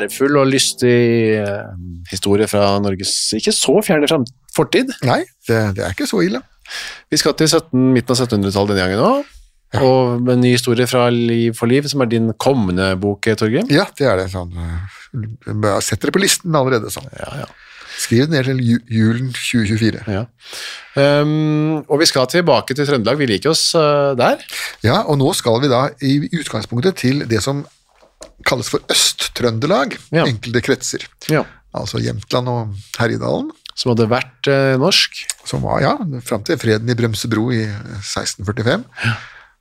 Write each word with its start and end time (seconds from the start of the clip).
Ærefull 0.00 0.40
og 0.40 0.48
lystig 0.50 0.96
eh, 1.38 1.66
historie 2.10 2.48
fra 2.50 2.72
Norges 2.82 3.12
ikke 3.36 3.54
så 3.54 3.76
fjerne 3.86 4.22
fortid. 4.56 4.90
Nei, 5.06 5.22
det, 5.48 5.60
det 5.76 5.84
er 5.86 5.94
ikke 5.94 6.08
så 6.10 6.24
ille. 6.26 6.42
Vi 7.10 7.18
skal 7.20 7.36
til 7.38 7.50
17, 7.50 7.92
midten 7.94 8.14
av 8.14 8.24
1700-tallet 8.26 8.74
denne 8.74 8.88
gangen 8.88 9.06
òg. 9.06 9.36
Og 9.78 10.30
en 10.32 10.40
ny 10.42 10.50
historie 10.56 10.86
fra 10.90 11.06
Liv 11.14 11.54
for 11.54 11.70
liv, 11.70 11.86
som 11.86 12.02
er 12.02 12.10
din 12.10 12.32
kommende 12.42 12.90
bok, 12.98 13.28
Torgrim. 13.38 13.68
Ja, 13.70 13.86
det 13.98 14.08
er 14.10 14.18
det. 14.18 14.30
sånn. 14.32 14.54
Sett 15.78 16.00
dere 16.00 16.10
det 16.10 16.16
på 16.16 16.22
listen 16.22 16.56
allerede. 16.58 16.90
sånn. 16.90 17.06
Skriv 18.00 18.26
den 18.26 18.34
ned 18.34 18.48
til 18.48 18.60
julen 18.90 19.28
2024. 19.36 20.02
Ja. 20.08 20.24
Um, 20.96 21.84
og 21.84 22.00
vi 22.00 22.08
skal 22.08 22.26
tilbake 22.32 22.74
til 22.74 22.88
Trøndelag. 22.88 23.18
Vi 23.20 23.28
liker 23.28 23.52
oss 23.52 23.68
uh, 23.76 24.16
der. 24.18 24.40
Ja, 24.82 25.02
og 25.04 25.20
nå 25.20 25.30
skal 25.38 25.60
vi 25.62 25.70
da 25.70 25.84
i 26.02 26.16
utgangspunktet 26.40 26.98
til 27.02 27.26
det 27.30 27.42
som 27.44 27.62
kalles 28.46 28.68
for 28.72 28.80
Øst-Trøndelag, 28.92 29.96
Ja. 30.12 30.24
enkelte 30.26 30.62
kretser. 30.64 31.06
Ja. 31.30 31.44
Altså 31.74 32.00
Jämtland 32.02 32.48
og 32.50 32.74
Herjedalen, 32.98 33.50
Som 33.78 33.92
hadde 33.94 34.08
vært 34.10 34.48
eh, 34.50 34.76
norsk. 34.76 35.20
som 35.46 35.62
var, 35.62 35.80
ja, 35.80 35.96
fram 36.26 36.42
til 36.44 36.58
freden 36.58 36.88
i 36.90 36.94
Bremsebro 36.98 37.50
i 37.52 37.62
1645. 38.02 38.84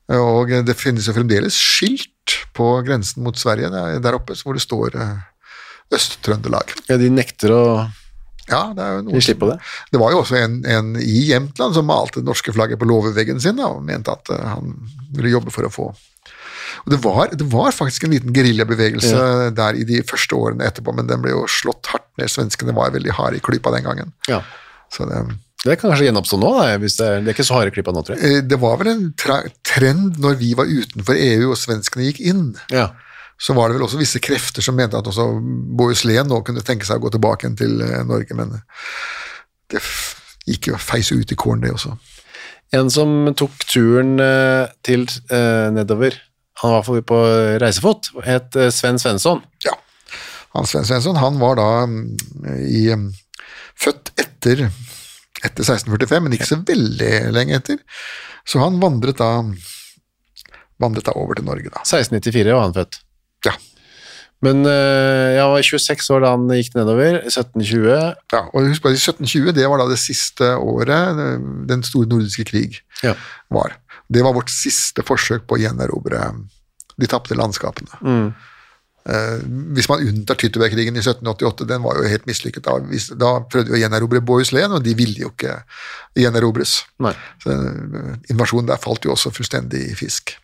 Og 0.09 0.49
det 0.65 0.75
finnes 0.75 1.05
jo 1.05 1.13
fremdeles 1.13 1.53
skilt 1.55 2.39
på 2.57 2.83
grensen 2.85 3.23
mot 3.23 3.37
Sverige 3.37 3.69
der, 3.71 4.13
oppe 4.17 4.33
hvor 4.41 4.53
det 4.57 4.63
står 4.65 4.95
eh, 4.97 5.17
Øst-Trøndelag. 5.93 6.73
Ja, 6.89 6.97
de 6.97 7.09
nekter 7.13 7.53
å 7.55 7.63
Ja, 8.49 8.73
det 8.73 8.81
er 8.81 8.95
jo 8.97 9.01
noe 9.05 9.19
De 9.21 9.33
på 9.37 9.45
det. 9.51 9.59
Det 9.93 9.99
var 10.01 10.11
jo 10.11 10.23
også 10.23 10.35
en, 10.39 10.55
en 10.65 10.95
i 10.97 11.27
Jämtland 11.29 11.75
som 11.77 11.85
malte 11.85 12.19
det 12.23 12.25
norske 12.25 12.49
flagget 12.55 12.79
på 12.81 12.87
låveveggen 12.89 13.39
sin 13.39 13.55
da, 13.61 13.67
og 13.69 13.83
mente 13.85 14.09
at 14.11 14.29
eh, 14.33 14.41
han 14.55 14.73
ville 15.13 15.29
jobbe 15.35 15.53
for 15.53 15.67
å 15.67 15.69
få 15.73 15.91
og 16.85 16.93
det 16.93 16.99
var, 17.03 17.33
det 17.35 17.47
var 17.51 17.75
faktisk 17.75 18.05
en 18.07 18.15
liten 18.15 18.33
geriljabevegelse 18.35 19.51
der 19.57 19.77
i 19.79 19.85
de 19.87 20.01
første 20.07 20.35
årene 20.37 20.67
etterpå, 20.67 20.93
men 20.95 21.09
den 21.09 21.21
ble 21.23 21.33
jo 21.35 21.43
slått 21.49 21.91
hardt 21.93 22.07
ned. 22.19 22.31
Svenskene 22.31 22.75
var 22.77 22.93
veldig 22.95 23.15
harde 23.17 23.39
i 23.39 23.43
klypa 23.43 23.73
den 23.75 23.87
gangen. 23.87 24.13
Ja. 24.29 24.41
Så 24.93 25.05
det, 25.09 25.23
Det 25.65 25.75
kan 25.79 25.91
kanskje 25.91 26.07
gjenoppstå 26.07 26.39
nå, 26.39 26.53
da, 26.55 26.69
det, 26.79 26.89
er, 27.03 27.19
det 27.19 27.31
er 27.31 27.35
ikke 27.35 27.47
så 27.49 27.57
harde 27.59 27.73
klippa 27.75 27.91
nå, 27.95 28.01
tror 28.05 28.15
jeg. 28.17 28.39
eh, 28.39 28.45
det 28.47 28.59
var 28.61 28.77
vel 28.79 28.91
en 28.93 29.05
trend 29.19 30.19
når 30.23 30.39
vi 30.39 30.53
var 30.57 30.69
utenfor 30.71 31.19
EU 31.19 31.51
og 31.51 31.59
svenskene 31.59 32.07
gikk 32.09 32.21
inn. 32.31 32.45
Ja. 32.71 32.89
Så 33.39 33.53
var 33.55 33.69
det 33.69 33.77
vel 33.77 33.85
også 33.85 33.99
visse 33.99 34.19
krefter 34.23 34.63
som 34.63 34.75
mente 34.75 34.99
at 34.99 35.07
også 35.07 35.29
Bohuslän 35.79 36.27
nå 36.27 36.41
kunne 36.47 36.63
tenke 36.65 36.87
seg 36.87 36.99
å 36.99 37.05
gå 37.05 37.13
tilbake 37.15 37.51
til 37.59 37.79
eh, 37.85 38.01
Norge, 38.07 38.35
men 38.35 38.57
det 39.71 39.83
gikk 40.49 40.71
jo 40.71 40.79
feis 40.81 41.11
ut 41.13 41.31
i 41.31 41.37
kålen, 41.39 41.61
det 41.63 41.75
også. 41.75 41.93
En 42.75 42.89
som 42.93 43.29
tok 43.37 43.63
turen 43.69 44.19
eh, 44.21 44.67
til 44.85 45.07
eh, 45.33 45.69
nedover, 45.73 46.17
han 46.61 46.73
var 46.75 47.01
på 47.07 47.19
reisefot, 47.61 48.11
het 48.25 48.55
eh, 48.59 48.69
Sven 48.73 48.99
Svensson. 48.99 49.41
Ja. 49.65 49.75
Han 50.57 50.65
Sven 50.67 50.87
Svensson 50.87 51.19
han 51.21 51.37
var 51.39 51.59
da 51.59 51.67
mm, 51.87 52.05
i, 52.65 52.85
mm, 52.95 53.09
født 53.79 54.11
etter, 54.19 54.65
etter 55.43 55.63
1645, 55.63 56.23
men 56.25 56.35
ikke 56.35 56.49
så 56.49 56.59
veldig 56.67 57.11
lenge 57.35 57.59
etter. 57.61 57.79
Så 58.49 58.59
han 58.63 58.79
vandret 58.81 59.19
da, 59.21 59.29
vandret 60.81 61.07
da 61.09 61.15
over 61.19 61.37
til 61.39 61.47
Norge, 61.47 61.69
da. 61.71 61.83
1694 61.85 62.55
var 62.55 62.65
han 62.67 62.75
født. 62.75 63.01
Ja. 63.47 63.53
Men 64.43 64.63
eh, 64.71 65.35
jeg 65.35 65.47
var 65.51 65.65
26 65.67 66.09
år 66.15 66.23
da 66.23 66.29
han 66.31 66.45
gikk 66.55 66.75
nedover, 66.77 67.17
1720. 67.27 67.87
ja 68.31 68.39
og 68.47 68.69
husk 68.69 68.85
bare, 68.85 68.95
1720 68.95 69.51
det 69.57 69.65
var 69.67 69.81
da 69.81 69.87
det 69.91 69.99
siste 69.99 70.53
året 70.55 71.19
eh, 71.25 71.47
den 71.71 71.83
store 71.87 72.07
nordiske 72.07 72.45
krig 72.47 72.79
Ja. 73.03 73.13
var. 73.51 73.75
Det 74.09 74.23
var 74.25 74.33
vårt 74.33 74.49
siste 74.53 75.05
forsøk 75.05 75.45
på 75.47 75.57
å 75.57 75.61
gjenerobre 75.61 76.23
de 76.99 77.09
tapte 77.09 77.37
landskapene. 77.37 77.99
Mm. 78.01 78.31
Eh, 79.09 79.37
hvis 79.77 79.87
man 79.89 80.03
unntar 80.03 80.37
Tyttebergkrigen 80.37 80.97
i 80.97 81.01
1788, 81.01 81.67
den 81.69 81.85
var 81.85 81.97
jo 81.97 82.09
helt 82.09 82.27
mislykket. 82.29 82.65
Da, 82.67 82.75
da 83.21 83.31
prøvde 83.47 83.71
vi 83.71 83.79
å 83.79 83.81
gjenerobre 83.83 84.21
Bohuslän, 84.25 84.75
og 84.75 84.83
de 84.85 84.95
ville 84.97 85.23
jo 85.23 85.31
ikke 85.31 85.55
gjenerobres. 86.19 86.81
Nei. 87.05 87.15
Så 87.43 87.55
eh, 87.55 88.13
invasjonen 88.33 88.69
der 88.69 88.81
falt 88.83 89.07
jo 89.07 89.15
også 89.15 89.31
fullstendig 89.33 89.85
i 89.93 89.97
fisk. 89.97 90.35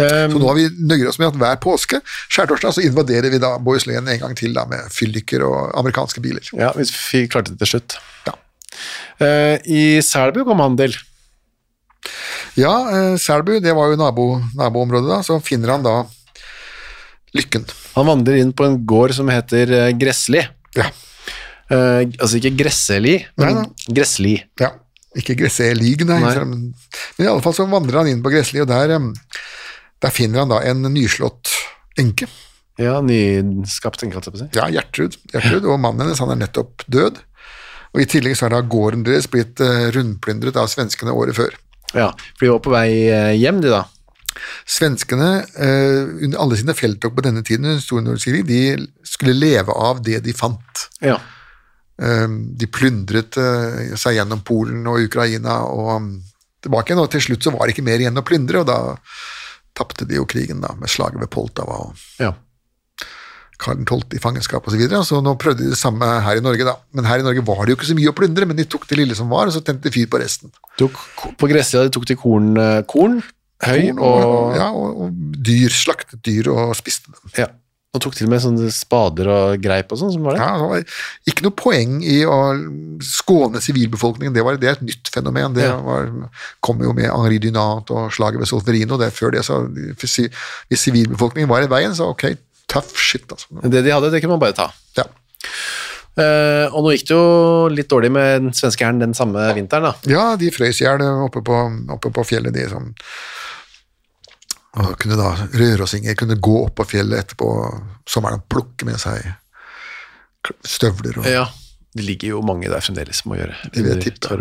Um, 0.00 0.32
Så 0.32 0.38
nå 0.40 0.46
har 0.48 0.56
vi 0.56 0.68
nøyer 0.88 1.10
oss 1.10 1.18
med 1.20 1.28
at 1.28 1.38
hver 1.40 1.58
påske, 1.60 2.00
skjærtorsdag, 2.32 2.72
så 2.76 2.84
invaderer 2.86 3.32
vi 3.32 3.40
da 3.42 3.56
Bohuslän 3.60 4.08
en 4.08 4.22
gang 4.22 4.36
til 4.38 4.54
da 4.56 4.64
med 4.70 4.88
fylliker 4.94 5.44
og 5.44 5.74
amerikanske 5.78 6.22
biler. 6.24 6.46
ja, 6.56 6.72
vi 6.76 7.26
klarte 7.28 7.52
det 7.52 7.60
til 7.64 7.74
slutt. 7.74 7.98
Ja. 8.28 8.36
Uh, 9.20 9.56
I 9.68 10.00
Selbu 10.04 10.44
kom 10.48 10.62
han 10.64 10.78
til. 10.80 10.96
Ja, 12.60 12.74
eh, 12.92 13.14
Selbu, 13.20 13.56
det 13.64 13.72
var 13.76 13.90
jo 13.92 13.98
nabo, 14.00 14.26
naboområdet 14.58 15.10
da, 15.10 15.20
så 15.26 15.38
finner 15.44 15.74
han 15.76 15.84
da 15.86 15.94
lykken. 17.36 17.64
Han 17.96 18.08
vandrer 18.08 18.40
inn 18.42 18.52
på 18.56 18.66
en 18.66 18.80
gård 18.88 19.14
som 19.16 19.30
heter 19.32 19.72
eh, 19.86 19.92
Gressli. 20.00 20.44
Ja, 20.78 20.90
Eh, 21.70 22.00
altså 22.18 22.40
ikke 22.40 22.50
Gresseli, 22.58 23.12
men 23.38 23.60
Nei, 23.60 23.92
Gressli. 23.94 24.32
ja. 24.58 24.72
Ikke 25.14 25.36
Gresselig, 25.38 25.92
nei. 26.02 26.16
Nei. 26.18 26.32
Men 26.42 26.64
i 27.22 27.28
alle 27.30 27.42
fall 27.44 27.54
så 27.54 27.62
vandrer 27.70 28.00
han 28.00 28.08
inn 28.10 28.24
på 28.24 28.32
Gressli, 28.34 28.58
og 28.58 28.66
der, 28.66 28.90
der 30.02 30.10
finner 30.10 30.42
han 30.42 30.50
da 30.50 30.58
en 30.66 30.82
nyslått 30.90 31.52
enke. 32.02 32.26
Ja, 32.74 32.96
nyskapt, 33.06 34.02
enke, 34.02 34.18
holdt 34.18 34.26
jeg 34.26 34.34
på 34.34 34.40
å 34.40 34.42
si. 34.42 34.48
Ja, 34.58 34.66
Gjertrud. 34.74 35.14
Gjertrud 35.30 35.70
og 35.70 35.78
mannen 35.82 36.08
hennes 36.08 36.18
han 36.18 36.34
er 36.34 36.40
nettopp 36.42 36.82
død. 36.90 37.22
Og 37.94 38.02
I 38.02 38.08
tillegg 38.16 38.34
så 38.38 38.48
er 38.48 38.56
da 38.56 38.64
gården 38.74 39.06
deres 39.06 39.30
blitt 39.30 39.62
eh, 39.62 39.92
rundplyndret 39.94 40.58
av 40.58 40.66
svenskene 40.74 41.14
året 41.14 41.38
før. 41.38 41.54
Ja, 41.96 42.10
for 42.36 42.44
de 42.44 42.52
var 42.52 42.62
på 42.64 42.74
vei 42.74 42.90
eh, 43.08 43.32
hjem, 43.40 43.60
de 43.64 43.72
da. 43.72 43.84
Svenskene, 44.68 45.30
eh, 45.58 46.24
under 46.24 46.38
alle 46.38 46.58
sine 46.60 46.74
felttog 46.78 47.16
på 47.16 47.24
denne 47.26 47.42
tiden, 47.46 47.80
de 48.46 48.62
skulle 49.04 49.36
leve 49.36 49.74
av 49.74 50.02
det 50.06 50.20
de 50.24 50.34
fant. 50.36 50.86
Ja. 51.02 51.18
Eh, 52.00 52.28
de 52.30 52.70
plyndret 52.70 53.36
eh, 53.40 53.96
seg 54.00 54.16
gjennom 54.20 54.44
Polen 54.46 54.86
og 54.88 55.02
Ukraina 55.08 55.60
og 55.68 55.90
um, 55.96 56.12
tilbake 56.62 56.92
igjen, 56.92 57.02
og 57.02 57.10
til 57.12 57.24
slutt 57.26 57.44
så 57.44 57.52
var 57.54 57.66
det 57.66 57.74
ikke 57.74 57.88
mer 57.88 58.00
igjen 58.00 58.20
å 58.20 58.26
plyndre, 58.26 58.62
og 58.62 58.70
da 58.70 58.78
tapte 59.76 60.06
de 60.08 60.18
jo 60.18 60.28
krigen 60.28 60.62
da, 60.62 60.72
med 60.78 60.90
slaget 60.92 61.20
ved 61.22 61.30
Poltava 61.32 61.82
og 61.86 62.06
ja. 62.20 62.32
Karl 63.60 63.82
12. 63.84 64.16
i 64.16 64.22
fangenskap 64.22 64.64
osv. 64.66 64.74
Så, 64.74 64.80
videre, 64.80 65.02
så 65.06 65.20
nå 65.24 65.34
prøvde 65.40 65.66
de 65.66 65.70
det 65.74 65.78
samme 65.80 66.06
her 66.24 66.40
i 66.40 66.44
Norge, 66.44 66.64
da. 66.66 66.74
Men 66.96 67.08
her 67.10 67.20
i 67.22 67.26
Norge 67.26 67.44
var 67.46 67.62
det 67.66 67.74
jo 67.74 67.80
ikke 67.80 67.90
så 67.92 67.98
mye 67.98 68.10
å 68.12 68.16
plyndre, 68.16 68.48
men 68.48 68.56
de 68.58 68.64
tok 68.72 68.88
det 68.90 68.98
lille 69.02 69.16
som 69.18 69.28
var, 69.32 69.50
og 69.50 69.54
så 69.56 69.62
tente 69.64 69.86
de 69.88 69.94
fyr 69.94 70.08
på 70.10 70.20
resten. 70.22 70.52
Tok, 70.80 70.96
på 71.40 71.50
gressida 71.52 71.84
de 71.86 71.92
tok 71.94 72.08
de 72.10 72.16
korn, 72.20 72.50
eh, 72.58 72.80
korn 72.88 73.20
høy 73.60 73.90
Korn 73.90 73.98
og 74.00 74.54
ja, 74.56 74.70
og, 74.72 75.00
og 75.04 75.40
dyr, 75.44 75.68
slaktet 75.68 76.22
dyr 76.24 76.48
og 76.54 76.72
spiste 76.80 77.12
dem. 77.12 77.34
ja. 77.44 77.50
Og 77.90 77.98
tok 78.04 78.14
til 78.14 78.28
og 78.28 78.30
med 78.30 78.38
sånne 78.38 78.68
spader 78.70 79.26
og 79.26 79.62
greip 79.64 79.90
og 79.90 79.98
sånn, 79.98 80.12
som 80.14 80.22
var 80.22 80.36
det. 80.36 80.44
Ja, 80.46 80.50
det 80.60 80.66
var 80.70 81.32
ikke 81.32 81.42
noe 81.48 81.54
poeng 81.58 81.96
i 82.06 82.20
å 82.22 82.36
skåne 83.02 83.58
sivilbefolkningen, 83.64 84.30
det, 84.36 84.44
var, 84.46 84.60
det 84.62 84.68
er 84.70 84.76
et 84.78 84.84
nytt 84.86 85.10
fenomen. 85.10 85.56
Det 85.56 85.64
Ja. 85.66 85.72
var, 85.82 86.06
kom 86.62 86.78
jo 86.86 86.92
med 86.94 87.08
Henri 87.10 87.40
Dunant 87.42 87.90
og 87.90 88.12
slaget 88.14 88.38
ved 88.38 88.46
Solferino. 88.46 88.94
Det, 89.00 89.08
er 89.10 89.16
før 89.16 89.34
det, 89.34 89.42
så, 89.42 89.58
hvis 89.66 90.84
sivilbefolkningen 90.86 91.50
var 91.50 91.66
i 91.66 91.70
veien, 91.72 91.90
så 91.98 92.12
ok, 92.14 92.28
tough 92.70 92.94
shit, 92.96 93.26
altså. 93.34 93.60
Det 93.66 93.82
de 93.84 93.92
hadde, 93.94 94.10
det 94.14 94.22
kunne 94.22 94.36
man 94.38 94.42
bare 94.46 94.56
ta. 94.56 94.68
Ja. 94.98 95.06
Uh, 96.20 96.66
og 96.74 96.82
nå 96.84 96.90
gikk 96.96 97.06
det 97.08 97.14
jo 97.16 97.68
litt 97.72 97.88
dårlig 97.90 98.10
med 98.12 98.42
den 98.44 98.54
svenske 98.56 98.84
hæren 98.84 98.98
den 99.02 99.14
samme 99.16 99.44
vinteren, 99.56 99.86
da. 99.90 100.10
Ja, 100.10 100.24
de 100.40 100.50
frøs 100.54 100.80
i 100.82 100.84
hjel 100.86 101.02
oppe, 101.24 101.42
på- 101.46 101.60
oppe 101.94 102.10
på 102.14 102.24
fjellet, 102.26 102.54
de 102.56 102.66
som 102.72 102.90
og 104.80 104.92
kunne 105.02 105.16
da 105.18 105.32
Rørosinger 105.50 106.14
kunne 106.14 106.36
gå 106.38 106.52
opp 106.64 106.76
på 106.78 106.84
fjellet 106.92 107.18
etterpå 107.24 107.46
sommeren 108.06 108.38
og 108.38 108.44
plukke 108.52 108.86
med 108.86 109.00
seg 109.02 109.24
støvler 110.62 111.18
og 111.18 111.26
Ja. 111.26 111.48
Det 111.90 112.04
ligger 112.06 112.28
jo 112.36 112.40
mange 112.46 112.68
der 112.70 112.78
fremdeles 112.78 113.18
som 113.18 113.32
må 113.32 113.36
gjøre. 113.40 113.56
Det 113.74 113.82
vil 113.82 113.96
jeg 113.98 114.12
tippe. 114.20 114.36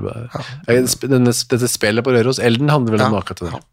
Ja. 0.70 0.84
Dette 0.86 1.68
spillet 1.72 2.06
på 2.06 2.12
Røros, 2.14 2.38
Elden, 2.46 2.70
handler 2.70 2.94
vel 2.94 3.02
om 3.08 3.16
Ja. 3.16 3.22
akkurat 3.24 3.40
det 3.42 3.50
der. 3.50 3.64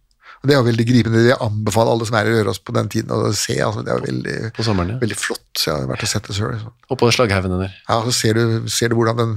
Og 0.42 0.48
Det 0.50 0.54
jo 0.58 0.66
veldig 0.68 0.86
gripende. 0.86 1.22
Jeg 1.30 1.38
anbefaler 1.40 1.92
alle 1.96 2.06
som 2.06 2.16
er 2.20 2.28
i 2.28 2.34
Røros 2.36 2.60
på 2.62 2.74
den 2.76 2.88
tiden 2.92 3.10
å 3.14 3.32
se. 3.34 3.56
altså 3.64 3.82
Det 3.86 3.92
er 3.94 4.04
veldig, 4.04 4.36
sommeren, 4.62 4.94
ja. 4.94 4.98
veldig 5.02 5.18
flott. 5.18 5.44
Så 5.56 5.70
jeg 5.72 5.80
har 5.80 5.90
vært 5.90 6.06
og 6.06 6.12
sett 6.12 6.28
det 6.28 6.36
sjøl. 6.38 6.56
Oppå 6.92 7.10
slaghaugene 7.14 7.60
der. 7.64 7.74
Ja, 7.88 8.00
så 8.06 8.12
ser 8.14 8.34
du, 8.38 8.68
ser 8.70 8.92
du 8.92 8.96
hvordan 9.00 9.16
den 9.22 9.36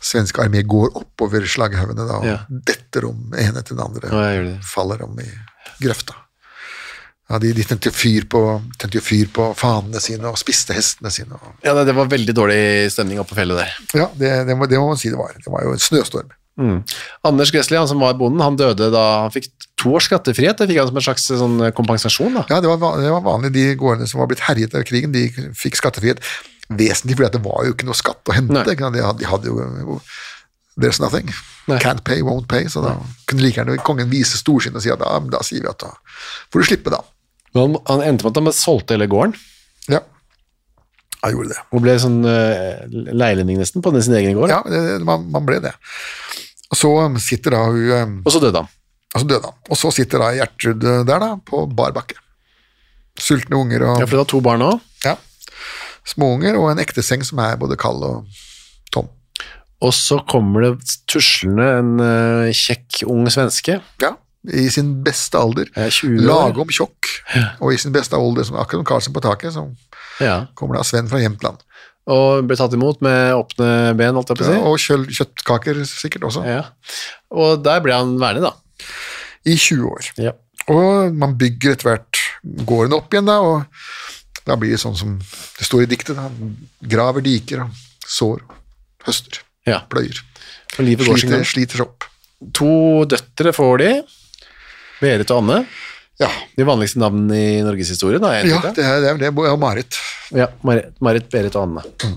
svenske 0.00 0.40
armé 0.44 0.62
går 0.64 0.92
oppover 0.96 1.44
slaghaugene 1.50 2.06
da, 2.08 2.18
og 2.20 2.24
Ja. 2.28 2.38
detter 2.48 3.04
om 3.08 3.32
en 3.36 3.56
etter 3.56 3.74
den 3.76 3.84
andre. 3.84 4.08
Ja, 4.12 4.42
det. 4.44 4.58
Faller 4.64 5.02
om 5.04 5.18
i 5.20 5.28
grøfta. 5.82 6.14
Ja, 7.30 7.38
de, 7.38 7.52
de 7.54 7.62
tente 7.62 7.92
fyr 7.94 8.24
på, 8.26 8.40
tente 8.76 8.98
jo 8.98 9.02
fyr 9.06 9.28
på 9.30 9.44
fanene 9.54 10.00
sine 10.02 10.26
og 10.26 10.38
spiste 10.40 10.74
hestene 10.74 11.12
sine. 11.14 11.36
Og, 11.38 11.52
Ja, 11.62 11.74
det, 11.78 11.84
det 11.86 11.94
var 11.94 12.08
veldig 12.10 12.34
dårlig 12.34 12.90
stemning 12.90 13.20
oppe 13.22 13.34
på 13.36 13.38
fjellet 13.38 13.60
der. 13.60 13.76
ja, 14.00 14.08
det, 14.18 14.30
det, 14.48 14.56
må, 14.58 14.66
det 14.66 14.80
må 14.82 14.88
man 14.90 14.98
si 14.98 15.10
det 15.12 15.18
var. 15.20 15.36
Det 15.38 15.46
var 15.52 15.62
jo 15.62 15.72
en 15.76 15.78
snøstorm. 15.84 16.32
Mm. 16.58 16.80
Anders 17.28 17.52
Gressli, 17.54 17.78
han 17.78 17.88
som 17.88 18.02
var 18.02 18.16
bonden, 18.18 18.42
han 18.44 18.58
døde 18.58 18.90
da 18.92 19.04
han 19.24 19.34
fikk 19.34 19.48
to 19.80 19.94
års 19.96 20.08
skattefrihet. 20.10 20.58
Det 20.58 20.68
fikk 20.68 20.80
han 20.82 20.90
som 20.90 20.98
en 21.00 21.06
slags 21.06 21.28
sånn 21.30 21.58
kompensasjon, 21.76 22.34
da. 22.36 22.44
Ja, 22.50 22.58
det 22.64 22.72
var, 22.72 22.98
det 23.00 23.12
var 23.14 23.24
vanlig. 23.24 23.52
De 23.54 23.68
gårdene 23.80 24.08
som 24.10 24.20
var 24.20 24.28
blitt 24.30 24.44
herjet 24.48 24.74
av 24.76 24.84
krigen, 24.88 25.14
de 25.14 25.28
fikk 25.56 25.78
skattefrihet. 25.80 26.20
Vesentlig 26.70 27.16
fordi 27.18 27.32
det 27.38 27.44
var 27.46 27.64
jo 27.66 27.72
ikke 27.74 27.88
noe 27.88 27.98
skatt 27.98 28.30
å 28.30 28.36
hente. 28.36 28.54
Nei. 28.54 28.66
De 28.66 28.76
hadde, 28.84 29.06
de 29.22 29.30
hadde 29.30 29.54
jo 29.54 30.00
There's 30.80 31.00
nothing. 31.02 31.28
Nei. 31.68 31.78
Can't 31.82 32.04
pay, 32.06 32.22
won't 32.24 32.46
pay. 32.48 32.68
Så 32.70 32.80
da 32.84 32.94
kunne 33.28 33.42
like 33.44 33.58
gjerne 33.58 33.80
kongen 33.84 34.08
vise 34.12 34.38
storsinn 34.40 34.76
og 34.78 34.84
si 34.84 34.92
at 34.92 35.00
da, 35.02 35.16
da 35.32 35.42
sier 35.44 35.64
vi 35.64 35.68
at 35.68 35.82
da 35.82 35.90
får 36.52 36.62
du 36.62 36.68
slippe, 36.70 36.92
da. 36.94 37.02
Men 37.52 37.74
han, 37.74 37.80
han 37.90 38.04
endte 38.06 38.26
med 38.28 38.36
at 38.38 38.42
han 38.44 38.56
solgte 38.56 38.96
hele 38.96 39.10
gården, 39.10 39.36
Ja. 39.90 40.04
Jeg 41.20 41.36
gjorde 41.36 41.52
det. 41.52 41.62
og 41.68 41.82
ble 41.84 41.94
sånn 42.00 42.18
uh, 42.24 42.84
leilending 43.12 43.58
nesten 43.60 43.84
på 43.84 43.92
den 43.92 44.04
sin 44.04 44.16
egen 44.16 44.38
gård. 44.38 44.52
Ja, 44.52 44.62
det, 44.64 45.00
man, 45.04 45.26
man 45.32 45.44
ble 45.48 45.58
det. 45.60 45.74
Og 46.70 46.78
så 46.78 46.90
sitter 47.20 47.56
da 47.56 47.64
hun 47.66 47.90
eh, 47.92 48.12
Og 48.24 48.32
så 48.32 48.40
døde 48.42 48.62
han. 48.62 48.68
Og 49.10 49.22
så 49.22 49.26
døde 49.26 49.48
han. 49.48 49.56
Og 49.68 49.78
så 49.78 49.90
sitter 49.94 50.22
da 50.22 50.30
Gjertrud 50.38 50.86
eh, 50.86 51.00
der, 51.08 51.24
da, 51.24 51.30
på 51.44 51.64
bar 51.76 51.92
bakke. 51.96 52.16
Sultne 53.20 53.58
unger 53.58 53.84
og 53.84 53.98
Ja, 54.00 54.06
for 54.06 54.14
det 54.14 54.22
var 54.22 54.30
to 54.30 54.40
barn 54.44 54.64
òg. 54.64 54.78
ja, 55.04 55.16
småunger 56.08 56.56
og 56.58 56.70
en 56.70 56.80
ekte 56.82 57.02
seng 57.04 57.24
som 57.26 57.42
er 57.42 57.58
både 57.60 57.76
kald 57.80 58.00
og 58.06 58.38
tom. 58.94 59.10
Og 59.84 59.92
så 59.96 60.20
kommer 60.28 60.64
det 60.64 60.96
tuslende 61.10 61.66
en 61.80 61.92
uh, 62.00 62.48
kjekk 62.54 63.02
ung 63.10 63.28
svenske. 63.32 63.80
Ja, 64.00 64.14
i 64.48 64.68
sin 64.72 64.94
beste 65.04 65.36
alder. 65.36 65.68
Ja, 65.76 65.90
20 65.92 66.22
år. 66.24 66.30
Lagom 66.30 66.72
tjokk. 66.72 67.10
Og 67.60 67.74
i 67.74 67.80
sin 67.80 67.92
beste 67.92 68.16
alder, 68.16 68.46
som 68.48 68.56
akkurat 68.56 68.80
som 68.80 68.88
Karlsen 68.88 69.16
på 69.16 69.22
taket, 69.24 69.52
så 69.56 69.66
Ja. 70.20 70.36
kommer 70.54 70.78
da 70.78 70.84
Sven 70.86 71.08
fra 71.10 71.20
Jämtland. 71.22 71.62
Og 72.10 72.46
ble 72.48 72.56
tatt 72.58 72.74
imot 72.74 73.02
med 73.04 73.34
åpne 73.36 73.94
ben, 73.98 74.16
holdt 74.16 74.32
jeg 74.32 74.40
på 74.40 74.46
å 74.46 74.48
si. 74.48 74.56
Ja, 74.56 74.66
og 74.66 74.82
kjøl, 74.82 75.06
kjøttkaker 75.14 75.82
sikkert 75.86 76.26
også. 76.30 76.44
Ja. 76.48 76.62
Og 77.30 77.60
der 77.64 77.82
ble 77.84 77.96
han 77.96 78.16
værende, 78.20 78.50
da. 78.50 78.88
I 79.46 79.56
20 79.56 79.90
år. 79.90 80.08
Ja. 80.20 80.34
Og 80.70 81.16
man 81.16 81.36
bygger 81.40 81.74
etter 81.74 81.90
hvert 81.90 82.22
gården 82.66 82.96
opp 82.96 83.14
igjen, 83.14 83.28
da, 83.28 83.38
og 83.44 84.48
da 84.48 84.56
blir 84.58 84.74
det 84.74 84.80
sånn 84.82 84.96
som 84.98 85.18
det 85.20 85.66
står 85.66 85.84
i 85.84 85.90
diktet. 85.92 86.18
Da. 86.18 86.30
Graver 86.94 87.24
diker 87.24 87.66
og 87.66 87.84
sår, 88.06 88.42
høster, 89.06 89.42
ja. 89.68 89.82
pløyer. 89.92 90.24
Og 90.78 90.86
livet 90.86 91.06
går 91.06 91.20
Sliter, 91.20 91.46
sliter 91.46 91.84
opp. 91.84 92.08
To 92.56 93.04
døtre 93.10 93.52
får 93.54 93.82
de. 93.82 93.92
Berit 95.00 95.32
og 95.32 95.44
Anne. 95.44 95.62
Ja, 96.20 96.28
De 96.56 96.64
vanligste 96.68 97.00
navnene 97.00 97.36
i 97.40 97.60
norgeshistorien. 97.64 98.22
ja 98.44 98.60
det 98.76 98.84
er 98.84 99.00
det. 99.00 99.12
Det 99.22 99.28
er 99.30 99.56
Marit. 99.60 99.96
Ja, 100.36 100.50
Marit, 100.62 100.92
Marit, 101.00 101.30
Berit 101.32 101.56
og 101.56 101.62
Anne. 101.68 101.84
Mm. 102.04 102.16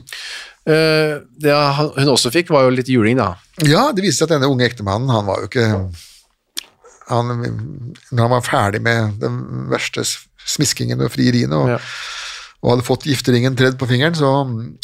Uh, 0.64 1.14
det 1.44 1.52
hun 1.98 2.12
også 2.14 2.32
fikk, 2.32 2.52
var 2.54 2.64
jo 2.68 2.74
litt 2.76 2.88
juling, 2.92 3.18
da. 3.20 3.34
Ja, 3.68 3.90
det 3.96 4.04
viste 4.06 4.24
seg 4.24 4.30
at 4.30 4.36
denne 4.38 4.48
unge 4.52 4.68
ektemannen, 4.68 5.12
han 5.12 5.26
var 5.28 5.42
jo 5.44 5.50
ikke 5.50 5.66
han, 7.10 7.32
Når 8.12 8.22
han 8.22 8.32
var 8.32 8.46
ferdig 8.48 8.80
med 8.84 9.18
den 9.24 9.42
verste 9.72 10.06
smiskingen 10.08 11.02
og 11.04 11.12
frieriene, 11.12 11.56
og, 11.60 11.74
Ja. 11.74 11.80
og 12.64 12.72
hadde 12.74 12.88
fått 12.88 13.04
gifteringen 13.08 13.56
tredd 13.60 13.76
på 13.80 13.88
fingeren, 13.92 14.16
så 14.16 14.32
mm, 14.48 14.78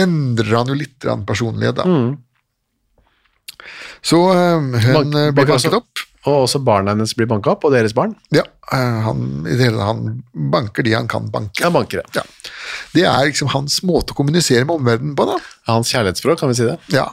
endrer 0.00 0.56
han 0.56 0.72
jo 0.72 0.78
litt 0.80 1.08
personlighet, 1.28 1.76
da. 1.76 1.84
Mm. 1.84 2.16
Så 4.00 4.20
eh, 4.32 4.56
hun 4.56 4.70
Bank- 5.12 5.14
altså- 5.14 5.70
banket 5.70 5.74
opp. 5.76 6.06
Og 6.28 6.42
også 6.44 6.60
barna 6.64 6.92
hennes 6.92 7.14
blir 7.16 7.26
banka 7.30 7.54
opp, 7.54 7.64
og 7.64 7.72
deres 7.72 7.94
barn. 7.96 8.12
Ja, 8.34 8.42
eh, 8.76 8.98
han, 9.06 9.22
han 9.80 10.02
banker 10.52 10.84
de 10.84 10.92
han 10.92 11.08
kan 11.08 11.30
banke. 11.32 11.64
Han 11.64 11.72
banker, 11.72 12.02
Ja. 12.16 12.22
Det 12.92 13.04
er 13.06 13.24
liksom 13.30 13.48
hans 13.54 13.80
måte 13.86 14.12
å 14.12 14.18
kommunisere 14.18 14.66
med 14.66 14.76
omverdenen 14.80 15.14
på, 15.16 15.24
da. 15.30 15.38
Hans 15.70 15.92
kjærlighetsspråk, 15.94 16.38
kan 16.42 16.50
vi 16.52 16.58
si 16.58 16.66
det? 16.68 16.76
Ja, 16.92 17.06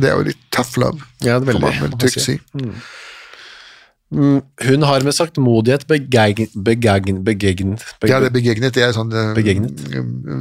det 0.00 0.10
er 0.10 0.16
jo 0.18 0.26
litt 0.30 0.40
tough 0.54 0.74
love, 0.80 0.98
Ja, 1.22 1.38
det 1.38 1.48
er 1.48 1.52
veldig, 1.52 1.74
man 1.82 1.98
vel 2.00 2.10
si. 2.10 2.20
si. 2.20 2.38
Mm, 4.08 4.40
Hun 4.64 4.82
har 4.88 5.04
med 5.04 5.12
saktmodighet 5.12 5.82
begegn, 5.86 6.46
begegn, 6.64 7.18
begegnet 7.26 7.82
Ja, 8.08 8.16
det 8.24 8.30
begegnet, 8.32 8.72
det 8.72 8.86
er 8.86 8.94
sånn 8.96 9.12
eh, 9.12 9.34
Begegnet. 9.36 9.82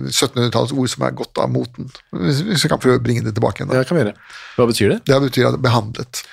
1700-tallets 0.08 0.72
ord 0.72 0.88
som 0.94 1.04
er 1.04 1.12
godt 1.20 1.42
av 1.44 1.52
moten. 1.52 1.90
Hvis 2.16 2.64
vi 2.64 2.72
kan 2.72 2.80
prøve 2.80 3.02
å 3.02 3.04
bringe 3.04 3.26
det 3.26 3.34
tilbake 3.36 3.60
igjen. 3.66 3.74
Ja, 3.76 3.82
Da. 3.82 3.84
det 3.84 3.90
kan 3.90 3.98
vi 4.00 4.06
gjøre. 4.06 4.16
Hva 4.56 4.68
betyr 4.72 4.94
det? 4.94 5.00
Det 5.12 5.20
betyr 5.26 5.50
at 5.50 5.58
det 5.58 5.60
er 5.60 5.66
behandlet. 5.68 6.24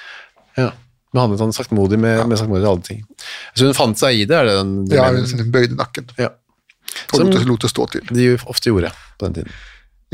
Ja. 0.61 0.69
Behandlet 1.15 1.43
han 1.45 1.53
saktmodig 1.55 1.99
med, 2.03 2.25
med 2.29 2.41
saktmodig 2.41 2.67
alle 2.67 2.83
ting. 2.83 3.05
Så 3.55 3.69
hun 3.69 3.77
fant 3.79 4.01
seg 4.01 4.19
i 4.19 4.25
det, 4.27 4.35
er 4.41 4.49
det 4.51 4.57
den 4.59 4.73
den 4.89 4.97
Ja, 4.99 5.11
mener? 5.13 5.31
hun 5.45 5.53
bøyde 5.55 5.79
nakken 5.79 6.11
Ja. 6.19 6.33
og 7.13 7.21
Som- 7.21 7.31
lot 7.49 7.63
det, 7.63 7.71
stå 7.71 7.87
til. 7.93 8.03
De 8.11 8.33
ofte 8.51 8.71
gjorde 8.73 8.91
på 9.19 9.29
den 9.29 9.35
tiden. 9.41 9.53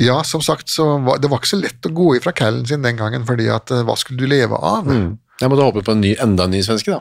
Ja, 0.00 0.22
som 0.24 0.40
sagt, 0.40 0.68
så 0.72 0.84
var, 1.04 1.18
det 1.20 1.28
var 1.28 1.40
ikke 1.40 1.50
så 1.56 1.60
lett 1.60 1.84
å 1.88 1.92
gå 1.92 2.14
ifra 2.16 2.32
callen 2.32 2.66
sin 2.66 2.80
den 2.82 2.96
gangen, 2.96 3.26
fordi 3.28 3.48
at 3.52 3.70
eh, 3.70 3.82
hva 3.84 3.96
skulle 4.00 4.20
du 4.22 4.26
leve 4.30 4.56
av? 4.56 4.86
Mm. 4.86 5.18
Jeg 5.40 5.48
måtte 5.48 5.64
håpe 5.64 5.82
på 5.84 5.92
en 5.92 6.00
ny, 6.04 6.14
enda 6.20 6.44
en 6.44 6.50
ny 6.52 6.60
svenske, 6.64 6.92
da. 6.92 7.00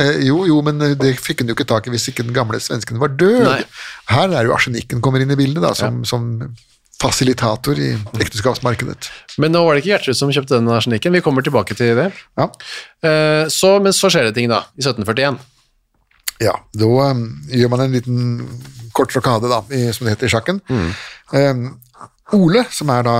Eh, 0.00 0.18
jo, 0.26 0.42
jo, 0.48 0.58
men 0.64 0.80
eh, 0.82 0.94
det 0.96 1.14
fikk 1.20 1.40
hun 1.44 1.48
jo 1.52 1.56
ikke 1.56 1.68
tak 1.68 1.86
i 1.86 1.92
hvis 1.92 2.08
ikke 2.10 2.24
den 2.24 2.36
gamle 2.36 2.60
svensken 2.60 2.98
var 3.00 3.12
død. 3.16 3.44
Nei. 3.44 3.62
Her 4.12 4.32
er 4.32 4.48
jo 4.48 4.54
arsenikken 4.56 5.00
kommer 5.04 5.20
inn 5.20 5.32
i 5.32 5.36
bildet, 5.38 5.62
da, 5.64 5.72
som, 5.76 6.02
som 6.08 6.26
fasilitator 7.00 7.78
i 7.78 7.90
ekteskapsmarkedet. 8.22 9.10
Men 9.42 9.52
nå 9.52 9.60
var 9.66 9.74
det 9.76 9.82
ikke 9.82 9.92
Gjertrud 9.94 10.16
som 10.16 10.30
kjøpte 10.32 10.56
den 10.56 10.70
arsenikken. 10.72 11.12
Vi 11.12 11.20
kommer 11.24 11.44
tilbake 11.44 11.76
til 11.76 11.92
det. 11.98 12.06
Ja. 12.40 12.46
Eh, 13.04 13.44
så, 13.52 13.74
men 13.84 13.92
så 13.96 14.08
skjer 14.12 14.30
det 14.30 14.36
ting, 14.38 14.48
da. 14.52 14.62
I 14.80 14.84
1741. 14.86 15.36
Ja, 16.44 16.52
da 16.76 16.88
um, 17.12 17.22
gjør 17.48 17.70
man 17.72 17.84
en 17.86 17.94
liten 17.96 18.22
kort 18.96 19.12
rokade, 19.16 19.48
da, 19.48 19.62
i, 19.72 19.86
som 19.96 20.04
det 20.08 20.16
heter 20.16 20.28
i 20.28 20.32
sjakken. 20.34 20.60
Um, 21.32 21.62
Ole, 22.36 22.64
som 22.72 22.90
er 22.92 23.04
da 23.06 23.16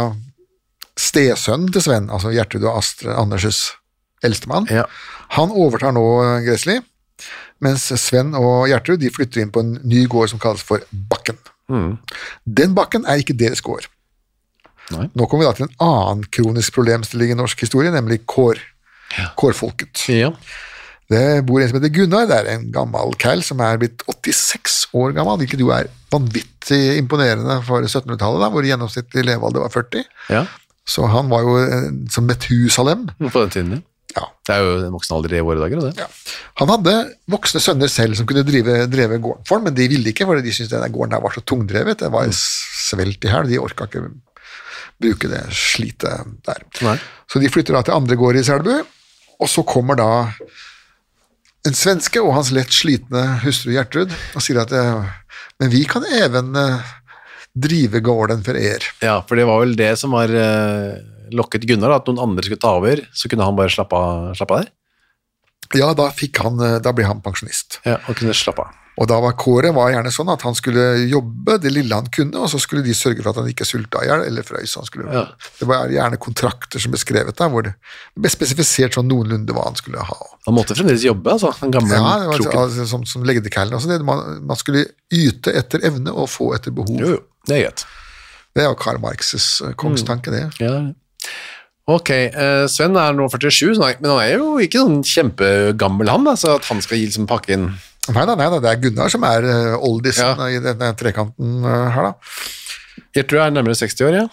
stesønnen 0.97 1.73
til 1.73 1.85
Sven, 1.85 2.09
altså 2.12 2.33
Gjertrud 2.35 2.64
og 2.64 2.78
Astrid 2.80 3.12
Anders' 3.16 3.75
eldstemann, 4.25 4.68
Ja. 4.73 4.85
han 5.37 5.52
overtar 5.52 5.92
nå 5.97 6.04
uh, 6.25 6.38
Gressli, 6.45 6.78
mens 7.64 7.88
Sven 8.00 8.35
og 8.37 8.66
Gjertrud 8.68 9.00
de 9.00 9.12
flytter 9.12 9.45
inn 9.45 9.52
på 9.52 9.62
en 9.64 9.76
ny 9.85 10.06
gård 10.12 10.33
som 10.33 10.40
kalles 10.42 10.64
for 10.64 10.85
Bakken. 10.92 11.37
Den 12.46 12.75
bakken 12.76 13.06
er 13.08 13.23
ikke 13.23 13.37
deres 13.38 13.62
gård. 13.64 13.88
Nei. 14.94 15.08
Nå 15.18 15.26
kommer 15.26 15.42
vi 15.44 15.49
da 15.49 15.56
til 15.58 15.66
en 15.66 15.76
annen 15.82 16.26
kronisk 16.30 16.76
problemstilling 16.76 17.35
i 17.35 17.38
norsk 17.38 17.64
historie, 17.66 17.90
nemlig 17.94 18.20
kår. 18.30 18.61
Kårfolket. 19.38 20.04
Ja. 20.12 20.32
Det 21.11 21.23
bor 21.46 21.62
en 21.62 21.70
som 21.70 21.78
heter 21.78 21.92
Gunnar, 21.94 22.26
det 22.26 22.37
er 22.40 22.49
en 22.56 22.68
gammel 22.75 23.14
kall 23.23 23.42
som 23.46 23.61
er 23.62 23.78
blitt 23.78 24.02
86 24.11 24.88
år 24.99 25.14
gammel, 25.14 25.38
hvilket 25.42 25.62
jo 25.62 25.70
er 25.75 25.90
vanvittig 26.11 26.80
imponerende 26.99 27.61
for 27.66 27.87
1700-tallet, 27.87 28.42
da, 28.42 28.49
hvor 28.50 28.66
gjennomsnittlig 28.66 29.26
levealder 29.28 29.66
var 29.66 29.75
40. 29.75 30.08
ja. 30.35 30.46
Så 30.87 31.02
han 31.11 31.26
var 31.26 31.42
jo 31.42 31.54
eh, 31.58 31.87
som 32.14 32.28
Methusalem. 32.30 33.08
På 33.18 33.40
den 33.42 33.50
tiden, 33.50 33.70
ja. 33.75 33.80
Ja. 34.16 34.26
Det 34.49 34.54
er 34.54 34.62
jo 34.64 34.75
en 34.80 34.94
voksen 34.94 35.16
alder 35.16 35.35
i 35.37 35.44
våre 35.44 35.61
dager, 35.61 35.82
det. 35.85 36.04
Ja. 36.04 36.06
Han 36.62 36.73
hadde 36.73 36.94
voksne 37.30 37.61
sønner 37.62 37.90
selv 37.92 38.16
som 38.18 38.28
kunne 38.28 38.46
drive, 38.46 38.78
drive 38.90 39.18
gården 39.23 39.49
for 39.49 39.58
ham, 39.58 39.66
men 39.68 39.76
de 39.76 39.88
ville 39.92 40.12
ikke, 40.12 40.28
for 40.28 40.40
de 40.40 40.54
syntes 40.54 40.73
denne 40.73 40.92
gården 40.94 41.18
var 41.23 41.37
så 41.37 41.44
tungdrevet. 41.44 42.00
Det 42.00 42.12
var 42.14 42.30
svelt 42.37 43.26
i 43.26 43.32
hæl, 43.32 43.50
de 43.50 43.61
orka 43.61 43.88
ikke 43.90 44.06
bruke 45.02 45.28
det 45.28 45.42
slitet 45.52 46.37
der. 46.46 46.62
Nei. 46.87 46.96
Så 47.28 47.42
de 47.42 47.50
flytter 47.52 47.76
da 47.76 47.85
til 47.85 47.96
andre 47.96 48.16
gård 48.18 48.38
i 48.40 48.44
Selbu, 48.46 48.73
og 49.37 49.50
så 49.52 49.64
kommer 49.68 49.99
da 50.00 50.11
en 51.66 51.76
svenske 51.76 52.23
og 52.23 52.32
hans 52.37 52.52
lett 52.54 52.73
slitne 52.73 53.25
hustru 53.42 53.75
Gjertrud 53.75 54.12
og 54.14 54.44
sier 54.44 54.62
at 54.62 54.73
eh, 54.73 55.08
men 55.61 55.73
vi 55.73 55.82
kan 55.88 56.04
even 56.14 56.54
eh, 56.56 56.94
drive 57.56 58.00
gården 58.04 58.44
for 58.46 58.58
er. 58.61 58.85
Ja, 59.02 59.18
for 59.26 59.38
det 59.38 59.46
var 59.49 59.62
vel 59.64 59.76
det 59.78 59.92
som 60.00 60.14
var 60.16 60.30
eh, 60.30 60.96
lokket 61.33 61.66
Gunnar, 61.68 61.90
da, 61.95 62.00
at 62.02 62.09
noen 62.11 62.23
andre 62.28 62.45
skulle 62.47 62.62
ta 62.62 62.75
over, 62.78 63.02
så 63.16 63.28
kunne 63.33 63.47
han 63.49 63.56
bare 63.59 63.73
slappe 63.73 63.97
av, 63.99 64.33
slappe 64.38 64.54
av 64.59 64.64
der. 64.64 64.73
Ja, 65.80 65.92
da, 65.99 66.11
fikk 66.14 66.38
han, 66.45 66.61
eh, 66.62 66.76
da 66.85 66.92
ble 66.95 67.06
han 67.09 67.23
pensjonist. 67.25 67.80
Ja, 67.87 67.97
og 68.06 68.14
kunne 68.18 68.35
slappe 68.37 68.62
av. 68.68 68.75
Og 68.97 69.04
da 69.11 69.18
var 69.21 69.35
kåret 69.37 69.75
var 69.76 69.90
gjerne 69.92 70.09
sånn 70.09 70.30
at 70.33 70.40
han 70.47 70.54
skulle 70.56 71.02
jobbe 71.11 71.59
det 71.61 71.68
lille 71.75 71.92
han 71.99 72.06
kunne, 72.09 72.38
og 72.40 72.49
så 72.49 72.56
skulle 72.62 72.80
de 72.87 72.95
sørge 72.97 73.21
for 73.21 73.28
at 73.35 73.40
han 73.42 73.50
ikke 73.50 73.66
sulta 73.68 74.00
i 74.00 74.06
hjel 74.09 74.23
eller 74.25 74.47
frøys. 74.47 74.73
Han 74.78 74.87
skulle, 74.88 75.11
Ja. 75.12 75.26
Det 75.59 75.68
var 75.68 75.90
gjerne 75.92 76.16
kontrakter 76.16 76.80
som 76.80 76.95
ble 76.95 77.00
skrevet 77.02 77.37
der, 77.37 77.50
hvor 77.52 77.66
det 77.66 77.75
ble 78.16 78.30
spesifisert 78.33 78.97
sånn 78.97 79.11
noenlunde 79.11 79.52
hva 79.52 79.66
han 79.66 79.76
skulle 79.76 80.00
ha. 80.00 80.16
Han 80.47 80.56
måtte 80.56 80.73
fremdeles 80.78 81.04
jobbe, 81.04 81.28
altså. 81.35 81.52
Den 81.61 81.75
gamle 81.76 81.92
Ja, 81.92 82.14
det 82.23 82.30
var 82.30 82.40
kroken. 82.40 82.59
altså, 82.62 82.87
som, 82.95 83.04
som 83.04 83.26
legdekallen 83.28 83.76
også. 83.76 83.90
Det, 83.92 84.00
man, 84.09 84.23
man 84.49 84.56
skulle 84.56 84.87
yte 85.12 85.52
etter 85.52 85.85
evne 85.85 86.14
og 86.16 86.30
få 86.33 86.54
etter 86.56 86.73
behov. 86.73 86.97
Jo, 86.97 87.18
jo, 87.18 87.21
det 87.50 87.59
er 87.59 87.64
greit. 87.66 87.85
Det 88.56 88.64
er 88.64 88.71
jo 88.71 88.78
Karl 88.80 89.02
Marxes 89.04 89.50
eh, 89.61 89.75
kongstanke, 89.76 90.33
det. 90.33 90.47
Ja. 90.64 90.73
Ok, 91.87 92.11
eh, 92.11 92.64
Sven 92.66 92.97
er 92.99 93.12
nå 93.14 93.28
47, 93.30 93.76
men 93.78 94.11
han 94.11 94.23
er 94.25 94.33
jo 94.40 94.56
ikke 94.59 94.80
sånn 94.83 95.04
kjempegammel 95.06 96.09
han, 96.11 96.25
da, 96.26 96.33
så 96.38 96.56
at 96.59 96.64
han 96.66 96.80
skal 96.83 96.99
gi 96.99 97.06
liksom 97.11 97.28
pakke 97.30 97.54
inn 97.54 97.68
Nei 98.06 98.23
da, 98.23 98.37
nei 98.38 98.47
da, 98.52 98.59
det 98.62 98.71
er 98.71 98.78
Gunnar 98.85 99.11
som 99.11 99.25
er 99.26 99.42
uh, 99.42 99.76
oldisen 99.83 100.38
Ja. 100.38 100.47
i 100.54 100.61
denne 100.62 100.92
trekanten 100.95 101.64
eh, 101.66 101.87
her, 101.90 102.06
da. 102.06 103.00
Gjertrud 103.16 103.40
er 103.42 103.54
nærmere 103.54 103.75
60 103.78 104.04
år, 104.06 104.18
ja. 104.21 104.26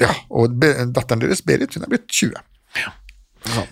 Ja, 0.00 0.10
og 0.32 0.56
datteren 0.58 1.20
deres, 1.22 1.42
Berit, 1.46 1.76
hun 1.76 1.84
er 1.86 1.92
blitt 1.92 2.08
20. 2.08 2.32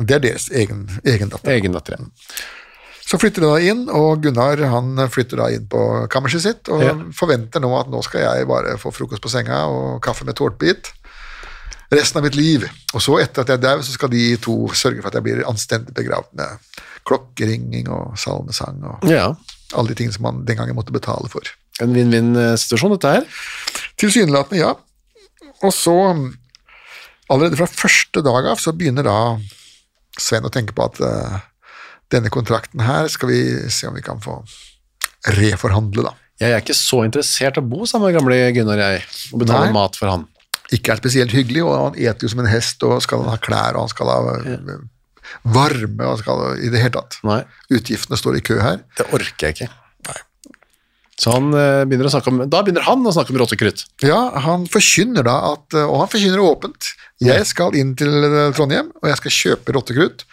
Det 0.04 0.14
er 0.18 0.20
deres 0.22 0.44
egen, 0.52 0.84
egen 1.08 1.32
datter. 1.32 1.54
Egen 1.56 1.72
datter. 1.74 1.96
ja. 1.98 2.42
Så 3.02 3.18
flytter 3.20 3.42
de 3.44 3.48
da 3.50 3.56
inn, 3.72 3.80
og 3.92 4.22
Gunnar 4.24 4.60
han 4.70 4.94
flytter 5.12 5.40
da 5.42 5.48
inn 5.52 5.64
på 5.68 5.80
kammerset 6.12 6.44
sitt 6.44 6.68
og 6.72 6.84
Ja. 6.84 6.92
forventer 7.16 7.60
nå 7.64 7.72
at 7.80 7.88
nå 7.92 8.00
skal 8.06 8.22
jeg 8.24 8.46
bare 8.48 8.76
få 8.80 8.92
frokost 8.94 9.20
på 9.24 9.32
senga 9.32 9.64
og 9.72 10.00
kaffe 10.04 10.24
med 10.28 10.36
tårtbit 10.38 10.92
resten 11.92 12.18
av 12.20 12.24
mitt 12.26 12.36
liv. 12.38 12.64
Og 12.96 13.02
så 13.04 13.18
etter 13.22 13.44
at 13.44 13.52
jeg 13.52 13.62
dau, 13.62 13.78
så 13.84 13.92
skal 13.94 14.10
de 14.12 14.22
to 14.42 14.54
sørge 14.76 15.02
for 15.02 15.10
at 15.12 15.18
jeg 15.18 15.26
blir 15.26 15.42
anstendig 15.48 15.94
begravd 15.96 16.30
med 16.38 16.80
klokkeringing 17.08 17.88
og 17.92 18.14
salmesang 18.20 18.78
og 18.86 19.04
Ja, 19.10 19.32
alle 19.74 19.88
de 19.92 19.96
tingene 19.98 20.14
som 20.14 20.24
man 20.26 20.42
den 20.48 20.56
gangen 20.58 20.76
måtte 20.78 20.94
betale 20.94 21.28
for. 21.32 21.42
en 21.80 21.94
vinn-vinn-situasjon 21.96 22.92
dette 22.94 23.10
her. 23.16 23.24
Tilsynelatende, 23.98 24.60
ja. 24.60 24.74
Og 25.64 25.72
så, 25.74 25.94
allerede 27.30 27.56
fra 27.58 27.66
første 27.70 28.22
dag 28.22 28.46
av, 28.52 28.60
så 28.60 28.74
begynner 28.76 29.06
da 29.08 29.16
Sven 30.20 30.44
å 30.44 30.50
tenke 30.52 30.74
på 30.76 30.84
at 30.84 30.98
eh, 31.00 31.38
denne 32.12 32.28
kontrakten 32.30 32.82
her 32.84 33.06
skal 33.08 33.30
vi 33.32 33.38
se 33.72 33.88
om 33.88 33.94
vi 33.96 34.02
kan 34.04 34.20
få 34.20 34.42
reforhandle, 35.38 36.04
da. 36.04 36.12
Jeg 36.42 36.52
er 36.56 36.62
ikke 36.62 36.74
så 36.76 37.04
interessert 37.06 37.56
i 37.56 37.62
å 37.62 37.66
bo 37.66 37.86
sammen 37.86 38.10
med 38.10 38.16
gamle 38.18 38.38
Gunnar, 38.56 38.80
jeg, 38.82 39.02
og 39.32 39.42
betale 39.44 39.68
Nei. 39.68 39.74
mat 39.76 39.96
for 39.98 40.10
han. 40.10 40.24
Ikke 40.72 40.94
er 40.94 41.02
spesielt 41.02 41.34
hyggelig, 41.36 41.62
og 41.66 41.76
han 41.76 42.00
eter 42.00 42.26
jo 42.26 42.32
som 42.32 42.42
en 42.42 42.50
hest, 42.50 42.82
og 42.86 43.02
skal 43.04 43.26
ha 43.28 43.36
klær, 43.42 43.76
og 43.76 43.86
han 43.86 43.92
skal 43.92 44.10
ha 44.12 44.18
varme, 45.42 46.02
og 46.02 46.14
han 46.14 46.20
skal 46.22 46.42
i 46.64 46.72
det 46.72 46.82
hele 46.82 46.96
tatt. 46.96 47.20
Nei, 47.26 47.42
Utgiftene 47.72 48.18
står 48.20 48.38
i 48.38 48.44
kø 48.44 48.58
her. 48.62 48.82
det 48.98 49.08
orker 49.14 49.48
jeg 49.48 49.56
ikke. 49.56 49.70
Nei. 50.08 50.18
Så 51.22 51.34
han 51.36 51.52
eh, 51.54 51.84
begynner 51.88 52.08
å 52.08 52.14
snakke 52.14 52.32
om, 52.32 52.42
da 52.50 52.62
begynner 52.64 52.86
han 52.88 53.06
å 53.06 53.14
snakke 53.14 53.34
om 53.34 53.40
rottekrutt. 53.42 53.84
Ja, 54.04 54.20
han 54.46 54.66
forkynner 54.70 55.26
da 55.28 55.36
at, 55.52 55.66
eh, 55.76 55.86
og 55.86 56.02
han 56.02 56.12
forkynner 56.12 56.42
åpent, 56.44 56.92
jeg 57.22 57.48
skal 57.48 57.76
inn 57.78 57.94
til 57.98 58.26
eh, 58.26 58.50
Trondheim, 58.56 58.90
og 59.02 59.10
jeg 59.12 59.20
skal 59.20 59.36
kjøpe 59.38 59.76
rottekrutt. 59.78 60.26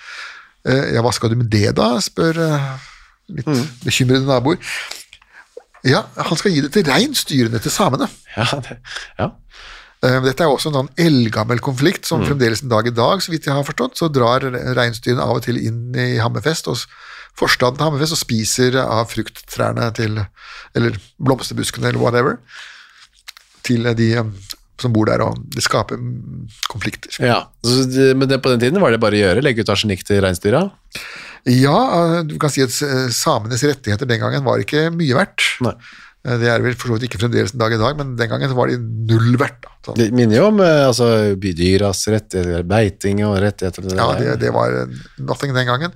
Ja, 0.70 1.00
hva 1.02 1.14
skal 1.16 1.32
du 1.32 1.38
med 1.40 1.48
det 1.50 1.72
da, 1.78 1.86
spør 2.04 2.36
litt 3.32 3.48
mm. 3.48 3.62
bekymrede 3.86 4.28
naboer. 4.28 4.60
Ja, 5.88 6.04
han 6.18 6.40
skal 6.40 6.52
gi 6.52 6.64
det 6.66 6.74
til 6.76 6.88
reinsdyrene 6.88 7.62
til 7.64 7.72
samene. 7.72 8.10
Ja, 8.36 8.60
det, 8.66 8.76
ja. 9.18 9.30
Eh, 10.06 10.20
Dette 10.24 10.46
er 10.46 10.48
også 10.54 10.70
en 10.72 10.78
sånn 10.80 10.92
eldgammel 10.98 11.60
konflikt 11.60 12.06
som 12.08 12.22
fremdeles 12.28 12.62
en 12.64 12.70
dag 12.72 12.88
i 12.88 12.94
dag, 12.96 13.20
så 13.22 13.34
vidt 13.34 13.46
jeg 13.50 13.54
har 13.58 13.66
forstått, 13.68 13.98
så 14.00 14.08
drar 14.12 14.46
reinsdyrene 14.78 15.22
av 15.26 15.38
og 15.42 15.44
til 15.44 15.58
inn 15.60 15.90
i 16.00 16.18
Hammerfest, 16.24 16.70
og 16.72 16.78
forstaden 17.40 17.76
til 17.80 17.86
Hammerfest, 17.90 18.16
og 18.16 18.22
spiser 18.22 18.78
av 18.80 19.10
frukttrærne 19.12 19.90
til, 19.98 20.22
eller 20.76 20.96
blomsterbuskene, 21.20 21.92
eller 21.92 22.00
whatever, 22.00 22.40
til 23.68 23.84
de 24.00 24.10
eh, 24.22 24.32
som 24.80 24.94
bor 24.96 25.10
der, 25.10 25.20
og 25.20 25.42
det 25.52 25.66
skaper 25.66 26.00
mm, 26.00 26.46
konflikter. 26.72 27.12
ja. 27.20 27.42
Så, 27.68 27.84
det- 27.92 28.16
men 28.16 28.30
det, 28.32 28.40
på 28.42 28.50
den 28.54 28.62
tiden 28.64 28.80
var 28.80 28.92
det 28.96 29.02
bare 29.04 29.20
å 29.20 29.24
gjøre, 29.26 29.44
legge 29.44 29.66
ut 29.68 29.74
arsenikk 29.76 30.06
til 30.08 30.22
reinsdyra. 30.24 30.70
Ja, 31.44 31.76
eh, 32.16 32.22
du 32.24 32.38
kan 32.40 32.50
si 32.56 32.64
at 32.64 32.72
samenes 33.12 33.64
rettigheter 33.68 34.08
den 34.08 34.22
gangen 34.24 34.46
var 34.48 34.64
ikke 34.64 34.88
mye 34.96 35.20
verdt. 35.20 35.44
Nei. 35.68 35.76
Eh, 36.28 36.38
Det 36.42 36.50
er 36.52 36.64
vel 36.64 36.76
for 36.76 36.92
så 36.92 36.98
vidt 36.98 37.08
ikke 37.08 37.22
fremdeles 37.22 37.54
en 37.56 37.62
dag 37.62 37.74
i 37.76 37.80
dag, 37.80 37.98
men 38.00 38.16
den 38.20 38.32
gangen 38.32 38.52
så 38.52 38.58
var 38.58 38.72
de 38.72 38.78
null 38.80 39.38
verdt. 39.40 39.62
Da. 39.64 39.76
Sånn. 39.88 40.00
Det 40.00 40.10
minner 40.16 40.42
jo 40.42 40.48
om 40.50 40.60
eh, 40.66 40.88
altså, 40.90 41.08
bydyras 41.40 42.02
rettigheter, 42.12 42.66
beiting 42.68 43.22
og 43.28 43.38
rettigheter. 43.44 43.88
det 43.88 43.96
Ja, 44.00 44.10
det, 44.20 44.34
det 44.44 44.52
var 44.56 44.76
eh, 44.82 44.98
nothing 45.24 45.56
den 45.56 45.70
gangen. 45.70 45.96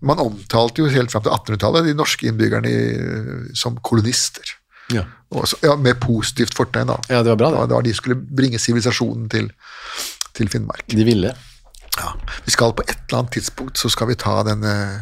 Man 0.00 0.22
omtalte 0.22 0.80
jo 0.84 0.88
helt 0.92 1.12
fram 1.12 1.26
til 1.26 1.34
1800-tallet 1.34 1.90
de 1.90 1.96
norske 1.98 2.30
innbyggerne 2.30 2.70
i, 2.72 3.52
som 3.58 3.76
kolonister. 3.84 4.56
Ja. 4.94 5.04
Også, 5.36 5.58
ja, 5.60 5.74
med 5.76 5.98
positivt 6.00 6.56
fortegn, 6.56 6.88
da. 6.88 6.96
Ja, 7.12 7.20
det 7.20 7.34
var 7.34 7.42
bra, 7.42 7.50
det. 7.52 7.60
Da, 7.60 7.76
da 7.76 7.82
de 7.84 7.92
skulle 7.96 8.16
bringe 8.16 8.60
sivilisasjonen 8.62 9.28
til, 9.28 9.50
til 10.32 10.48
Finnmark. 10.48 10.86
De 10.88 11.04
ville. 11.04 11.34
Ja. 11.98 12.14
Vi 12.46 12.54
skal 12.54 12.72
på 12.78 12.84
et 12.86 12.96
eller 13.08 13.20
annet 13.24 13.34
tidspunkt 13.36 13.80
så 13.80 13.90
skal 13.92 14.08
vi 14.12 14.16
ta 14.16 14.38
den 14.46 14.64
eh, 14.64 15.00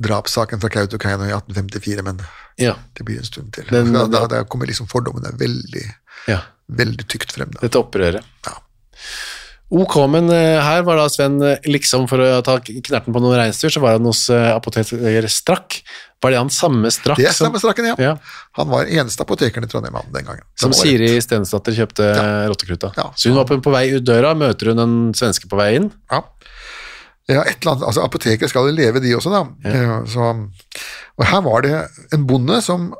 drapssaken 0.00 0.60
fra 0.62 0.70
Kautokeino 0.72 1.26
i 1.28 1.32
1854, 1.34 2.02
men 2.06 2.22
Ja. 2.60 2.74
det 2.94 3.04
blir 3.04 3.18
en 3.18 3.24
stund 3.28 3.52
til. 3.52 3.64
Men- 3.70 3.92
da, 3.92 4.06
da, 4.06 4.26
da 4.26 4.44
kommer 4.44 4.66
liksom 4.66 4.88
fordommene 4.88 5.32
veldig, 5.38 5.84
ja. 6.28 6.40
veldig 6.68 7.06
tykt 7.08 7.32
frem. 7.32 7.50
Da. 7.52 7.60
Dette 7.66 7.78
opprøret. 7.78 8.24
Ja. 8.46 8.56
Ok, 9.70 9.94
men 10.10 10.26
eh, 10.34 10.58
her 10.58 10.82
var 10.82 10.98
da 10.98 11.04
Sven 11.08 11.36
eh, 11.46 11.60
liksom 11.70 12.08
for 12.10 12.18
å 12.18 12.40
ta 12.42 12.56
knerten 12.58 13.14
på 13.14 13.20
noen 13.22 13.36
reinsdyr, 13.38 13.70
så 13.70 13.78
var 13.84 13.94
han 13.94 14.08
hos 14.08 14.24
uh, 14.34 14.50
apoteker 14.56 15.28
Strakk. 15.30 15.76
Var 16.20 16.34
det 16.34 16.40
han 16.40 16.50
samme 16.50 16.90
Strakk 16.90 17.20
Det 17.22 17.28
er 17.30 17.36
samme 17.36 17.60
Strakken, 17.62 17.86
ja. 17.92 17.94
Ja. 18.02 18.16
Han 18.58 18.68
var 18.68 18.90
eneste 18.90 19.22
apotekeren 19.22 19.64
i 19.64 19.70
Trondheim 19.70 19.94
den 20.10 20.26
gangen. 20.26 20.42
som 20.58 20.74
Siri 20.74 21.12
Stensdatter 21.22 21.76
kjøpte 21.76 22.08
Ja. 22.10 22.26
rottekruta? 22.50 22.90
Ja. 22.98 23.12
Så 23.14 23.30
hun 23.30 23.38
var 23.38 23.46
på, 23.46 23.60
på 23.62 23.70
vei 23.70 23.86
ut 23.94 24.04
døra, 24.04 24.34
møter 24.34 24.72
hun 24.74 24.82
en 24.82 24.96
svenske 25.14 25.46
på 25.48 25.56
vei 25.56 25.76
inn. 25.78 25.92
Ja. 26.10 26.24
Ja, 27.30 27.42
et 27.46 27.60
eller 27.62 27.76
annet, 27.76 27.86
altså 27.88 28.02
Apoteker 28.04 28.50
skal 28.50 28.66
jo 28.68 28.74
leve, 28.74 29.00
de 29.04 29.12
også, 29.16 29.30
da. 29.30 29.42
Ja. 29.70 29.98
Så, 30.10 30.30
og 31.20 31.26
her 31.30 31.42
var 31.46 31.62
det 31.66 31.74
en 32.16 32.26
bonde 32.26 32.58
som 32.66 32.90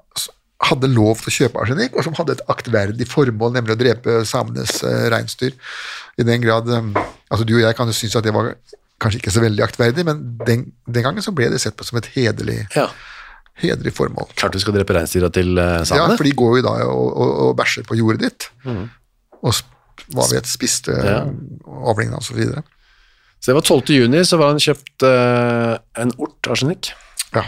hadde 0.61 0.91
lov 0.93 1.17
til 1.23 1.31
å 1.31 1.37
kjøpe 1.39 1.63
arsenikk, 1.63 1.95
og 1.97 2.05
som 2.05 2.15
hadde 2.19 2.35
et 2.37 2.43
aktverdig 2.53 3.07
formål, 3.09 3.55
nemlig 3.57 3.73
å 3.75 3.81
drepe 3.81 4.19
samenes 4.29 4.83
eh, 4.85 5.07
reinsdyr. 5.13 5.55
I 6.21 6.27
den 6.29 6.43
grad 6.45 6.69
eh, 6.69 6.91
altså 7.33 7.47
Du 7.49 7.55
og 7.57 7.63
jeg 7.65 7.77
kan 7.79 7.89
jo 7.89 7.97
synes 7.97 8.19
at 8.21 8.27
det 8.29 8.35
var 8.37 8.51
kanskje 9.01 9.23
ikke 9.23 9.33
så 9.33 9.41
veldig 9.41 9.65
aktverdig, 9.65 10.05
men 10.05 10.21
den, 10.45 10.67
den 10.85 11.07
gangen 11.07 11.25
så 11.25 11.33
ble 11.33 11.49
det 11.49 11.63
sett 11.63 11.79
på 11.81 11.87
som 11.89 11.97
et 12.03 12.11
hederlig, 12.13 12.59
Ja. 12.77 12.91
hederlig 13.65 13.95
formål. 13.97 14.29
Klart 14.37 14.53
du 14.53 14.61
skal 14.61 14.77
drepe 14.77 14.93
reinsdyra 14.99 15.31
til 15.33 15.55
samene? 15.57 16.13
Ja, 16.13 16.17
for 16.21 16.29
de 16.29 16.35
går 16.37 16.59
jo 16.61 16.67
da 16.69 16.75
og, 16.93 17.07
og, 17.17 17.33
og 17.47 17.57
bæsjer 17.57 17.89
på 17.89 17.97
jordet 17.97 18.21
ditt, 18.29 18.51
og 19.41 19.55
sp- 19.57 19.73
hva 20.13 20.29
vet, 20.33 20.49
spiste 20.49 20.93
Mm. 21.01 21.09
Ja. 21.09 21.25
avlingene 21.91 22.21
og 22.21 22.25
så 23.41 23.51
det 23.51 23.57
var 23.57 23.65
12. 23.65 23.95
juni, 23.97 24.21
så 24.29 24.37
var 24.41 24.53
han 24.53 24.61
kjøpt 24.61 25.03
uh, 25.09 25.79
en 26.03 26.13
ort 26.21 26.51
arsenikk. 26.53 26.93
Ja. 27.35 27.47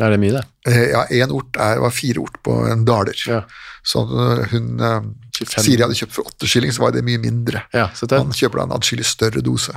Er 0.00 0.08
det 0.14 0.20
mye, 0.22 0.32
det? 0.38 0.44
Eh, 0.72 0.86
Ja, 0.94 1.02
én 1.12 1.32
ort 1.36 1.56
er, 1.60 1.76
var 1.82 1.90
fire 1.92 2.22
ort 2.22 2.38
på 2.42 2.54
en 2.72 2.86
daler. 2.88 3.12
Ja. 3.28 3.42
Så 3.84 4.06
når 4.08 4.46
hun 4.54 4.80
eh, 4.80 5.02
25. 5.36 5.64
Siri 5.66 5.82
hadde 5.84 5.96
kjøpt 5.98 6.14
for 6.16 6.30
åtte 6.30 6.48
skilling, 6.48 6.72
så 6.72 6.80
var 6.86 6.94
det 6.96 7.02
mye 7.04 7.20
mindre. 7.20 7.64
Ja, 7.76 7.90
så 7.92 8.06
det, 8.08 8.22
Han 8.22 8.32
kjøper 8.32 8.62
da 8.62 8.64
en 8.70 8.74
atskillig 8.78 9.04
større 9.04 9.42
dose. 9.44 9.74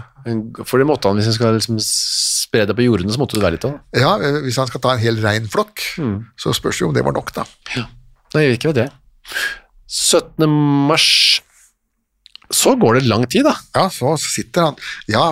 for 0.63 0.79
det 0.79 0.87
måtte 0.87 1.09
han, 1.11 1.17
hvis 1.19 1.27
han 1.27 1.35
skal 1.35 1.57
liksom 1.57 1.81
spre 1.83 2.63
det 2.69 2.75
på 2.77 2.85
jordene, 2.87 3.11
så 3.11 3.19
måtte 3.19 3.35
det 3.35 3.43
være 3.43 3.57
litt 3.57 3.67
av. 3.67 3.75
Ja, 3.97 4.13
eh, 4.23 4.39
Hvis 4.45 4.55
han 4.61 4.67
skal 4.71 4.81
ta 4.85 4.93
en 4.95 5.03
hel 5.03 5.19
reinflokk, 5.19 5.83
Mm. 5.99 6.17
så 6.39 6.53
spørs 6.55 6.79
det 6.79 6.85
jo 6.85 6.87
om 6.93 6.95
det 6.95 7.03
var 7.03 7.11
nok, 7.17 7.33
da. 7.35 7.43
Ja. 7.75 7.85
Nei, 8.35 8.45
ikke 8.55 8.71
vet 8.71 8.75
det. 8.85 8.89
17. 9.87 10.47
mars 10.87 11.41
Så 12.53 12.75
går 12.79 12.99
det 12.99 13.07
lang 13.09 13.25
tid, 13.31 13.47
da. 13.47 13.55
Ja, 13.75 13.87
så 13.93 14.15
sitter 14.21 14.69
han 14.69 14.79
Ja, 15.11 15.25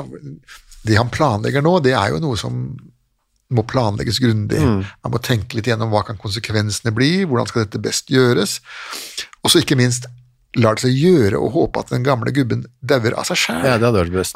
det 0.84 0.98
han 1.00 1.12
planlegger 1.13 1.63
nå, 1.63 1.77
det 1.84 1.93
er 1.98 2.13
jo 2.13 2.24
noe 2.24 2.39
som 2.39 2.65
må 3.53 3.63
planlegges 3.70 4.20
grundig. 4.24 4.60
Mm. 4.60 4.82
Man 5.05 5.13
må 5.13 5.22
tenke 5.22 5.58
litt 5.58 5.70
gjennom 5.70 5.91
hva 5.93 6.01
kan 6.08 6.17
konsekvensene 6.20 6.93
bli, 6.96 7.12
hvordan 7.29 7.50
skal 7.50 7.67
dette 7.67 7.82
best 7.84 8.10
gjøres. 8.12 8.58
Og 9.43 9.53
så 9.53 9.62
ikke 9.62 9.77
minst 9.79 10.10
lar 10.58 10.77
det 10.77 10.86
seg 10.86 10.98
gjøre 10.98 11.39
å 11.41 11.50
håpe 11.53 11.82
at 11.82 11.93
den 11.93 12.05
gamle 12.05 12.34
gubben 12.34 12.65
dauer 12.86 13.15
av 13.17 13.27
seg 13.29 13.39
sjæl? 13.41 13.63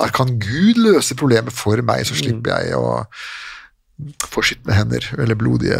Ja. 0.05 0.09
Kan 0.13 0.37
Gud 0.41 0.79
løse 0.81 1.17
problemet 1.17 1.55
for 1.55 1.81
meg, 1.85 2.05
så 2.09 2.17
slipper 2.17 2.61
jeg 2.61 2.77
å 2.77 3.03
få 4.29 4.43
skitne 4.45 4.77
hender, 4.77 5.05
eller 5.17 5.37
blodige 5.39 5.77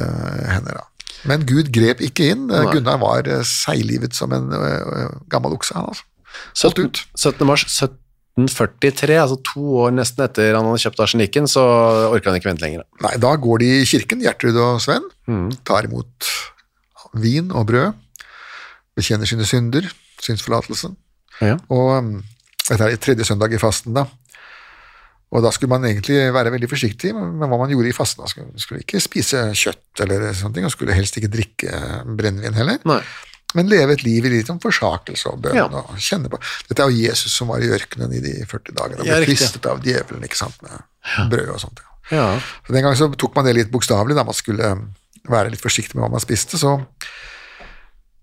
hender. 0.49 0.81
da. 0.81 1.09
Men 1.29 1.45
Gud 1.49 1.71
grep 1.73 2.01
ikke 2.05 2.31
inn. 2.33 2.45
Nei. 2.49 2.65
Gunnar 2.73 2.99
var 3.01 3.29
seiglivet 3.45 4.17
som 4.17 4.33
en 4.33 4.53
eh, 4.53 5.17
gammel 5.31 5.57
okse, 5.57 5.77
han 5.77 5.89
altså. 5.89 6.05
Holdt 6.57 6.77
17, 6.77 6.85
ut. 6.87 7.01
17. 7.17 7.45
mars 7.49 7.63
1743, 7.67 9.17
altså 9.21 9.37
to 9.53 9.63
år 9.85 9.95
nesten 9.97 10.25
etter 10.27 10.53
han 10.57 10.67
hadde 10.69 10.81
kjøpt 10.83 11.01
arsenikken, 11.07 11.47
så 11.49 11.63
orker 12.11 12.29
han 12.31 12.37
ikke 12.39 12.51
vente 12.51 12.65
lenger. 12.65 12.83
Nei, 13.05 13.15
da 13.21 13.31
går 13.41 13.63
de 13.63 13.71
i 13.81 13.87
kirken, 13.89 14.21
Gjertrud 14.25 14.59
og 14.61 14.81
Sven, 14.83 15.07
tar 15.67 15.87
imot 15.89 16.29
vin 17.17 17.49
og 17.55 17.65
brød, 17.71 17.95
bekjenner 18.97 19.29
sine 19.29 19.45
synder, 19.47 19.89
synsforlatelse, 20.21 20.93
Ja. 21.41 21.57
og 21.69 21.91
um, 21.99 22.13
dette 22.67 22.81
er 22.83 22.95
tredje 22.97 23.25
søndag 23.29 23.53
i 23.53 23.59
fasten 23.61 23.93
da, 23.93 24.07
og 25.31 25.43
da 25.43 25.51
skulle 25.51 25.69
man 25.73 25.83
egentlig 25.85 26.17
være 26.33 26.51
veldig 26.53 26.69
forsiktig 26.71 27.11
med 27.13 27.45
hva 27.51 27.57
man 27.59 27.69
gjorde 27.73 27.89
i 27.91 27.95
fasten. 27.95 28.21
Man 28.23 28.31
skulle, 28.31 28.61
skulle 28.63 28.79
ikke 28.85 29.01
spise 29.03 29.41
kjøtt 29.59 29.99
eller 30.05 30.29
sånne 30.33 30.55
ting, 30.55 30.65
og 30.65 30.71
skulle 30.71 30.95
helst 30.95 31.17
ikke 31.19 31.29
drikke 31.33 31.81
brennevin 32.17 32.55
heller. 32.55 32.77
Nei. 32.87 33.01
Men 33.57 33.69
leve 33.71 33.95
et 33.97 34.03
liv 34.05 34.25
i 34.25 34.29
litt 34.35 34.49
om 34.53 34.59
forsakelse 34.61 35.31
og 35.31 35.41
bønn 35.41 35.57
Ja. 35.57 35.65
og 35.65 35.95
kjenne 35.97 36.29
på 36.29 36.37
Dette 36.69 36.83
er 36.83 36.91
jo 36.93 37.01
Jesus 37.07 37.33
som 37.33 37.49
var 37.49 37.63
i 37.65 37.71
ørkenen 37.73 38.13
i 38.13 38.21
de 38.21 38.33
40 38.45 38.75
dagene 38.77 39.01
og 39.01 39.07
ble 39.09 39.17
fristet 39.31 39.65
av 39.71 39.81
djevelen, 39.83 40.23
ikke 40.27 40.37
sant, 40.39 40.61
med 40.61 41.29
brød 41.31 41.49
og 41.55 41.59
sånt. 41.63 41.81
Ja. 42.11 42.27
Så 42.67 42.73
Den 42.75 42.85
gang 42.85 42.95
så 42.95 43.09
tok 43.17 43.33
man 43.35 43.45
det 43.49 43.55
litt 43.57 43.71
bokstavelig, 43.73 44.15
da 44.15 44.23
man 44.27 44.37
skulle 44.37 44.69
være 45.27 45.49
litt 45.51 45.61
forsiktig 45.63 45.97
med 45.97 46.05
hva 46.05 46.11
man 46.13 46.23
spiste. 46.23 46.55
Så, 46.61 46.75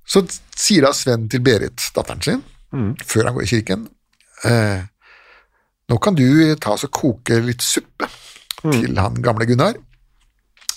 så 0.06 0.22
sier 0.56 0.86
da 0.86 0.92
Sven 0.96 1.26
til 1.32 1.42
Berit, 1.44 1.90
datteren 1.96 2.22
sin, 2.24 2.42
før 3.04 3.28
han 3.28 3.34
går 3.36 3.44
i 3.44 3.50
kirken 3.52 3.84
eh, 4.48 4.80
Nå 5.92 5.98
kan 6.02 6.16
du 6.16 6.24
ta 6.56 6.72
og 6.78 6.88
koke 6.96 7.36
litt 7.44 7.60
suppe 7.62 8.08
til 8.64 8.96
han 8.96 9.18
gamle 9.22 9.44
Gunnar. 9.46 9.74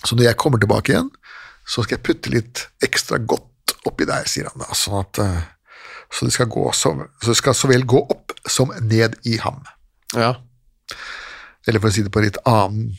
Så 0.03 0.17
når 0.17 0.27
jeg 0.27 0.37
kommer 0.37 0.59
tilbake 0.59 0.91
igjen, 0.91 1.07
så 1.65 1.81
skal 1.85 1.95
jeg 1.97 2.03
putte 2.03 2.29
litt 2.33 2.65
ekstra 2.83 3.17
godt 3.23 3.46
oppi 3.89 4.05
der, 4.09 4.27
sier 4.29 4.49
han 4.51 4.61
da. 4.63 4.67
Sånn 4.77 4.99
at 5.01 5.19
eh, 5.23 5.45
så 6.13 6.27
det 6.27 6.33
skal 6.37 6.47
gå 6.51 6.65
så, 6.75 6.93
så 7.23 7.33
det 7.33 7.37
skal 7.39 7.55
så 7.57 7.67
vel 7.71 7.83
gå 7.87 7.99
opp 8.05 8.31
som 8.47 8.71
ned 8.81 9.17
i 9.27 9.37
ham. 9.43 9.63
ja. 10.15 10.35
Eller 11.67 11.81
for 11.83 11.91
å 11.91 11.91
si 11.91 11.99
det 12.05 12.11
på 12.15 12.21
litt 12.23 12.37
annen 12.47 12.93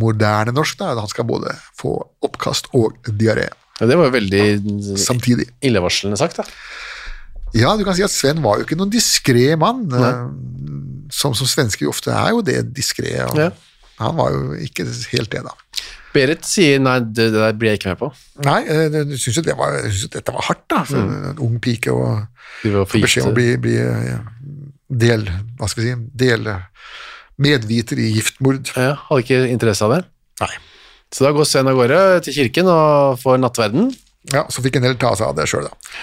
moderne 0.00 0.54
norsk, 0.56 0.78
da, 0.80 0.94
han 0.96 1.10
skal 1.12 1.26
både 1.28 1.50
få 1.76 1.90
oppkast 2.24 2.70
og 2.72 2.94
diaré 3.20 3.50
Ja, 3.82 3.84
Det 3.90 3.98
var 4.00 4.06
jo 4.08 4.14
veldig 4.14 4.96
samtidig. 4.96 5.50
illevarslende 5.60 6.16
sagt, 6.16 6.38
da. 6.40 6.46
Ja, 7.52 7.74
du 7.76 7.84
kan 7.84 7.92
si 7.98 8.02
at 8.06 8.10
Sven 8.14 8.40
var 8.42 8.56
jo 8.58 8.64
ikke 8.64 8.78
noen 8.80 8.90
diskré 8.94 9.50
mann. 9.60 9.84
eh, 9.92 10.22
Som, 11.12 11.34
som 11.36 11.46
svensker 11.46 11.84
jo 11.84 11.92
ofte 11.92 12.14
er 12.16 12.30
jo 12.32 12.40
det 12.42 12.62
diskré. 12.74 13.12
Ja. 13.20 13.50
Han 14.00 14.16
var 14.16 14.32
jo 14.32 14.56
ikke 14.56 14.88
helt 15.12 15.30
det, 15.36 15.44
da. 15.44 15.52
Berit 16.14 16.44
sier 16.46 16.78
nei, 16.82 16.98
det, 17.02 17.30
det 17.34 17.40
der 17.42 17.56
blir 17.58 17.72
jeg 17.72 17.80
ikke 17.80 17.90
med 17.92 17.98
på. 18.00 18.08
Nei, 18.46 18.60
du 18.92 18.98
jeg 19.00 19.18
syns 19.22 19.38
jo 19.40 19.42
det 19.48 19.56
var, 19.58 19.74
synes 19.88 20.12
dette 20.14 20.34
var 20.34 20.46
hardt, 20.46 20.62
da. 20.70 20.84
For 20.86 21.00
en 21.02 21.40
ung 21.42 21.56
pike 21.64 21.90
å 21.94 22.04
få 22.62 22.84
beskjed 23.02 23.26
om 23.26 23.32
å 23.32 23.36
bli, 23.36 23.48
bli 23.60 23.74
eh, 23.82 24.20
del 24.94 25.24
Hva 25.58 25.66
skal 25.68 25.82
vi 25.82 25.90
si 25.90 25.96
del 26.24 26.46
medviter 27.42 27.98
i 27.98 28.12
giftmord. 28.14 28.70
Ja, 28.78 28.92
hadde 29.08 29.24
ikke 29.24 29.40
interesse 29.50 29.82
av 29.88 29.96
det. 29.96 30.02
Nei. 30.44 30.52
Så 31.14 31.24
da 31.26 31.32
går 31.34 31.46
Sven 31.50 31.66
av 31.70 31.74
gårde 31.78 31.98
til 32.26 32.36
kirken 32.36 32.68
og 32.70 33.18
får 33.22 33.40
nattverden. 33.42 33.88
Ja, 34.32 34.44
så 34.50 34.62
fikk 34.64 34.78
en 34.78 34.86
del 34.86 34.94
ta 35.02 35.10
seg 35.18 35.28
av 35.32 35.34
det 35.38 35.48
sjøl, 35.50 35.66
da. 35.66 35.94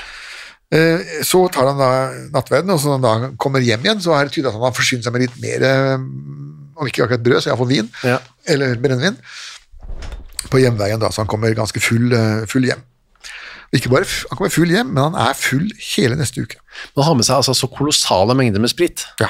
Eh, 0.72 1.24
Så 1.28 1.42
tar 1.52 1.68
han 1.72 1.80
da 1.80 1.90
nattverden, 2.36 2.72
og 2.76 2.80
så 2.84 2.98
når 3.00 3.16
han 3.24 3.38
kommer 3.42 3.64
hjem 3.64 3.84
igjen, 3.88 4.04
så 4.04 4.14
er 4.16 4.28
det 4.28 4.36
tydelig 4.36 4.52
at 4.54 4.60
han 4.60 4.68
har 4.68 4.76
forsynt 4.76 5.04
seg 5.08 5.16
med 5.16 5.26
litt 5.26 5.40
mer, 5.44 5.66
eh, 5.68 5.96
om 6.82 6.88
ikke 6.88 7.04
akkurat 7.08 7.24
brød, 7.26 7.42
så 7.44 7.52
iallfall 7.52 7.72
vin, 7.72 7.90
Ja. 8.08 8.20
eller 8.48 8.76
brennevin, 8.80 9.18
på 10.50 10.62
hjemveien 10.64 11.00
da, 11.02 11.10
så 11.14 11.22
han 11.24 11.30
kommer 11.32 11.54
ganske 11.58 11.82
full, 11.84 12.12
eh, 12.16 12.46
full 12.50 12.66
hjem. 12.66 12.82
Ikke 13.76 13.88
bare 13.92 14.04
han 14.08 14.36
kommer 14.40 14.52
full 14.52 14.68
hjem, 14.74 14.90
men 14.96 15.12
han 15.12 15.20
er 15.30 15.38
full 15.38 15.70
hele 15.94 16.18
neste 16.20 16.42
uke. 16.44 16.58
Man 16.98 17.06
har 17.08 17.16
med 17.16 17.24
seg 17.28 17.38
altså 17.40 17.54
så 17.56 17.70
kolossale 17.72 18.36
mengder 18.36 18.60
med 18.60 18.72
sprit 18.74 19.06
Ja, 19.22 19.30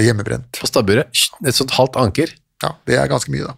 hjemmebrent. 0.00 0.48
på 0.60 0.68
stabburet. 0.70 1.10
Et 1.44 1.54
sånt 1.56 1.74
halvt 1.76 1.98
anker. 2.00 2.32
Ja, 2.62 2.70
det 2.88 2.96
er 2.96 3.10
ganske 3.10 3.32
mye, 3.34 3.50
da. 3.50 3.56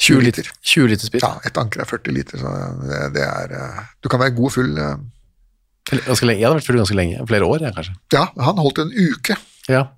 20 0.00 0.22
liter. 0.24 0.46
20 0.62 0.86
liter 0.92 1.06
sprit. 1.10 1.22
Ja, 1.24 1.34
et 1.44 1.56
anker 1.60 1.82
er 1.82 1.88
40 1.90 2.14
liter, 2.14 2.38
så 2.40 2.52
det, 2.88 3.00
det 3.16 3.24
er 3.26 3.52
eh, 3.58 3.80
Du 4.02 4.08
kan 4.08 4.20
være 4.22 4.36
god 4.36 4.52
full 4.54 4.78
eh, 4.78 4.94
Ganske 6.06 6.26
lenge. 6.28 6.38
Jeg 6.40 6.46
hadde 6.46 6.60
vært 6.60 6.68
full 6.68 6.78
ganske 6.78 6.94
lenge. 6.96 7.24
Flere 7.26 7.46
år, 7.50 7.64
jeg, 7.66 7.74
kanskje. 7.74 7.94
Ja, 8.14 8.28
han 8.46 8.60
holdt 8.62 8.78
en 8.84 8.92
uke. 8.94 9.34
Ja, 9.68 9.88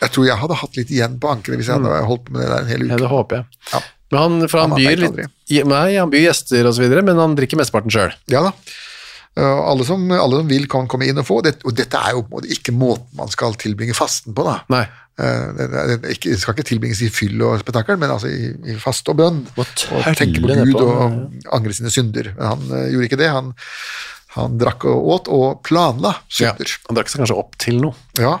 Jeg 0.00 0.10
tror 0.14 0.26
jeg 0.26 0.36
hadde 0.40 0.56
hatt 0.58 0.76
litt 0.76 0.90
igjen 0.90 1.18
på 1.20 1.28
ankeret 1.30 1.60
hvis 1.60 1.68
jeg 1.70 1.76
hadde 1.78 2.00
holdt 2.08 2.24
på 2.26 2.32
med 2.34 2.42
det 2.42 2.48
der 2.50 2.64
en 2.64 2.70
hel 2.72 2.82
ja 2.88 2.94
uke. 2.96 3.02
det 3.04 3.10
håper 3.12 3.36
jeg. 3.36 3.46
Ja. 3.74 3.80
Men 4.14 4.22
han, 4.22 4.48
for 4.48 4.62
han, 4.62 4.74
Han 4.74 4.80
byr 4.80 5.00
litt 5.02 5.66
Nei, 5.66 5.86
han 5.98 6.10
byr 6.12 6.28
gjester 6.28 6.70
videre, 6.78 7.02
men 7.04 7.18
han 7.20 7.34
drikker 7.38 7.58
mesteparten 7.60 7.92
sjøl. 7.92 8.14
Ja 8.32 8.46
da. 8.46 8.54
Uh, 9.34 9.60
alle, 9.66 9.82
som, 9.82 10.02
alle 10.14 10.38
som 10.38 10.50
vil, 10.50 10.68
kan 10.70 10.86
komme 10.90 11.08
inn 11.10 11.18
og 11.18 11.26
få. 11.26 11.40
Det, 11.42 11.56
og 11.66 11.74
dette 11.74 11.98
er 11.98 12.14
jo 12.14 12.22
på 12.30 12.44
ikke 12.54 12.74
måten 12.74 13.18
man 13.18 13.32
skal 13.32 13.56
tilbringe 13.58 13.96
fasten 13.98 14.36
på. 14.36 14.44
da. 14.46 14.60
Nei. 14.70 14.84
Uh, 15.18 15.50
det, 15.58 15.66
det, 15.74 15.96
det, 16.04 16.36
skal 16.38 16.54
ikke 16.54 16.68
tilbringes 16.68 17.02
i 17.02 17.10
fyll 17.10 17.42
og 17.42 17.58
spetakkel, 17.64 17.98
men 17.98 18.14
altså 18.14 18.30
i, 18.30 18.52
i 18.70 18.78
faste 18.78 19.10
og 19.10 19.18
bønn. 19.18 19.42
Og 19.58 19.74
tenke 19.74 20.38
på 20.38 20.46
Gud 20.46 20.54
nedpå, 20.54 20.86
og 20.86 21.50
angre 21.58 21.74
sine 21.74 21.90
synder. 21.94 22.30
Men 22.38 22.52
han 22.52 22.64
uh, 22.70 22.84
gjorde 22.92 23.10
ikke 23.10 23.20
det. 23.24 23.32
Han, 23.34 23.50
han 24.38 24.56
drakk 24.62 24.86
og 24.90 25.10
åt 25.16 25.34
og 25.34 25.60
planla 25.66 26.14
Ja, 26.38 26.54
synder. 26.54 26.78
han 26.86 27.00
drakk 27.00 27.10
seg 27.10 27.24
kanskje 27.24 27.42
opp 27.42 27.58
til 27.66 27.82
noe. 27.82 27.98
Ja. 28.22 28.36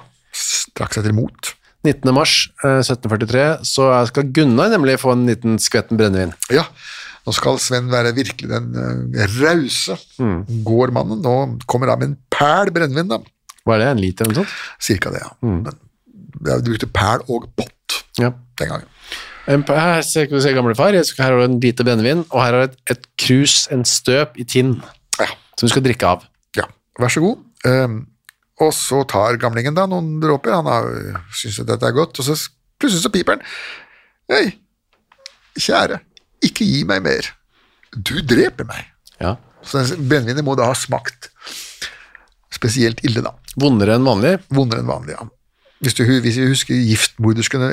Drakk 0.78 0.94
seg 0.94 1.08
til 1.08 1.18
mot. 1.18 1.54
19. 1.84 2.12
mars 2.16 2.34
eh, 2.64 2.80
1743 2.80 3.46
så 3.68 3.88
skal 4.08 4.30
Gunnar 4.34 4.70
nemlig 4.72 4.98
få 5.02 5.12
en 5.12 5.26
liten 5.28 5.58
skvetten 5.60 5.98
brennevin. 6.00 6.32
Ja, 6.52 6.64
nå 7.26 7.32
skal 7.36 7.58
Sven 7.62 7.90
være 7.92 8.14
virkelig 8.16 8.48
den 8.50 8.72
uh, 8.76 9.26
rause 9.40 9.96
Mm. 10.20 10.42
gårdmannen. 10.64 11.22
Nå 11.24 11.34
kommer 11.66 11.88
han 11.92 11.98
med 12.00 12.08
en 12.12 12.18
pæl 12.32 12.72
brennevin, 12.74 13.08
da. 13.12 13.18
Hva 13.64 13.76
er 13.76 13.80
det 13.84 13.86
en 13.94 14.02
liter 14.02 14.24
eller 14.26 14.34
noe 14.36 14.44
sånt? 14.44 14.56
Cirka 14.84 15.10
det, 15.14 15.22
ja. 15.24 15.30
Mm. 15.44 15.62
Men 16.44 16.64
brukte 16.66 16.86
pæl 16.92 17.24
og 17.28 17.46
pott 17.56 18.02
Ja. 18.20 18.32
den 18.60 18.68
gangen. 18.68 18.90
En, 19.48 19.62
her 19.68 20.00
ser 20.02 20.26
du 20.30 20.38
se 20.40 20.52
gamle 20.56 20.74
far, 20.76 20.92
her 20.96 21.02
har 21.24 21.36
du 21.36 21.44
en 21.44 21.58
lite 21.60 21.84
brennevin, 21.84 22.24
og 22.30 22.40
her 22.44 22.54
er 22.54 22.62
et, 22.70 22.76
et 22.90 23.06
krus, 23.20 23.68
en 23.72 23.84
støp 23.84 24.38
i 24.40 24.44
tinn, 24.48 24.78
Ja, 25.20 25.26
som 25.58 25.68
du 25.68 25.72
skal 25.72 25.82
drikke 25.84 26.06
av. 26.08 26.24
ja. 26.56 26.64
vær 26.98 27.08
så 27.12 27.20
god. 27.20 27.38
Um, 27.66 28.06
og 28.62 28.70
så 28.76 29.00
tar 29.10 29.38
gamlingen 29.42 29.74
da 29.74 29.86
noen 29.90 30.20
dråper, 30.22 30.54
han 30.54 30.68
har, 30.70 30.90
syns 31.34 31.58
at 31.62 31.66
dette 31.72 31.88
er 31.88 31.96
godt, 31.96 32.20
og 32.20 32.26
så 32.28 32.36
plutselig 32.78 33.02
så 33.02 33.10
piper 33.14 33.36
han. 33.38 33.46
Hei, 34.30 34.44
kjære, 35.58 35.98
ikke 36.46 36.66
gi 36.68 36.84
meg 36.88 37.02
mer. 37.04 37.30
Du 37.94 38.14
dreper 38.22 38.66
meg. 38.68 38.86
Ja. 39.20 39.36
Så 39.64 39.82
brennevinet 39.96 40.44
må 40.46 40.54
da 40.58 40.68
ha 40.70 40.74
smakt 40.76 41.30
spesielt 42.54 43.00
ille, 43.06 43.22
da. 43.24 43.32
Vondere 43.60 43.96
enn 43.98 44.06
vanlig. 44.06 44.36
Vondere 44.54 44.82
enn 44.84 44.90
vanlig, 44.90 45.16
ja. 45.16 45.26
Hvis 45.84 45.96
du, 45.98 46.04
hvis 46.24 46.38
du 46.38 46.46
husker 46.48 46.78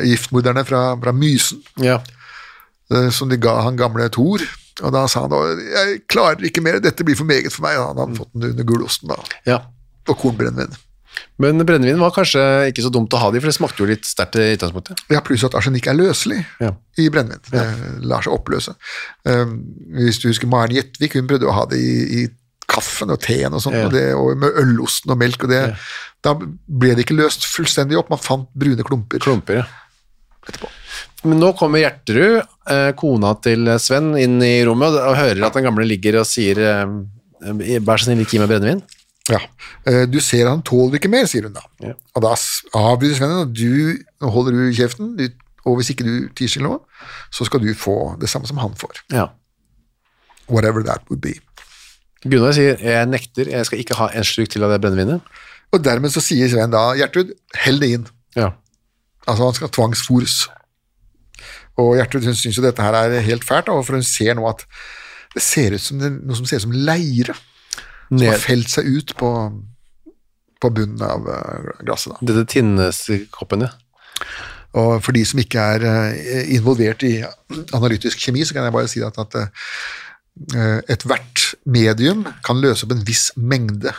giftmorderne 0.03 0.65
fra, 0.67 0.81
fra 0.99 1.13
Mysen, 1.15 1.61
Ja. 1.79 1.99
eh, 2.91 3.09
som 3.13 3.29
de 3.29 3.37
ga 3.39 3.61
han 3.63 3.77
gamle 3.79 4.09
Thor, 4.11 4.41
og 4.81 4.91
da 4.95 5.05
sa 5.07 5.21
han 5.27 5.31
da, 5.31 5.39
jeg 5.77 6.01
klarer 6.11 6.43
ikke 6.47 6.63
mer, 6.65 6.79
dette 6.83 7.05
blir 7.07 7.15
for 7.19 7.29
meget 7.29 7.53
for 7.53 7.63
meg, 7.67 7.77
han 7.79 7.99
hadde 8.01 8.17
fått 8.17 8.33
den 8.33 8.49
under 8.49 8.67
gulosten 8.67 9.13
da, 9.13 9.19
ja. 9.47 9.59
Og 10.11 10.19
kornbrennevin. 10.21 10.73
Men 11.41 11.59
brennevin 11.67 11.99
var 11.99 12.13
kanskje 12.15 12.41
ikke 12.69 12.83
så 12.85 12.91
dumt 12.93 13.13
å 13.13 13.19
ha 13.19 13.29
de, 13.33 13.39
for 13.41 13.49
det 13.51 13.55
smakte 13.57 13.81
jo 13.83 13.87
litt 13.89 14.05
sterkt 14.07 14.37
i 14.39 14.51
utgangspunktet. 14.55 15.01
Ja, 15.11 15.19
pluss 15.25 15.43
at 15.47 15.55
arsenikk 15.57 15.89
er 15.91 15.97
løselig 15.97 16.39
Ja. 16.61 16.71
i 17.01 17.07
brennevin. 17.13 17.41
Det 17.51 17.63
lar 18.07 18.23
seg 18.25 18.35
oppløse. 18.35 18.75
Um, 19.27 19.57
hvis 19.97 20.21
du 20.21 20.29
husker 20.29 20.47
Maren 20.51 20.75
Gjettvik, 20.77 21.17
hun 21.19 21.27
prøvde 21.29 21.49
å 21.49 21.55
ha 21.57 21.65
det 21.71 21.81
i, 21.81 22.21
i 22.21 22.27
kaffen 22.71 23.11
og 23.11 23.19
teen 23.25 23.51
og 23.51 23.59
sånt, 23.65 23.75
Ja. 23.75 23.87
og, 23.89 23.91
det, 23.95 24.05
og 24.15 24.37
med 24.39 24.55
ølosten 24.61 25.11
og 25.11 25.19
melk, 25.19 25.43
og 25.43 25.51
det, 25.51 25.63
da 26.23 26.35
ble 26.39 26.93
det 26.95 27.03
ikke 27.05 27.17
løst 27.19 27.43
fullstendig 27.49 27.97
opp, 27.99 28.09
man 28.13 28.21
fant 28.23 28.47
brune 28.55 28.85
klumper. 28.87 29.19
Klumper, 29.19 29.63
ja. 29.63 29.65
etterpå. 30.47 30.69
Men 31.27 31.37
nå 31.43 31.51
kommer 31.59 31.83
Gjerterud, 31.83 32.39
eh, 32.71 32.91
kona 32.97 33.35
til 33.43 33.67
Sven, 33.83 34.13
inn 34.17 34.39
i 34.41 34.55
rommet 34.65 34.95
og 34.95 35.17
hører 35.19 35.43
at 35.45 35.53
den 35.59 35.67
gamle 35.67 35.85
ligger 35.85 36.21
og 36.23 36.25
sier 36.29 36.57
eh, 36.57 36.85
Vær 37.81 37.97
så 37.97 38.05
snill, 38.07 38.19
ikke 38.21 38.35
gi 38.37 38.39
meg 38.43 38.49
brennevin. 38.53 38.81
Ja. 39.29 39.39
Eh, 39.85 40.05
Du 40.09 40.19
ser 40.19 40.47
han 40.49 40.63
tåler 40.65 40.97
ikke 40.97 41.11
mer, 41.11 41.27
sier 41.29 41.45
hun 41.45 41.53
da. 41.53 41.61
Ja. 41.83 41.93
Og 42.15 42.23
da 42.25 42.33
avbryter 42.79 43.19
Svennen, 43.19 43.43
og 43.45 43.53
du, 43.53 43.99
nå 44.21 44.31
holder 44.33 44.57
du 44.57 44.71
kjeften, 44.73 45.13
du, 45.19 45.27
og 45.65 45.77
hvis 45.77 45.91
ikke 45.93 46.07
du 46.07 46.15
tier 46.35 46.49
stille 46.49 46.65
nå, 46.67 46.79
så 47.31 47.45
skal 47.45 47.61
du 47.61 47.69
få 47.77 48.15
det 48.21 48.29
samme 48.31 48.49
som 48.49 48.57
han 48.57 48.73
får. 48.79 49.03
Ja. 49.13 49.27
Whatever 50.49 50.81
that 50.83 51.05
would 51.09 51.21
be. 51.21 51.35
Gunnar 52.25 52.53
sier 52.53 52.77
jeg 52.81 53.07
nekter, 53.09 53.49
jeg 53.49 53.65
skal 53.65 53.79
ikke 53.81 53.97
ha 53.97 54.09
en 54.13 54.25
slurk 54.27 54.49
til 54.53 54.65
av 54.65 54.73
det 54.73 54.81
brennevinet. 54.83 55.21
Og 55.71 55.83
dermed 55.85 56.11
så 56.13 56.21
sier 56.21 56.49
Sven 56.51 56.73
da, 56.73 56.91
Gjertrud, 56.99 57.31
hell 57.63 57.79
det 57.81 57.91
inn. 57.95 58.09
Ja. 58.35 58.51
Altså 59.29 59.47
han 59.47 59.55
skal 59.57 59.71
tvangsfòres. 59.73 60.35
Og 61.81 61.95
Gjertrud 61.97 62.25
hun 62.27 62.35
syns 62.37 62.57
jo 62.59 62.65
dette 62.65 62.83
her 62.83 62.97
er 62.99 63.21
helt 63.25 63.45
fælt, 63.47 63.69
da, 63.69 63.77
for 63.85 63.97
hun 63.97 64.05
ser 64.05 64.35
nå 64.37 64.45
at 64.49 64.65
det 65.33 65.41
ser 65.45 65.77
ut 65.77 65.81
som 65.81 66.01
det, 66.01 66.09
noe 66.19 66.35
som 66.35 66.45
ser 66.49 66.59
ut 66.59 66.65
som 66.67 66.75
leire. 66.75 67.37
Som 68.11 68.27
har 68.27 68.41
felt 68.43 68.71
seg 68.71 68.87
ut 68.91 69.13
på, 69.19 69.29
på 70.61 70.71
bunnen 70.75 71.03
av 71.05 71.27
eh, 71.31 71.69
glasset. 71.85 72.17
da. 72.17 72.31
Dette 72.31 72.45
tinnekoppen, 72.51 73.67
ja. 73.67 73.71
Og 74.81 75.01
for 75.03 75.15
de 75.15 75.23
som 75.27 75.39
ikke 75.41 75.63
er 75.75 75.87
eh, 75.87 76.51
involvert 76.57 77.03
i 77.07 77.17
analytisk 77.75 78.19
kjemi, 78.19 78.43
så 78.47 78.55
kan 78.55 78.67
jeg 78.67 78.75
bare 78.75 78.91
si 78.91 79.03
at, 79.03 79.19
at 79.19 79.39
eh, 79.41 80.79
ethvert 80.91 81.51
medium 81.63 82.25
kan 82.43 82.59
løse 82.59 82.87
opp 82.87 82.95
en 82.95 83.05
viss 83.07 83.29
mengde 83.39 83.95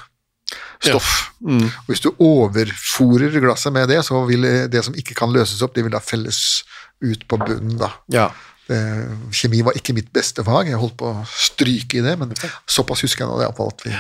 stoff. 0.83 1.33
Og 1.41 1.89
hvis 1.89 2.05
du 2.05 2.11
overfòrer 2.13 3.41
glasset 3.41 3.73
med 3.73 3.89
det, 3.89 4.03
så 4.05 4.25
vil 4.29 4.45
det 4.73 4.85
som 4.85 4.97
ikke 4.99 5.17
kan 5.17 5.33
løses 5.33 5.63
opp, 5.65 5.77
det 5.77 5.87
vil 5.87 5.95
da 5.95 6.03
felles 6.05 6.63
ut 7.03 7.25
på 7.29 7.41
bunnen. 7.41 7.79
da. 7.81 7.95
ja. 8.13 8.31
Det, 8.69 8.79
kjemi 9.35 9.63
var 9.67 9.77
ikke 9.79 9.95
mitt 9.97 10.13
beste 10.15 10.45
fag, 10.47 10.71
jeg 10.71 10.81
holdt 10.81 10.99
på 11.01 11.11
å 11.11 11.25
stryke 11.29 11.99
i 11.99 12.05
det, 12.05 12.15
men 12.21 12.35
såpass 12.71 13.03
husker 13.05 13.25
jeg 13.25 13.31
nå 13.33 13.67
at 13.67 13.87
vi 13.87 13.95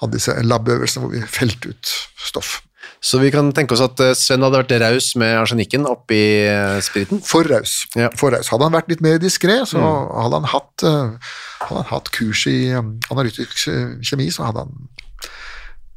hadde 0.00 0.14
disse 0.14 0.34
labøvelsene 0.46 1.04
hvor 1.04 1.14
vi 1.14 1.22
felte 1.28 1.74
ut 1.74 1.94
stoff. 2.30 2.60
Så 3.00 3.18
vi 3.20 3.30
kan 3.32 3.48
tenke 3.56 3.72
oss 3.72 3.82
at 3.84 4.00
eh, 4.04 4.12
Sven 4.16 4.44
hadde 4.44 4.60
vært 4.60 4.74
raus 4.82 5.14
med 5.20 5.32
arsenikken 5.40 5.86
oppi 5.88 6.20
eh, 6.44 6.76
spriten. 6.84 7.22
For 7.24 7.48
raus. 7.48 7.86
Ja. 7.94 8.10
Mm. 8.10 8.16
For 8.20 8.34
raus. 8.34 8.50
Hadde 8.52 8.68
han 8.68 8.76
vært 8.76 8.90
litt 8.92 9.04
mer 9.04 9.20
diskré, 9.20 9.56
så 9.68 9.80
hadde, 9.80 10.36
han 10.36 10.48
hatt, 10.52 10.84
eh, 10.84 11.32
hadde 11.64 11.78
han 11.80 11.88
hatt 11.94 12.10
kurs 12.12 12.44
i 12.50 12.58
analytisk 12.76 13.56
eh, 13.72 13.96
kjemi, 14.04 14.28
så 14.34 14.50
hadde 14.50 14.66
han 14.66 14.90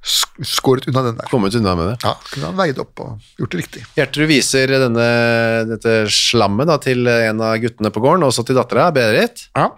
skåret 0.03 0.87
unna 0.89 1.01
den 1.05 1.15
der. 1.19 1.29
Kommet 1.31 1.55
unna 1.55 1.75
med 1.79 1.87
det. 1.91 1.97
Ja, 2.03 2.13
kunne 2.31 2.49
han 2.49 2.57
veid 2.59 2.79
opp 2.83 2.99
og 3.03 3.21
gjort 3.39 3.53
det 3.55 3.61
riktig. 3.61 3.83
Gjertrud 3.95 4.27
viser 4.27 4.73
denne, 4.81 5.05
dette 5.69 5.93
slammet 6.11 6.67
da, 6.67 6.77
til 6.83 7.07
en 7.07 7.39
av 7.45 7.55
guttene 7.63 7.91
på 7.93 8.03
gården, 8.03 8.25
også 8.27 8.43
til 8.47 8.57
dattera, 8.59 8.89
Berit. 8.95 9.45
Ja. 9.55 9.69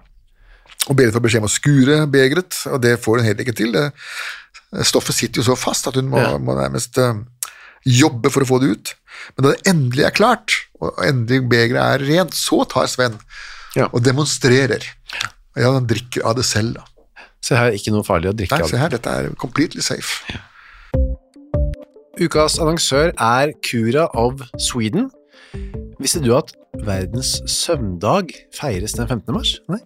Og 0.90 0.98
Berit 0.98 1.14
får 1.16 1.24
beskjed 1.28 1.44
om 1.46 1.50
å 1.50 1.54
skure 1.54 2.00
begeret, 2.12 2.58
og 2.72 2.82
det 2.82 2.96
får 3.04 3.22
hun 3.22 3.28
helt 3.30 3.44
ikke 3.46 3.56
til. 3.58 3.72
Det, 3.76 3.86
stoffet 4.86 5.16
sitter 5.18 5.42
jo 5.42 5.48
så 5.52 5.58
fast 5.60 5.88
at 5.92 5.96
hun 6.00 6.10
må, 6.12 6.20
Ja. 6.22 6.38
må 6.42 6.58
nærmest 6.58 6.98
eh, 6.98 7.14
jobbe 7.86 8.32
for 8.34 8.42
å 8.46 8.50
få 8.50 8.60
det 8.62 8.72
ut. 8.74 8.96
Men 9.38 9.46
da 9.46 9.54
det 9.54 9.70
endelig 9.72 10.06
er 10.10 10.16
klart, 10.18 10.58
og 10.82 10.98
endelig 11.06 11.46
begeret 11.50 12.02
er 12.02 12.06
rent, 12.10 12.34
så 12.38 12.64
tar 12.70 12.88
Sven 12.92 13.20
Ja. 13.76 13.88
og 13.92 14.02
demonstrerer. 14.04 14.84
Ja, 15.56 15.72
han 15.72 15.88
drikker 15.88 16.26
av 16.26 16.36
det 16.36 16.46
selv, 16.46 16.76
da. 16.76 16.84
Se 17.46 17.58
her, 17.58 17.76
ikke 17.78 17.94
noe 17.94 18.06
farlig 18.06 18.32
å 18.32 18.36
drikke 18.38 18.58
av. 18.58 18.66
Nei, 18.66 18.72
se 18.74 18.82
her, 18.82 18.90
dette 18.94 19.12
er 19.12 19.32
completely 19.42 19.84
safe. 19.86 20.24
Ukas 22.18 22.58
annonsør 22.64 23.12
er 23.12 23.52
Cura 23.66 24.08
of 24.18 24.42
Sweden. 24.58 25.12
Visste 26.02 26.24
du 26.24 26.32
at 26.36 26.54
verdens 26.86 27.38
søvndag 27.52 28.34
feires 28.56 28.96
den 28.98 29.08
15. 29.08 29.36
mars? 29.36 29.58
Nei. 29.72 29.82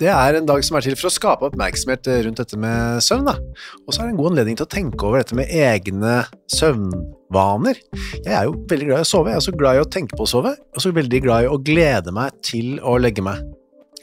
Det 0.00 0.08
er 0.10 0.34
en 0.34 0.46
dag 0.48 0.64
som 0.66 0.74
er 0.74 0.82
til 0.82 0.96
for 0.98 1.06
å 1.06 1.14
skape 1.14 1.46
oppmerksomhet 1.46 2.08
rundt 2.26 2.40
dette 2.40 2.58
med 2.58 3.02
søvn. 3.04 3.28
Og 3.30 3.94
så 3.94 4.00
er 4.00 4.08
det 4.08 4.14
en 4.14 4.18
god 4.18 4.32
anledning 4.32 4.58
til 4.58 4.66
å 4.66 4.72
tenke 4.72 5.06
over 5.06 5.22
dette 5.22 5.36
med 5.38 5.52
egne 5.54 6.16
søvnvaner. 6.50 7.78
Jeg 8.24 8.32
er 8.34 8.48
jo 8.48 8.56
veldig 8.70 8.88
glad 8.88 9.04
i 9.04 9.06
å 9.06 9.10
sove, 9.12 9.30
jeg 9.30 9.38
er 9.38 9.44
også 9.44 9.54
glad 9.60 9.78
i 9.78 9.84
å 9.84 9.90
tenke 9.98 10.18
på 10.18 10.26
å 10.26 10.32
sove, 10.32 10.56
og 10.56 10.82
så 10.82 10.94
veldig 10.94 11.22
glad 11.26 11.46
i 11.46 11.52
å 11.52 11.60
glede 11.62 12.14
meg 12.16 12.34
til 12.42 12.80
å 12.82 12.96
legge 12.98 13.22
meg. 13.22 13.44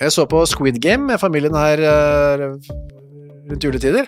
Jeg 0.01 0.13
så 0.15 0.23
på 0.25 0.39
Squid 0.49 0.79
Game 0.81 1.05
med 1.11 1.21
familien 1.21 1.53
her 1.53 1.81
eh, 1.85 2.45
rundt 3.51 3.65
juletider. 3.67 4.07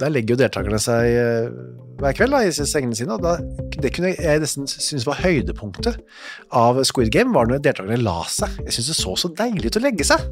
Der 0.00 0.10
legger 0.10 0.34
jo 0.34 0.40
deltakerne 0.40 0.80
seg 0.82 1.06
eh, 1.06 1.52
hver 2.00 2.16
kveld 2.18 2.34
da, 2.34 2.40
i 2.42 2.50
sengene 2.50 2.98
sine, 2.98 3.14
og 3.14 3.22
da, 3.22 3.36
det 3.78 3.92
kunne 3.94 4.10
jeg 4.16 4.42
nesten 4.42 4.66
synes 4.70 5.06
var 5.06 5.20
høydepunktet 5.22 6.00
av 6.56 6.80
Squid 6.88 7.12
Game, 7.14 7.30
var 7.36 7.46
når 7.46 7.62
deltakerne 7.62 8.00
la 8.02 8.24
seg. 8.26 8.58
Jeg 8.64 8.74
synes 8.74 8.90
det 8.90 8.98
så 8.98 9.14
så 9.22 9.30
deilig 9.38 9.70
ut 9.70 9.78
å 9.78 9.84
legge 9.84 10.08
seg. 10.08 10.26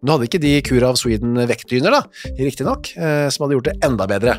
Nå 0.00 0.16
hadde 0.16 0.30
ikke 0.30 0.40
de 0.40 0.54
Cura 0.64 0.94
of 0.94 1.00
Sweden 1.02 1.36
vektdyner, 1.50 1.98
da, 1.98 2.32
riktignok, 2.40 2.94
eh, 2.96 3.26
som 3.34 3.44
hadde 3.44 3.58
gjort 3.58 3.68
det 3.68 3.78
enda 3.84 4.08
bedre. 4.08 4.38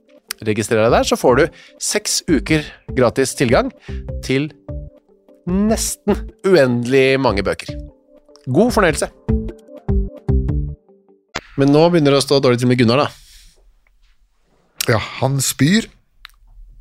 registrer 0.47 0.83
deg 0.83 0.93
der, 0.93 1.07
så 1.07 1.17
får 1.19 1.39
du 1.39 1.63
seks 1.81 2.21
uker 2.29 2.65
gratis 2.97 3.35
tilgang 3.37 3.71
til 4.25 4.49
nesten 5.49 6.17
uendelig 6.45 7.19
mange 7.21 7.43
bøker. 7.45 7.73
God 8.51 8.73
fornøyelse! 8.75 9.09
Men 11.59 11.73
nå 11.73 11.83
begynner 11.91 12.15
det 12.15 12.21
å 12.21 12.25
stå 12.25 12.39
dårlig 12.41 12.61
til 12.61 12.71
med 12.71 12.79
Gunnar, 12.79 13.03
da. 13.03 13.09
Ja, 14.89 15.01
han 15.19 15.37
spyr 15.43 15.85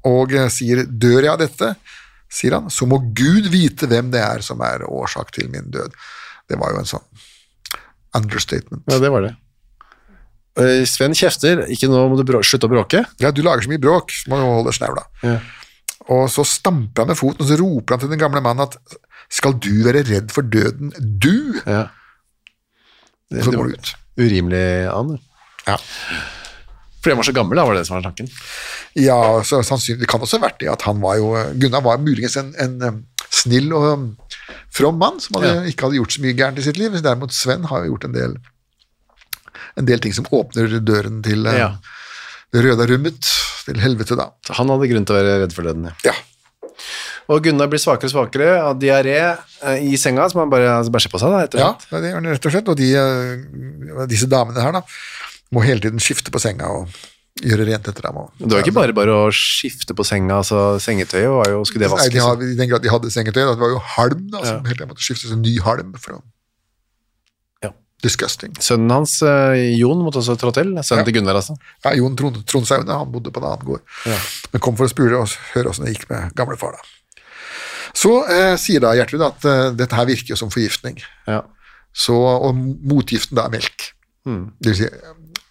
og 0.09 0.33
eh, 0.33 0.49
sier 0.49 0.87
'dør 0.87 1.27
jeg 1.27 1.33
av 1.33 1.41
dette', 1.43 1.75
sier 2.31 2.57
han, 2.57 2.71
så 2.73 2.87
må 2.89 3.01
Gud 3.13 3.51
vite 3.53 3.89
hvem 3.91 4.13
det 4.15 4.23
er 4.23 4.45
som 4.47 4.63
er 4.65 4.87
årsak 4.87 5.35
til 5.37 5.51
min 5.53 5.69
død. 5.75 5.93
Det 6.49 6.57
var 6.59 6.73
jo 6.73 6.81
en 6.81 6.89
sånn 6.89 7.07
understatement. 8.17 8.85
Ja, 8.89 8.99
det 9.03 9.11
var 9.13 9.27
det. 9.27 9.35
Eh, 10.59 10.83
Sven 10.89 11.15
kjefter. 11.17 11.65
Ikke 11.71 11.91
nå 11.91 12.03
må 12.11 12.19
du 12.19 12.35
slutte 12.43 12.67
å 12.69 12.73
bråke. 12.73 13.05
Ja, 13.23 13.31
du 13.31 13.43
lager 13.47 13.67
så 13.67 13.73
mye 13.73 13.83
bråk, 13.83 14.11
så 14.15 14.33
må 14.33 14.41
du 14.41 14.47
holde 14.49 14.75
snevla. 14.75 15.07
Ja. 15.23 15.39
Og 16.11 16.27
så 16.33 16.43
stamper 16.49 17.05
han 17.05 17.13
med 17.13 17.21
foten, 17.21 17.45
og 17.45 17.51
så 17.51 17.59
roper 17.61 17.95
han 17.95 18.03
til 18.03 18.11
den 18.11 18.21
gamle 18.21 18.43
mannen 18.43 18.67
at 18.67 18.77
'skal 19.31 19.55
du 19.63 19.85
være 19.85 20.03
redd 20.09 20.33
for 20.35 20.43
døden, 20.43 20.91
du?' 20.99 21.61
Ja. 21.67 21.87
Det, 23.31 23.45
så 23.45 23.53
går 23.55 23.71
du 23.71 23.75
ut. 23.79 23.95
Urimelig 24.19 24.91
an. 24.91 25.19
Ja. 25.69 25.77
Fordi 26.99 27.13
han 27.15 27.21
var 27.21 27.29
så 27.29 27.33
gammel, 27.33 27.57
da, 27.57 27.65
var 27.65 27.75
det 27.75 27.81
det 27.81 27.87
som 27.87 27.97
var 27.97 28.03
tanken. 28.03 28.29
Ja, 28.99 29.43
så 29.47 29.63
sannsynlig, 29.63 30.01
Det 30.01 30.09
kan 30.09 30.21
også 30.21 30.41
ha 30.41 30.49
vært 30.49 30.59
det 30.61 30.69
at 30.69 30.83
han 30.83 31.01
var 31.01 31.17
jo 31.17 31.31
Gunnar 31.63 31.81
var 31.81 32.03
muligens 32.03 32.37
en, 32.37 32.55
en 32.59 32.83
um, 32.83 33.05
snill 33.31 33.73
og 33.73 34.17
from 34.75 34.99
mann 34.99 35.21
som 35.23 35.39
hadde, 35.39 35.71
ikke 35.71 35.87
hadde 35.87 36.01
gjort 36.01 36.13
så 36.13 36.25
mye 36.25 36.37
gærent 36.37 36.59
i 36.59 36.67
sitt 36.67 36.77
liv. 36.77 36.91
Derimot 36.99 37.33
Sven 37.33 37.65
har 37.71 37.85
jo 37.85 37.95
gjort 37.95 38.09
en 38.09 38.17
del 38.17 38.35
en 39.79 39.87
del 39.87 40.01
ting 40.03 40.15
som 40.17 40.27
åpner 40.33 40.81
døren 40.81 41.23
til 41.23 41.47
uh, 41.47 41.55
Ja. 41.59 41.71
det 42.53 42.65
røde 42.67 42.87
rummet, 42.91 43.31
til 43.67 43.79
helvete, 43.79 44.17
da. 44.19 44.31
Så 44.47 44.57
han 44.59 44.69
hadde 44.73 44.89
grunn 44.91 45.05
til 45.07 45.15
å 45.15 45.21
være 45.21 45.39
redd 45.45 45.53
for 45.55 45.63
døden, 45.69 45.91
ja. 45.91 45.95
Ja. 46.11 46.17
Og 47.31 47.45
Gunnar 47.45 47.69
blir 47.71 47.79
svakere 47.79 48.09
og 48.09 48.15
svakere 48.15 48.55
av 48.59 48.79
diaré 48.81 49.19
eh, 49.21 49.83
i 49.87 49.95
senga, 50.01 50.25
som 50.33 50.41
han 50.43 50.51
bare 50.51 50.67
altså, 50.81 50.91
bæsjer 50.91 51.13
på 51.13 51.21
seg. 51.23 51.31
da, 51.31 51.43
etter 51.47 51.61
Ja, 51.63 51.69
det 51.93 52.09
gjør 52.11 52.17
han 52.19 52.27
rett 52.33 52.49
og 52.49 52.55
slett. 52.57 52.71
Og 52.73 52.79
de, 52.81 52.89
eh, 52.99 54.07
disse 54.11 54.27
damene 54.27 54.65
her 54.65 54.75
da, 54.75 54.83
må 55.55 55.63
hele 55.63 55.85
tiden 55.85 56.03
skifte 56.03 56.33
på 56.35 56.41
senga 56.43 56.73
og 56.75 56.91
gjøre 57.47 57.69
rent 57.69 57.87
etter 57.93 58.09
dem. 58.09 58.19
Og, 58.25 58.33
Det 58.41 58.51
var 58.51 58.65
ikke 58.65 58.75
bare 58.81 58.97
bare 58.97 59.15
å 59.15 59.31
skifte 59.31 59.95
på 59.95 60.03
senga, 60.09 60.41
altså 60.41 60.81
sengetøyet 60.83 61.31
var 61.31 61.53
jo, 61.53 61.63
skulle 61.69 61.87
det 61.87 62.01
Nei, 62.01 62.09
de 62.17 62.25
hadde, 62.25 62.51
I 62.51 62.59
den 62.59 62.73
grad 62.73 62.83
de 62.83 62.91
hadde 62.91 63.13
sengetøy, 63.15 63.45
det 63.45 63.63
var 63.63 63.77
jo 63.77 63.81
halm 63.95 64.27
da, 64.35 64.43
som 64.49 64.67
hele 64.67 64.81
tiden 64.81 64.91
måtte 64.91 65.07
skiftes 65.07 65.31
en 65.37 65.45
ny 65.47 65.55
halm 65.63 65.95
for 66.03 66.19
å 66.19 66.21
Ja. 66.21 66.27
Disgusting. 68.05 68.55
Sønnen 68.63 68.91
hans, 68.95 69.19
eh, 69.23 69.77
Jon, 69.79 70.01
måtte 70.05 70.21
også 70.23 70.37
trå 70.41 70.53
til. 70.57 70.73
Sønnen 70.83 71.03
Ja. 71.03 71.05
til 71.09 71.15
Gunnar, 71.19 71.37
altså. 71.41 71.57
Ja, 71.85 71.93
Jon 71.99 72.17
Trond, 72.17 72.41
Trondsaune, 72.47 72.89
han 72.99 73.13
bodde 73.13 73.31
på 73.33 73.41
en 73.43 73.49
annen 73.51 73.67
gård. 73.67 73.81
Men 74.53 74.61
kom 74.65 74.77
for 74.77 74.87
å 74.89 74.93
spule 74.93 75.19
og 75.21 75.29
høre 75.55 75.69
hvordan 75.71 75.87
det 75.87 75.95
gikk 75.97 76.09
med 76.11 76.35
gamlefar 76.35 76.73
da. 76.79 76.83
Så 77.95 78.13
eh, 78.31 78.57
sier 78.57 78.81
da 78.81 78.93
Gjertrud 78.95 79.23
at 79.27 79.45
eh, 79.51 79.71
dette 79.75 79.97
her 79.99 80.07
virker 80.07 80.35
jo 80.35 80.37
som 80.39 80.51
forgiftning. 80.53 81.01
Ja. 81.27 81.43
Så, 81.93 82.15
og 82.15 82.55
motgiften 82.55 83.35
da 83.37 83.49
er 83.49 83.57
melk. 83.57 83.89
Mm. 84.29 84.45
Det 84.63 84.71
vil 84.73 84.79
si, 84.85 84.91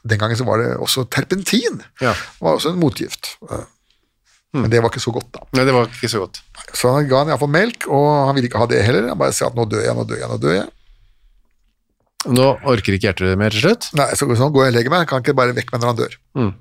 den 0.08 0.18
gangen 0.22 0.38
så 0.40 0.46
var 0.48 0.62
det 0.62 0.70
også 0.80 1.04
terpentin. 1.12 1.82
Ja. 2.00 2.14
Det 2.14 2.46
var 2.46 2.56
også 2.56 2.72
en 2.72 2.80
motgift. 2.80 3.34
Mm. 3.44 4.64
Men 4.64 4.72
det 4.72 4.80
var 4.82 4.90
ikke 4.90 5.04
så 5.04 5.12
godt 5.14 5.28
da. 5.36 5.44
Nei, 5.54 5.66
det 5.68 5.74
var 5.76 5.86
ikke 5.92 6.10
så 6.10 6.24
godt. 6.24 6.40
Så 6.74 6.90
han 6.96 7.10
ga 7.10 7.20
han 7.26 7.30
iallfall 7.34 7.52
melk, 7.54 7.86
og 7.92 8.08
han 8.30 8.36
ville 8.38 8.48
ikke 8.50 8.62
ha 8.64 8.70
det 8.72 8.80
heller. 8.88 9.10
Han 9.12 9.20
bare 9.20 9.36
sa 9.36 9.50
at 9.52 9.58
nå 9.60 9.68
dør 9.70 9.84
jeg, 9.84 9.94
nå 10.00 10.06
dør 10.10 10.18
jeg, 10.24 10.30
nå 10.32 10.38
dør 10.42 10.56
jeg. 10.56 10.70
Nå 12.28 12.48
orker 12.68 12.98
ikke 12.98 13.08
hjertet 13.08 13.40
mer 13.40 13.54
til 13.56 13.64
slutt. 13.64 13.88
Nei, 13.96 14.10
så 14.18 14.28
sånn 14.28 14.52
går 14.52 14.68
jeg 14.68 14.74
og 14.74 14.76
legger 14.76 14.94
meg, 14.94 15.08
kan 15.08 15.24
ikke 15.24 15.38
bare 15.38 15.56
vekke 15.56 15.72
meg 15.72 15.84
når 15.84 15.92
han 15.94 16.00
dør. 16.02 16.18
Mm. 16.36 16.52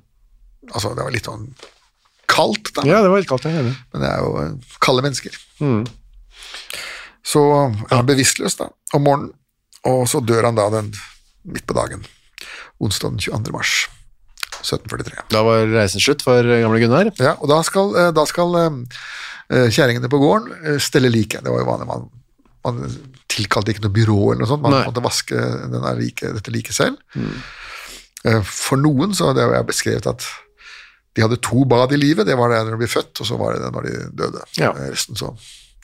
Altså, 0.70 0.92
det 0.94 1.06
var 1.06 1.14
litt 1.14 1.26
sånn 1.26 1.48
kaldt, 2.30 2.70
da. 2.76 2.84
Ja, 2.86 3.00
det 3.02 3.10
var 3.10 3.22
litt 3.22 3.30
kaldt, 3.30 3.48
jeg 3.48 3.56
er 3.56 3.64
enig. 3.64 3.74
Men 3.92 4.04
det 4.04 4.12
er 4.12 4.22
jo 4.22 4.32
eh, 4.42 4.76
kalde 4.84 5.04
mennesker. 5.06 5.38
Mm. 5.64 5.82
Så 7.26 7.42
er 7.88 7.96
han 7.96 8.08
bevisstløs 8.08 8.58
da, 8.60 8.70
om 8.94 9.04
morgenen, 9.08 9.34
og 9.88 10.04
så 10.10 10.22
dør 10.22 10.46
han 10.48 10.58
da 10.58 10.68
den 10.76 10.92
midt 11.48 11.66
på 11.66 11.76
dagen. 11.76 12.04
Onsdag 12.78 13.16
den 13.16 13.22
22. 13.24 13.54
mars 13.54 13.72
1743. 14.62 15.26
Da 15.32 15.42
var 15.46 15.66
reisen 15.70 16.02
slutt 16.02 16.22
for 16.26 16.46
gamle 16.46 16.80
Gunnar. 16.82 17.10
Ja, 17.18 17.34
og 17.38 17.50
da 17.50 17.60
skal, 17.66 17.92
eh, 17.98 18.12
da 18.14 18.24
skal 18.28 18.54
eh, 18.62 18.78
eh, 19.54 19.66
kjerringene 19.74 20.10
på 20.10 20.20
gården 20.22 20.54
eh, 20.62 20.78
stelle 20.82 21.10
liket. 21.12 21.44
Det 21.44 21.52
var 21.52 21.62
jo 21.62 21.70
vanlig, 21.70 21.88
man, 21.90 22.08
man 22.66 22.82
tilkalte 23.30 23.72
ikke 23.74 23.84
noe 23.86 23.94
byrå 23.94 24.18
eller 24.32 24.42
noe 24.42 24.50
sånt, 24.50 24.64
man 24.64 24.74
Nei. 24.74 24.82
måtte 24.88 25.04
vaske 25.04 25.38
like, 26.00 26.32
dette 26.34 26.52
liket 26.54 26.76
selv. 26.76 26.98
Mm. 27.14 28.42
For 28.44 28.80
noen 28.80 29.14
så 29.14 29.30
det 29.36 29.44
har 29.46 29.60
jeg 29.60 29.68
beskrevet 29.68 30.08
at 30.10 30.26
de 31.18 31.24
hadde 31.24 31.40
to 31.42 31.64
bad 31.68 31.92
i 31.94 31.98
livet, 31.98 32.28
det 32.28 32.36
var 32.38 32.52
det 32.52 32.60
når 32.62 32.76
de 32.76 32.82
ble 32.84 32.90
født, 32.90 33.16
og 33.18 33.26
så 33.26 33.38
var 33.40 33.56
det 33.56 33.64
det 33.64 33.72
når 33.74 33.88
de 33.88 33.94
døde. 34.20 34.44
Ja. 34.60 34.70
Eh, 34.70 34.92
Resten 34.92 35.18
så 35.18 35.32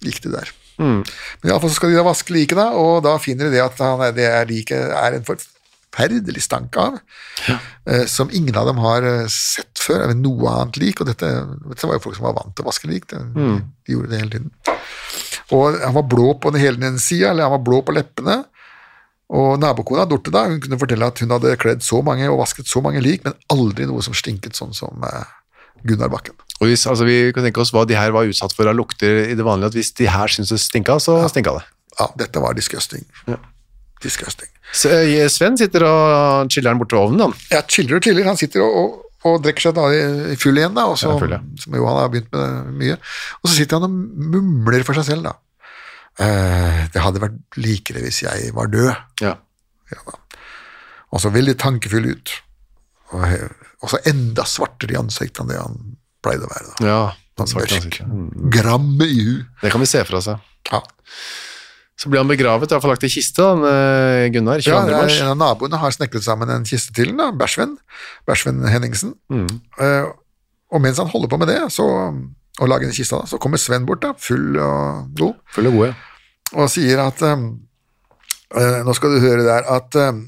gikk 0.05 0.21
de 0.23 0.35
der. 0.37 0.53
Mm. 0.79 1.01
Men 1.03 1.51
iallfall 1.51 1.73
så 1.73 1.79
skal 1.81 1.91
de 1.91 1.99
da 1.99 2.07
vaske 2.07 2.35
liket, 2.35 2.59
da, 2.59 2.69
og 2.79 3.03
da 3.07 3.17
finner 3.23 3.49
de 3.49 3.57
det 3.57 3.65
at 3.65 3.83
han 3.83 4.05
det 4.15 4.31
liket 4.51 4.95
er 4.95 5.17
en 5.17 5.27
forferdelig 5.27 6.45
stank 6.45 6.79
av, 6.79 7.01
eh, 7.49 8.07
som 8.11 8.31
ingen 8.31 8.55
av 8.59 8.71
dem 8.71 8.79
har 8.85 9.07
eh, 9.11 9.27
sett 9.33 9.83
før, 9.83 10.05
eller 10.05 10.19
noe 10.19 10.55
annet 10.55 10.79
lik, 10.83 11.03
og 11.03 11.11
dette, 11.11 11.31
dette 11.67 11.91
var 11.91 11.99
jo 11.99 12.05
folk 12.07 12.19
som 12.21 12.29
var 12.29 12.39
vant 12.39 12.55
til 12.55 12.67
å 12.67 12.71
vaske 12.71 12.91
lik, 12.91 13.11
det, 13.11 13.23
de 13.35 13.97
gjorde 13.97 14.13
det 14.13 14.23
hele 14.23 14.37
tiden. 14.37 14.53
Og 15.53 15.77
han 15.83 15.95
var 15.97 16.07
blå 16.09 16.33
på 16.41 16.55
hele 16.57 16.81
den 16.81 16.97
sida, 17.03 17.31
eller 17.31 17.49
han 17.49 17.57
var 17.59 17.65
blå 17.67 17.83
på 17.85 17.95
leppene, 17.97 18.45
og 19.35 19.57
nabokona 19.61 20.05
Dorte 20.09 20.33
da, 20.33 20.45
hun 20.51 20.61
kunne 20.63 20.79
fortelle 20.81 21.09
at 21.09 21.21
hun 21.23 21.33
hadde 21.33 21.57
kledd 21.61 21.85
så 21.85 22.01
mange 22.05 22.29
og 22.31 22.39
vasket 22.43 22.69
så 22.71 22.83
mange 22.85 23.01
lik, 23.05 23.25
men 23.25 23.37
aldri 23.53 23.89
noe 23.89 24.05
som 24.05 24.17
stinket 24.17 24.57
sånn 24.59 24.75
som 24.77 25.05
eh, 25.09 25.31
Gunnar 25.89 26.13
Bakken. 26.13 26.37
Og 26.61 26.69
hvis, 26.69 26.85
altså, 26.89 27.07
vi 27.09 27.33
kan 27.35 27.47
tenke 27.47 27.63
oss 27.63 27.73
hva 27.75 27.87
de 27.89 27.97
her 27.99 28.13
var 28.15 28.29
utsatt 28.29 28.55
for 28.57 28.69
av 28.71 28.77
lukter 28.79 29.25
i 29.25 29.37
det 29.37 29.47
vanlige, 29.47 29.73
at 29.73 29.79
hvis 29.79 29.95
de 29.99 30.09
her 30.13 30.31
syntes 30.33 30.53
det 30.55 30.61
stinka, 30.63 30.99
så 31.03 31.17
stinka 31.33 31.57
det. 31.57 31.65
Ja, 31.99 32.11
dette 32.21 32.43
var 32.43 32.57
disgusting. 32.57 33.05
Disgusting. 34.05 34.51
Så, 34.75 34.91
eh, 34.91 35.27
Sven 35.33 35.59
sitter 35.59 35.87
og 35.89 36.53
chiller'n 36.53 36.79
borte 36.81 36.97
ved 36.97 37.09
ovnen, 37.09 37.27
han. 37.27 37.35
Ja, 37.53 37.63
chiller 37.69 37.99
og 37.99 38.07
chiller. 38.07 38.29
Han 38.29 38.39
sitter 38.39 38.65
og, 38.65 38.77
og, 38.81 39.04
og 39.25 39.41
drikker 39.45 39.69
seg 39.69 39.77
da 39.79 39.87
full 40.41 40.61
igjen, 40.61 40.75
da, 40.77 40.85
og 40.91 40.99
så, 41.01 41.15
full, 41.21 41.33
ja. 41.33 41.41
som 41.63 41.77
jo 41.79 41.87
han 41.89 41.99
har 42.01 42.13
begynt 42.13 42.35
med 42.35 42.77
mye. 42.83 42.99
Og 43.41 43.49
så 43.49 43.57
sitter 43.57 43.81
han 43.81 43.89
og 43.89 44.31
mumler 44.35 44.85
for 44.87 44.99
seg 44.99 45.09
selv, 45.09 45.31
da. 45.31 45.35
Eh, 46.23 46.85
det 46.95 47.03
hadde 47.03 47.23
vært 47.23 47.59
likere 47.59 48.05
hvis 48.05 48.23
jeg 48.27 48.53
var 48.55 48.71
død. 48.71 48.93
Ja. 49.25 49.35
Ja. 49.95 50.19
Og 51.15 51.23
så 51.23 51.33
veldig 51.35 51.57
tankefull 51.63 52.11
ut. 52.13 52.37
Og, 53.15 53.25
og 53.81 53.93
så 53.93 54.01
enda 54.11 54.47
svartere 54.49 54.97
i 54.97 55.01
ansiktet 55.01 55.43
enn 55.43 55.53
det 55.53 55.61
han 55.61 55.79
pleide 56.25 56.47
å 56.49 56.53
være. 56.53 56.73
da. 56.73 56.89
ja 56.89 57.03
Sånn 57.35 57.51
mørk. 57.59 57.97
Mm. 58.07 58.27
Gramme 58.55 59.07
i 59.11 59.23
hu. 59.27 59.39
Det 59.59 59.73
kan 59.75 59.83
vi 59.83 59.89
se 59.91 60.05
for 60.07 60.21
oss, 60.21 60.29
ja. 60.31 60.37
Så 62.01 62.11
blir 62.11 62.25
han 62.25 62.31
begravet, 62.31 62.73
iallfall 62.73 62.91
lagt 62.91 63.07
i 63.07 63.13
kiste, 63.13 63.39
da, 63.39 63.71
eh, 63.71 64.29
Gunnar, 64.35 64.59
22. 64.59 64.71
Ja, 64.91 65.03
mars. 65.03 65.19
en 65.21 65.31
av 65.31 65.37
naboene 65.39 65.79
har 65.79 65.95
snekret 65.95 66.27
sammen 66.27 66.51
en 66.51 66.67
kiste 66.67 66.95
til 66.97 67.13
den, 67.13 67.21
da, 67.23 67.29
Bæsjvenn, 67.31 67.77
Bæsjvenn 68.27 68.65
Henningsen. 68.67 69.15
Mm. 69.31 69.47
Uh, 69.79 70.11
og 70.75 70.83
mens 70.83 70.99
han 70.99 71.07
holder 71.13 71.31
på 71.31 71.39
med 71.39 71.53
det, 71.53 71.61
så, 71.71 71.87
og 72.59 72.69
lager 72.71 72.91
en 72.91 72.97
kiste, 72.97 73.15
da, 73.15 73.31
så 73.31 73.39
kommer 73.39 73.63
Sven 73.63 73.87
bort, 73.87 74.03
da, 74.03 74.11
full 74.19 74.59
og 74.59 75.15
god, 75.21 75.39
Full 75.55 75.71
og 75.71 75.79
god, 75.79 75.87
ja. 75.87 75.95
og 76.59 76.73
sier 76.75 77.05
at 77.05 77.23
um, 77.31 77.47
uh, 78.57 78.81
Nå 78.87 78.97
skal 78.99 79.15
du 79.15 79.23
høre 79.23 79.47
der 79.47 79.71
at 79.77 80.01
um, 80.11 80.25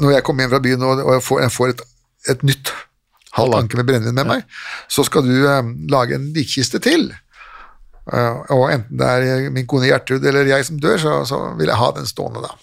når 0.00 0.18
jeg 0.18 0.26
kommer 0.26 0.44
hjem 0.44 0.52
fra 0.52 0.60
byen 0.60 0.84
og, 0.84 1.00
og 1.06 1.14
jeg 1.16 1.24
får, 1.24 1.40
jeg 1.40 1.52
får 1.56 1.72
et, 1.72 1.82
et 2.34 2.44
nytt 2.44 2.74
halvt 3.30 3.54
Halva. 3.54 3.62
anke 3.62 3.78
med 3.78 3.88
brennevin 3.88 4.18
med 4.18 4.28
meg, 4.28 4.60
så 4.92 5.06
skal 5.08 5.24
du 5.24 5.32
um, 5.48 5.72
lage 5.88 6.18
en 6.18 6.32
likkiste 6.36 6.82
til. 6.84 7.08
Eh, 8.12 8.40
og 8.56 8.64
enten 8.74 8.98
det 8.98 9.06
er 9.06 9.50
min 9.54 9.66
kone 9.70 9.86
Gjertrud 9.90 10.24
eller 10.26 10.48
jeg 10.50 10.66
som 10.66 10.80
dør, 10.82 10.96
så, 10.98 11.12
så 11.28 11.38
vil 11.58 11.70
jeg 11.70 11.78
ha 11.78 11.90
den 11.94 12.08
stående, 12.10 12.42
da. 12.42 12.54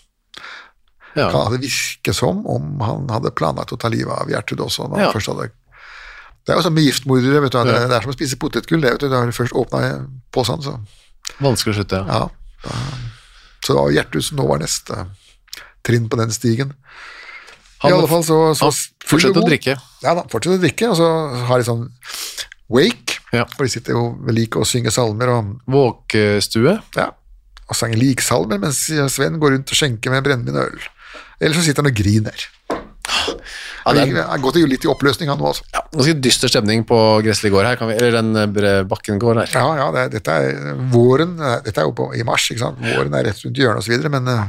ja. 1.15 1.29
Kan 1.31 1.53
det 1.53 1.61
virke 1.63 2.13
som 2.13 2.43
om 2.51 2.81
han 2.83 3.07
hadde 3.13 3.31
planlagt 3.37 3.71
å 3.73 3.79
ta 3.79 3.87
livet 3.93 4.11
av 4.11 4.27
Gjertrud 4.31 4.65
også. 4.67 4.89
Når 4.91 4.99
Ja. 4.99 5.05
han 5.07 5.15
først 5.17 5.31
hadde... 5.33 5.49
Det 6.47 6.53
er 6.53 6.59
jo 6.61 6.63
som 6.63 6.75
med 6.77 6.85
giftmordere, 6.87 7.41
vet 7.43 7.51
du, 7.51 7.57
det, 7.67 7.79
det 7.91 7.95
er 7.97 8.05
som 8.05 8.11
å 8.13 8.15
spise 8.15 8.37
potetgull. 8.39 8.79
Det, 8.83 8.91
vet 8.95 9.01
du, 9.03 9.09
da 9.11 9.17
har 9.19 9.27
du 9.31 9.35
først 9.35 9.55
åpna 9.57 9.81
posen, 10.31 10.61
så 10.63 10.77
Vanskelig 11.43 11.73
å 11.73 11.77
slutte, 11.81 11.97
ja. 12.07 12.19
ja. 12.63 12.75
Så 13.65 13.73
det 13.73 13.79
var 13.81 13.91
Gjertrud 13.91 14.23
som 14.23 14.37
nå 14.39 14.45
var 14.47 14.61
neste 14.63 15.01
trinn 15.87 16.07
på 16.11 16.19
den 16.19 16.31
stigen. 16.31 16.71
Han- 17.83 17.91
I 17.91 17.95
alle 17.97 18.07
fall 18.11 18.23
så, 18.23 18.37
så 18.55 18.69
han 18.69 18.77
fortsetter 19.07 19.39
å 19.43 19.47
drikke. 19.47 19.75
Ja 20.03 20.13
da, 20.17 20.23
fortsetter 20.31 20.57
å 20.59 20.63
drikke, 20.63 20.87
og 20.91 20.97
så 20.99 21.07
har 21.47 21.59
de 21.61 21.67
sånn 21.67 21.83
wake, 22.73 23.06
Ja. 23.33 23.43
for 23.57 23.65
de 23.67 23.71
sitter 23.73 23.97
jo 23.97 24.03
ved 24.23 24.37
liket 24.37 24.61
og 24.61 24.67
synger 24.69 24.93
salmer 24.95 25.31
og 25.33 25.55
Våkestue. 25.67 26.77
ja, 26.95 27.09
og 27.67 27.75
sanger 27.75 27.99
liksalmer, 27.99 28.59
mens 28.61 28.85
Sven 29.11 29.39
går 29.41 29.57
rundt 29.57 29.73
og 29.73 29.75
skjenker 29.75 30.13
med 30.13 30.23
brennevin 30.23 30.55
og 30.61 30.69
øl. 30.71 30.85
Eller 31.41 31.57
så 31.57 31.65
sitter 31.65 31.83
han 31.83 31.91
og 31.91 31.97
griner. 31.97 32.45
Ja, 33.87 33.93
det 33.93 34.17
er- 34.17 34.25
å 34.27 34.51
gjøre 34.51 34.69
litt 34.69 34.83
i 34.83 34.89
oppløsning, 34.91 35.29
han 35.29 35.37
nå, 35.39 35.47
altså. 35.47 35.63
Ja, 35.73 35.81
ganske 35.93 36.21
dyster 36.21 36.47
stemning 36.51 36.83
på 36.85 36.97
Gressli 37.23 37.49
gård 37.49 37.65
her, 37.65 37.77
kan 37.79 37.87
vi, 37.87 37.95
eller 37.95 38.11
den 38.11 38.35
eh, 38.35 38.83
bakken 38.83 39.19
gård 39.19 39.37
her. 39.37 39.47
Ja, 39.53 39.75
ja, 39.79 39.91
det, 39.91 40.11
dette 40.17 40.27
er 40.31 40.73
våren, 40.91 41.39
eh, 41.39 41.61
dette 41.63 41.79
er 41.79 41.87
jo 41.87 41.93
på, 41.95 42.09
i 42.15 42.23
mars, 42.27 42.49
ikke 42.51 42.65
sant? 42.65 42.81
Våren 42.83 43.15
er 43.15 43.29
rett 43.29 43.43
rundt 43.45 43.55
hjørnet 43.61 43.87
videre, 43.87 44.09
men 44.11 44.27
uh, 44.27 44.47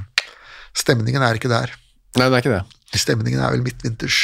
stemningen 0.75 1.23
er 1.23 1.38
ikke 1.38 1.51
der. 1.53 1.71
Nei, 2.19 2.27
det 2.29 2.35
er 2.35 2.43
ikke 2.43 2.57
det. 2.57 2.64
Stemningen 2.99 3.41
er 3.41 3.55
vel 3.55 3.62
midtvinters. 3.62 4.19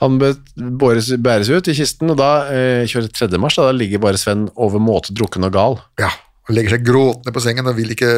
Han 0.00 0.16
bæres, 0.20 1.10
bæres 1.20 1.50
ut 1.52 1.68
i 1.68 1.74
kisten, 1.76 2.10
og 2.10 2.16
da, 2.16 2.30
eh, 2.48 2.86
23. 2.88 3.38
mars, 3.38 3.56
da, 3.60 3.66
da 3.68 3.72
ligger 3.76 4.00
bare 4.00 4.16
Sven 4.20 4.46
over 4.56 4.80
måte 4.80 5.12
drukken 5.12 5.44
og 5.44 5.52
gal. 5.52 5.76
Ja, 6.00 6.08
og 6.48 6.54
legger 6.56 6.78
seg 6.78 6.86
gråtende 6.88 7.34
på 7.36 7.42
sengen 7.44 7.68
og 7.68 7.76
vil 7.76 7.92
ikke 7.92 8.08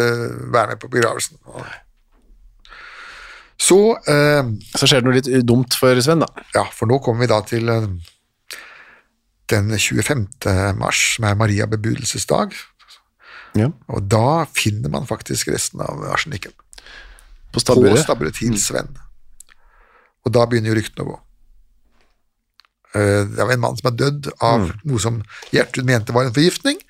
være 0.54 0.68
med 0.74 0.80
på 0.80 0.88
begravelsen. 0.92 1.38
Så, 3.62 3.78
eh, 4.08 4.42
Så 4.78 4.86
skjer 4.88 5.02
det 5.02 5.06
noe 5.06 5.18
litt 5.18 5.46
dumt 5.46 5.74
for 5.78 5.98
Sven, 6.02 6.20
da. 6.24 6.26
ja, 6.54 6.64
for 6.74 6.86
nå 6.90 6.98
kommer 7.02 7.20
vi 7.26 7.30
da 7.30 7.40
til 7.46 7.68
eh, 7.68 7.86
den 9.52 9.68
25. 9.76 10.26
mars, 10.78 11.16
som 11.16 11.24
er 11.28 11.34
Maria 11.36 11.66
bebudelsesdag, 11.66 12.54
Ja. 13.54 13.68
og 13.88 14.08
da 14.08 14.44
finner 14.46 14.88
man 14.88 15.04
faktisk 15.06 15.50
resten 15.52 15.80
av 15.84 16.00
arsenikken. 16.14 16.52
På 17.52 17.58
på 17.58 17.60
stabburet. 17.60 17.98
stabburet 18.00 18.34
til 18.34 18.56
Sven. 18.58 18.88
Og 20.24 20.32
da 20.32 20.46
begynner 20.46 20.72
jo 20.72 20.78
ryktene 20.80 21.04
å 21.04 21.10
gå. 21.10 21.18
Eh, 22.94 23.24
Det 23.26 23.44
var 23.44 23.52
en 23.52 23.64
mann 23.64 23.76
som 23.78 23.90
er 23.92 23.98
dødd 23.98 24.30
av 24.40 24.70
noe 24.84 25.00
som 25.00 25.22
Gjertrud 25.52 25.88
mente 25.88 26.12
var 26.12 26.28
en 26.28 26.34
forgiftning. 26.34 26.80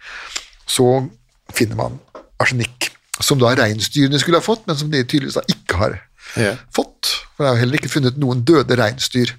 Så 0.67 0.87
finner 1.53 1.79
man 1.79 2.01
arsenikk, 2.43 2.91
som 3.21 3.39
da 3.39 3.53
reinsdyrene 3.55 4.19
skulle 4.19 4.41
ha 4.41 4.45
fått, 4.45 4.67
men 4.67 4.79
som 4.79 4.91
de 4.91 5.03
tydeligvis 5.05 5.39
da 5.39 5.45
ikke 5.51 5.79
har 5.79 5.99
yeah. 6.37 6.59
fått. 6.75 7.13
For 7.37 7.45
det 7.45 7.51
er 7.51 7.57
jo 7.57 7.63
heller 7.65 7.81
ikke 7.81 7.93
funnet 7.93 8.21
noen 8.21 8.43
døde 8.49 8.79
reinsdyr 8.79 9.35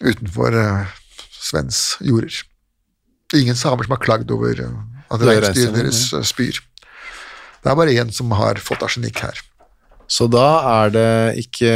utenfor 0.00 0.54
uh, 0.54 0.94
Svens 1.34 1.98
jorder. 2.04 2.42
Ingen 3.36 3.58
samer 3.58 3.86
som 3.86 3.94
har 3.94 4.02
klagd 4.02 4.32
over 4.34 4.62
eh, 4.64 4.78
at 5.12 5.22
reinsdyrene 5.22 5.84
reinsdyr, 5.84 6.16
deres 6.16 6.32
spyr. 6.32 6.62
Det 7.62 7.70
er 7.70 7.78
bare 7.78 7.94
én 8.00 8.10
som 8.14 8.32
har 8.38 8.60
fått 8.62 8.82
arsenikk 8.86 9.20
her. 9.26 9.42
Så 10.08 10.24
da 10.32 10.44
er 10.84 10.92
det 10.94 11.08
ikke 11.42 11.70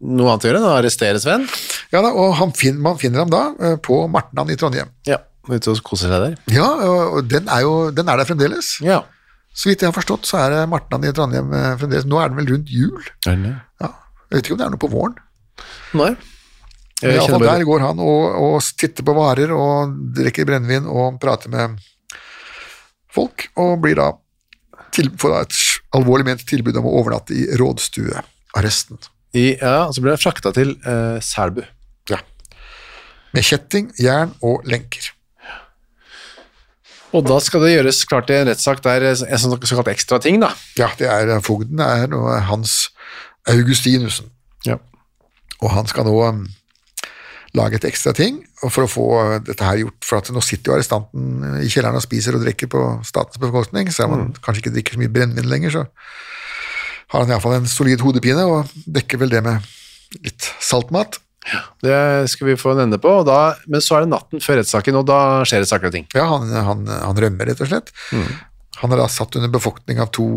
noe 0.00 0.30
annet 0.32 0.46
å 0.46 0.48
gjøre 0.48 0.60
enn 0.62 0.68
å 0.70 0.74
arrestere 0.78 1.20
Sven. 1.20 1.44
Ja 1.92 2.00
da, 2.00 2.10
og 2.16 2.32
han 2.38 2.54
fin- 2.56 2.78
man 2.80 2.96
finner 3.00 3.20
ham 3.24 3.30
da 3.32 3.42
eh, 3.60 3.74
på 3.84 3.98
Martnan 4.10 4.48
i 4.50 4.56
Trondheim. 4.56 4.88
Ja. 5.06 5.18
ute 5.44 5.70
og 5.74 5.82
koser 5.84 6.08
seg 6.08 6.22
der. 6.24 6.38
Ja, 6.56 6.68
og 7.12 7.26
den 7.28 7.50
er 7.52 7.60
jo 7.66 7.74
den 7.92 8.08
er 8.08 8.16
der 8.16 8.24
fremdeles. 8.30 8.78
Ja. 8.80 9.02
Så 9.54 9.68
vidt 9.68 9.84
jeg 9.84 9.90
har 9.92 9.94
forstått, 9.94 10.24
så 10.26 10.40
er 10.40 10.54
det 10.54 10.62
Martnan 10.72 11.04
i 11.04 11.12
Trondheim 11.14 11.52
eh, 11.52 11.74
fremdeles. 11.78 12.06
Nå 12.08 12.16
er 12.22 12.32
den 12.32 12.40
vel 12.40 12.48
rundt 12.54 12.72
jul. 12.72 13.04
Er 13.28 13.36
det? 13.42 13.52
Ja. 13.84 13.90
Jeg 14.30 14.38
vet 14.38 14.46
ikke 14.48 14.56
om 14.56 14.62
det 14.62 14.66
er 14.70 14.72
noe 14.74 14.82
på 14.86 14.90
våren. 14.96 15.18
Nei. 16.00 16.14
Jeg 17.04 17.10
i 17.12 17.18
alle 17.18 17.26
kjenner 17.26 17.34
fall 17.36 17.44
bare 17.44 17.58
der 17.60 17.68
går 17.68 17.82
han 17.84 18.00
og, 18.00 18.22
og 18.40 18.68
titter 18.80 19.04
på 19.04 19.14
varer 19.18 19.52
og 19.52 19.92
drikker 20.16 20.48
brennevin 20.48 20.86
og 20.88 21.18
prater 21.20 21.52
med 21.52 21.76
folk, 23.14 23.44
og 23.60 23.76
blir 23.84 23.98
da 24.00 24.08
til, 24.94 25.10
da 25.34 25.40
et 25.44 25.56
alvorlig 25.98 26.26
ment 26.28 26.44
tilbud 26.48 26.76
om 26.80 26.86
å 26.88 26.94
overnatte 27.00 27.34
i 27.36 27.44
rådstuearresten. 27.60 28.98
i, 29.34 29.56
Ja, 29.60 29.90
så 29.92 30.00
ble 30.04 30.14
jeg 30.14 30.22
frakta 30.22 30.52
til 30.54 30.76
eh, 30.86 31.18
Selbu. 31.24 31.64
Ja. 32.10 32.20
Med 33.34 33.42
kjetting, 33.46 33.90
jern 33.98 34.34
og 34.42 34.62
lenker. 34.70 35.10
Og 37.14 37.22
da 37.28 37.36
skal 37.42 37.62
det 37.62 37.74
gjøres 37.76 38.00
klart 38.10 38.30
i 38.30 38.38
en 38.40 38.48
rettssak 38.50 38.80
der 38.82 39.04
eh, 39.12 39.20
en 39.28 39.38
sånn 39.42 39.54
såkalt 39.60 39.90
ekstra 39.92 40.18
ting, 40.22 40.40
da. 40.42 40.50
Ja, 40.78 40.88
det 40.98 41.06
er 41.10 41.34
fogden 41.46 41.82
er 41.82 42.08
Hans 42.48 42.88
Augustinussen, 43.50 44.30
Ja. 44.66 44.78
og 45.60 45.70
han 45.74 45.86
skal 45.90 46.06
nå 46.08 46.14
lage 47.54 47.78
et 47.78 47.86
ekstra 47.86 48.12
ting 48.16 48.40
og 48.64 48.72
for 48.74 48.86
å 48.86 48.90
få 48.90 49.06
dette 49.46 49.62
her 49.66 49.82
gjort, 49.84 49.98
for 50.02 50.18
at 50.18 50.30
nå 50.34 50.42
sitter 50.42 50.72
jo 50.72 50.76
arrestanten 50.78 51.58
i 51.62 51.68
kjelleren 51.70 51.98
og 52.00 52.04
spiser 52.04 52.36
og 52.36 52.42
drikker 52.42 52.70
på 52.72 52.80
statens 53.06 53.38
bekostning, 53.42 53.90
så 53.94 54.08
man 54.10 54.32
kanskje 54.42 54.64
ikke 54.64 54.74
drikker 54.74 54.96
så 54.96 55.02
mye 55.02 55.12
brennevin 55.14 55.50
lenger, 55.50 55.74
så 55.74 55.84
har 57.12 57.22
han 57.22 57.30
iallfall 57.34 57.58
en 57.60 57.68
solid 57.70 58.02
hodepine 58.02 58.46
og 58.48 58.72
dekker 58.90 59.20
vel 59.22 59.30
det 59.34 59.44
med 59.46 59.68
litt 60.24 60.48
saltmat. 60.62 61.20
Ja, 61.44 61.60
Det 61.84 62.30
skal 62.32 62.48
vi 62.48 62.56
få 62.56 62.72
en 62.72 62.86
ende 62.86 62.98
på, 62.98 63.10
og 63.20 63.26
da, 63.28 63.54
men 63.68 63.82
så 63.84 63.98
er 63.98 64.06
det 64.06 64.14
natten 64.14 64.40
før 64.42 64.62
rettssaken, 64.62 64.96
og 64.96 65.06
da 65.10 65.18
skjer 65.46 65.62
det 65.62 65.68
saker 65.70 65.90
og 65.90 65.94
ting. 65.94 66.06
Ja, 66.16 66.24
han, 66.30 66.48
han, 66.50 66.86
han 66.88 67.20
rømmer, 67.20 67.50
rett 67.50 67.60
og 67.60 67.68
slett. 67.68 67.92
Han 68.80 68.94
er 68.94 69.02
da 69.02 69.10
satt 69.12 69.36
under 69.38 69.52
befolkning 69.52 70.00
av 70.02 70.10
to 70.14 70.30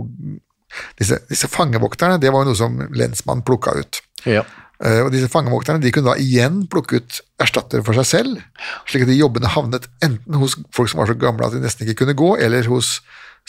Disse, 1.00 1.16
disse 1.30 1.48
fangevokterne, 1.48 2.18
det 2.20 2.28
var 2.30 2.44
jo 2.44 2.50
noe 2.52 2.58
som 2.60 2.74
lensmannen 2.92 3.46
plukka 3.48 3.72
ut. 3.80 4.02
Ja. 4.28 4.42
Eh, 4.84 5.00
Og 5.02 5.12
disse 5.14 5.30
fangevokterne 5.34 5.82
de 5.82 5.92
kunne 5.94 6.12
da 6.12 6.18
igjen 6.22 6.66
plukke 6.70 7.00
ut 7.02 7.20
erstattere 7.42 7.82
for 7.86 7.98
seg 7.98 8.06
selv, 8.06 8.42
slik 8.90 9.08
at 9.08 9.10
de 9.12 9.18
jobbene 9.18 9.50
havnet 9.50 9.88
enten 10.06 10.38
hos 10.38 10.58
folk 10.76 10.92
som 10.92 11.02
var 11.02 11.10
så 11.10 11.18
gamle 11.18 11.48
at 11.48 11.56
de 11.56 11.62
nesten 11.64 11.88
ikke 11.88 12.04
kunne 12.04 12.18
gå, 12.18 12.36
eller 12.38 12.68
hos 12.70 13.00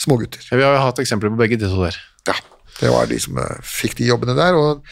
smågutter. 0.01 0.41
Vi 0.49 0.63
har 0.63 0.73
jo 0.77 0.85
hatt 0.87 1.01
eksempler 1.03 1.29
på 1.33 1.41
begge 1.41 1.59
de 1.59 1.69
to 1.69 1.83
der. 1.85 1.97
Ja, 2.29 2.37
det 2.79 2.89
var 2.93 3.05
de 3.11 3.19
som 3.21 3.37
eh, 3.37 3.59
fikk 3.61 3.97
de 3.99 4.07
jobbene 4.09 4.33
der, 4.37 4.57
og 4.57 4.85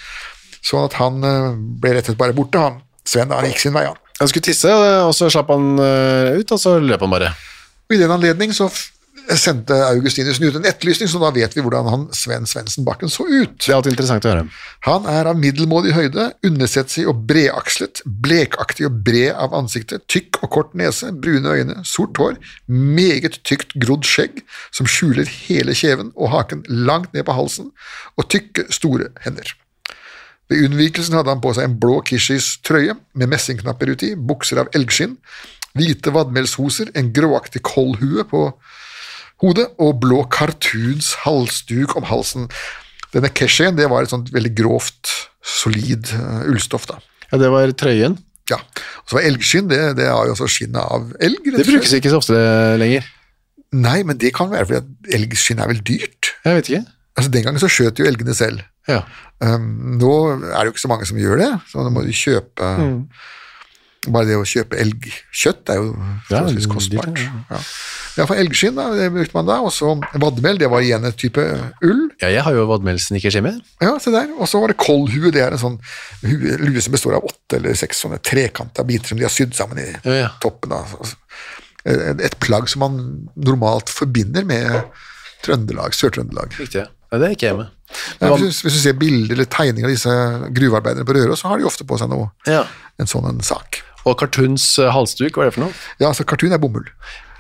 sånn 0.62 0.86
at 0.86 0.97
han 1.00 1.23
eh, 1.26 1.56
ble 1.82 1.95
rett 1.95 2.06
og 2.06 2.13
slett 2.13 2.21
bare 2.21 2.38
borte, 2.38 2.62
han. 2.62 2.82
Sven 3.08 3.32
han 3.32 3.47
gikk 3.47 3.63
sin 3.63 3.73
vei, 3.73 3.86
han. 3.88 3.97
Han 4.19 4.30
skulle 4.30 4.50
tisse, 4.50 4.69
og 4.73 5.13
så 5.15 5.30
slapp 5.32 5.50
han 5.54 5.78
ut, 5.78 6.52
og 6.52 6.60
så 6.60 6.73
løp 6.82 7.04
han 7.06 7.12
bare. 7.13 7.28
Og 7.88 7.93
i 7.95 8.00
den 8.02 8.12
anledning 8.12 8.52
så 8.54 8.65
sendte 9.36 9.76
Augustinus 9.90 10.40
ut 10.40 10.56
en 10.56 10.68
etterlysning, 10.70 11.10
så 11.12 11.20
da 11.20 11.34
vet 11.36 11.56
vi 11.56 11.63
hvordan 11.63 11.90
han 11.92 12.06
Sven 12.16 12.48
Svendsen 12.48 12.86
Bakken 12.88 13.12
så 13.12 13.26
ut. 13.28 13.58
Det 13.60 13.74
er 13.74 13.76
alltid 13.76 13.96
interessant 13.96 14.28
å 14.28 14.32
høre. 14.32 14.46
Han 14.88 15.10
er 15.12 15.28
av 15.28 15.40
middelmådig 15.40 15.92
høyde, 15.98 16.30
undersetsig 16.48 17.04
og 17.12 17.26
bredakslet, 17.28 18.04
blekaktig 18.24 18.88
og 18.88 19.02
bred 19.08 19.34
av 19.36 19.56
ansiktet, 19.58 20.06
tykk 20.08 20.40
og 20.46 20.54
kort 20.56 20.74
nese, 20.80 21.12
brune 21.12 21.58
øyne, 21.60 21.78
sort 21.88 22.20
hår, 22.22 22.40
meget 22.72 23.42
tykt 23.48 23.76
grodd 23.84 24.08
skjegg 24.08 24.40
som 24.72 24.88
skjuler 24.88 25.28
hele 25.48 25.76
kjeven 25.76 26.13
og 26.16 26.32
haken 26.32 26.63
langt 26.70 27.12
ned 27.18 27.28
på 27.28 27.36
halsen, 27.36 27.74
og 28.16 28.30
tykke, 28.32 28.70
store 28.72 29.12
hender. 29.26 29.52
Ved 30.48 30.63
unnvikelsen 30.70 31.18
hadde 31.18 31.34
han 31.34 31.44
på 31.44 31.52
seg 31.58 31.68
en 31.68 31.78
blå 31.82 32.00
Kishis 32.08 32.54
trøye 32.63 32.96
med 33.20 33.34
messingknapper 33.34 33.92
uti, 33.92 34.13
bukser 34.16 34.63
av 34.63 34.72
elgskinn, 34.78 35.18
hvite 35.78 36.13
vadmelshoser, 36.16 36.94
en 36.96 37.12
gråaktig 37.13 37.62
koldhue 37.68 38.24
på 38.32 38.48
hodet 39.43 39.67
og 39.82 40.00
blå 40.04 40.23
cartoons 40.34 41.13
halsduk 41.23 41.95
om 42.00 42.08
halsen. 42.10 42.47
Denne 43.13 43.32
Keshien, 43.34 43.78
det 43.78 43.89
var 43.91 44.04
et 44.04 44.13
sånt 44.13 44.32
veldig 44.34 44.54
grovt, 44.58 45.12
solid 45.41 46.10
uh, 46.17 46.47
ullstoff, 46.50 46.88
da. 46.89 47.00
Ja, 47.32 47.39
det 47.41 47.52
var 47.54 47.71
trøyen. 47.80 48.17
Ja. 48.52 48.60
Og 49.04 49.12
så 49.12 49.17
var 49.17 49.28
elgskinn, 49.28 49.69
det, 49.71 49.80
det 50.00 50.08
har 50.08 50.28
jo 50.28 50.36
også 50.36 50.47
skinnet 50.52 50.80
av 50.82 51.10
elg. 51.23 51.50
Det 51.56 51.67
brukes 51.67 51.95
ikke 51.97 52.12
så 52.13 52.21
ofte 52.21 52.38
lenger. 52.80 53.08
Nei, 53.76 54.00
men 54.08 54.19
det 54.19 54.32
kan 54.36 54.52
være 54.52 54.69
fordi 54.69 54.80
at 54.80 55.15
elgskinn 55.17 55.60
er 55.60 55.71
vel 55.71 55.82
dyrt. 55.84 56.32
Jeg 56.45 56.60
vet 56.60 56.69
ikke. 56.71 56.84
Altså 57.17 57.34
Den 57.34 57.47
gangen 57.47 57.62
så 57.62 57.69
skjøt 57.71 58.00
jo 58.00 58.08
elgene 58.08 58.36
selv. 58.38 58.62
Ja. 58.88 59.02
Um, 59.43 59.97
nå 60.00 60.12
er 60.32 60.62
det 60.62 60.69
jo 60.69 60.76
ikke 60.76 60.86
så 60.86 60.91
mange 60.91 61.08
som 61.10 61.19
gjør 61.19 61.41
det, 61.41 61.50
så 61.69 61.84
nå 61.84 61.91
må 61.93 62.06
du 62.06 62.13
kjøpe 62.15 62.69
Bare 64.13 64.26
det 64.30 64.36
å 64.39 64.46
kjøpe 64.48 64.78
elgkjøtt 64.80 65.70
er 65.74 65.80
jo 65.82 65.89
forholdsvis 66.30 66.67
kostbart. 66.72 67.17
ja. 67.20 67.32
Ja. 67.52 67.60
Iallfall 68.17 68.39
elgskinn, 68.41 68.74
da, 68.80 68.86
det 68.98 69.12
brukte 69.13 69.36
man 69.38 69.46
da. 69.46 69.60
Og 69.62 69.70
så 69.76 69.91
vadmel, 70.17 70.58
det 70.58 70.70
var 70.72 70.82
igjen 70.82 71.06
et 71.06 71.17
type 71.22 71.43
ull. 71.86 72.08
ja, 72.22 72.30
jeg 72.34 72.41
har 72.48 72.56
jo 72.56 72.63
vadmelsnickers 72.72 73.36
hjemme. 73.38 73.52
Ja, 73.84 73.91
se 74.02 74.10
der. 74.15 74.32
Og 74.39 74.48
så 74.50 74.58
var 74.63 74.72
det 74.74 74.78
koldhue, 74.82 75.30
det 75.36 75.43
er 75.43 75.54
en 75.54 75.62
sånn 75.62 75.78
lue 76.24 76.82
som 76.82 76.96
består 76.96 77.20
av 77.20 77.28
åtte 77.30 77.60
eller 77.60 77.78
seks 77.78 78.02
sånne 78.06 78.17
trekanta 78.26 78.84
biter 78.88 79.12
som 79.13 79.20
de 79.22 79.28
har 79.28 79.34
sydd 79.36 79.54
sammen 79.54 79.78
i 79.84 79.89
Ja, 80.08 80.15
ja. 80.24 80.30
toppen. 80.41 80.74
Da. 80.74 80.82
Et, 81.88 82.26
et 82.26 82.39
plagg 82.43 82.67
som 82.72 82.82
man 82.84 82.98
normalt 83.38 83.89
forbinder 83.93 84.43
med 84.50 84.82
Trøndelag, 85.46 85.93
Sør-Trøndelag. 85.96 86.58
Riktig. 86.60 86.88
Ja, 87.12 87.20
det 87.22 87.28
er 87.30 87.36
ikke 87.38 87.48
hjemme. 87.52 87.67
Ja, 88.20 88.34
hvis, 88.36 88.58
du- 88.60 88.65
hvis 88.67 88.74
du 88.76 88.82
ser 88.82 88.98
bilder 89.00 89.38
eller 89.38 89.46
tegninger 89.48 89.86
av 89.88 89.93
disse 89.93 90.15
gruvearbeiderne 90.58 91.06
på 91.08 91.13
Røros, 91.15 91.39
så 91.46 91.54
har 91.54 91.62
de 91.62 91.70
ofte 91.70 91.86
på 91.88 91.96
seg 92.02 92.10
noe, 92.12 92.32
Ja. 92.50 92.65
en 93.00 93.06
sånn 93.08 93.30
en 93.30 93.39
sak. 93.46 93.80
Og 94.08 94.17
cartoons 94.20 94.65
eh, 94.82 94.91
halsduk, 94.93 95.36
hva 95.36 95.46
er 95.46 95.52
det 95.52 95.58
for 95.58 95.65
noe? 95.67 95.76
Ja, 96.00 96.12
altså 96.12 96.26
Cartoon 96.28 96.56
er 96.56 96.62
bomull. 96.62 96.88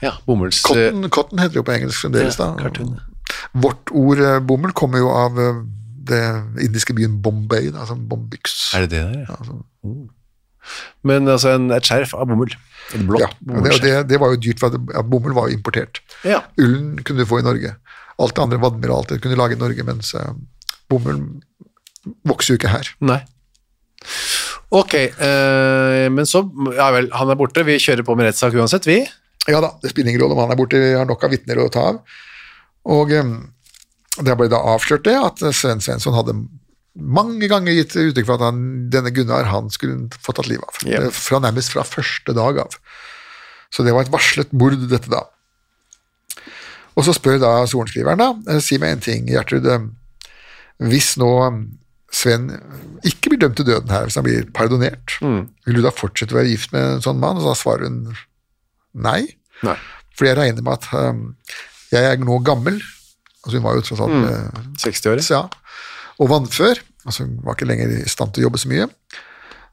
Ja, 0.03 0.17
bomulls... 0.27 0.61
Cotton, 0.65 1.07
cotton 1.13 1.41
heter 1.41 1.55
det 1.55 1.61
jo 1.61 1.65
på 1.65 1.73
engelsk 1.73 2.03
fremdeles. 2.05 2.37
Ja, 2.37 2.51
da. 2.51 2.67
cartoon, 2.67 2.97
Vårt 3.57 3.91
ord 3.95 4.21
eh, 4.23 4.37
bomull 4.45 4.75
kommer 4.77 5.01
jo 5.01 5.09
av 5.13 5.39
eh, 5.41 5.63
det 6.07 6.21
indiske 6.63 6.95
byen 6.97 7.17
Bombay, 7.23 7.71
da, 7.73 7.87
som 7.89 8.05
bombyx. 8.09 8.59
Er 8.77 8.85
det 8.85 8.93
det 8.95 9.03
der, 9.07 9.25
ja? 9.27 9.57
Mm. 9.87 10.05
Men 11.07 11.29
altså 11.31 11.53
en, 11.55 11.69
et 11.71 11.87
skjerf 11.87 12.13
av 12.17 12.27
bomull. 12.29 12.51
En 12.95 13.07
blått 13.07 13.23
Ja, 13.23 13.61
det, 13.63 13.79
det, 13.83 13.93
det 14.11 14.19
var 14.21 14.33
jo 14.33 14.41
dyrt, 14.43 14.61
for 14.61 14.75
at 14.75 15.09
bomull 15.09 15.35
var 15.35 15.49
jo 15.49 15.57
importert. 15.57 16.01
Ja. 16.27 16.41
Ullen 16.59 16.97
kunne 17.03 17.23
du 17.23 17.29
få 17.29 17.41
i 17.41 17.47
Norge. 17.47 17.75
Alt 18.17 18.35
det 18.35 18.43
andre 18.43 18.57
det 18.57 19.19
kunne 19.21 19.35
du 19.35 19.39
lage 19.39 19.55
i 19.55 19.61
Norge, 19.61 19.83
mens 19.87 20.13
uh, 20.17 20.33
bomull 20.89 21.21
vokser 22.27 22.55
jo 22.55 22.59
ikke 22.59 22.73
her. 22.73 22.89
Nei. 23.03 23.21
Ok, 24.75 24.93
eh, 24.99 26.07
men 26.11 26.25
så, 26.27 26.41
ja 26.75 26.89
vel, 26.91 27.07
han 27.15 27.29
er 27.31 27.37
borte, 27.39 27.63
vi 27.63 27.77
kjører 27.79 28.03
på 28.03 28.15
med 28.19 28.27
rettssak 28.27 28.55
uansett, 28.57 28.87
vi. 28.89 28.99
Ja 29.47 29.61
da, 29.63 29.69
det 29.79 29.93
spiller 29.93 30.11
ingen 30.11 30.25
rolle 30.25 30.35
om 30.35 30.41
han 30.43 30.51
er 30.51 30.59
borte, 30.59 30.79
vi 30.81 30.89
har 30.97 31.07
nok 31.07 31.23
av 31.23 31.31
vitner 31.31 31.61
å 31.63 31.69
ta 31.71 31.85
av. 31.93 32.01
Og 32.91 33.13
eh, 33.15 33.29
det 34.27 34.35
ble 34.39 34.49
da 34.51 34.59
avslørt 34.73 35.05
det, 35.07 35.15
at 35.15 35.39
Sven 35.55 35.79
Svensson 35.83 36.15
hadde 36.17 36.35
mange 36.97 37.45
ganger 37.47 37.75
gitt 37.77 37.93
uttrykk 37.95 38.25
for 38.25 38.39
at 38.39 38.47
han, 38.49 38.61
denne 38.91 39.11
Gunnar 39.13 39.45
han 39.51 39.67
skulle 39.69 40.07
få 40.23 40.33
tatt 40.33 40.49
livet 40.49 40.65
av. 40.65 40.79
Yep. 40.89 41.11
Fra 41.13 41.39
nærmest 41.43 41.71
fra 41.75 41.83
første 41.85 42.33
dag 42.35 42.57
av. 42.65 42.75
Så 43.69 43.85
det 43.85 43.93
var 43.93 44.07
et 44.07 44.11
varslet 44.11 44.51
mord, 44.57 44.75
dette 44.89 45.11
da. 45.11 45.21
Og 46.97 47.05
så 47.05 47.13
spør 47.13 47.37
da 47.43 47.51
sorenskriveren, 47.69 48.17
da, 48.19 48.55
eh, 48.55 48.59
si 48.65 48.79
meg 48.81 48.95
en 48.97 49.03
ting, 49.05 49.27
Gjertrud. 49.29 49.67
eh, 49.69 49.85
Hvis 50.89 51.13
nå 51.21 51.29
eh, 51.45 51.59
Sven 52.13 52.47
ikke 53.07 53.33
blir 53.33 53.41
dømt 53.41 53.57
til 53.59 53.67
døden 53.67 53.91
her, 53.91 54.07
hvis 54.07 54.15
han 54.15 54.25
blir 54.25 54.47
pardonert, 54.55 55.17
vil 55.67 55.79
du 55.79 55.83
da 55.83 55.91
fortsette 55.91 56.35
å 56.35 56.39
være 56.39 56.53
gift 56.53 56.71
med 56.75 56.95
en 56.95 57.03
sånn 57.03 57.19
mann? 57.19 57.39
Og 57.41 57.49
da 57.49 57.55
svarer 57.57 57.89
hun 57.89 58.15
nei. 58.95 59.21
Nei. 59.67 59.75
Fordi 60.17 60.31
jeg 60.31 60.39
regner 60.39 60.65
med 60.65 60.79
at 60.79 60.87
um, 60.95 61.23
jeg 61.91 62.07
er 62.07 62.21
nå 62.23 62.39
gammel, 62.47 62.79
altså 63.43 63.59
hun 63.59 63.65
var 63.67 63.77
jo 63.77 63.85
tross 63.85 64.03
alt 64.03 64.15
mm. 64.15 64.75
60 64.81 65.11
år. 65.11 65.23
ja, 65.29 65.43
og 66.17 66.31
vannfør, 66.31 66.81
altså 67.05 67.27
hun 67.27 67.37
var 67.45 67.57
ikke 67.57 67.69
lenger 67.69 67.93
i 67.99 68.09
stand 68.09 68.33
til 68.33 68.43
å 68.43 68.47
jobbe 68.47 68.61
så 68.61 68.71
mye, 68.71 68.87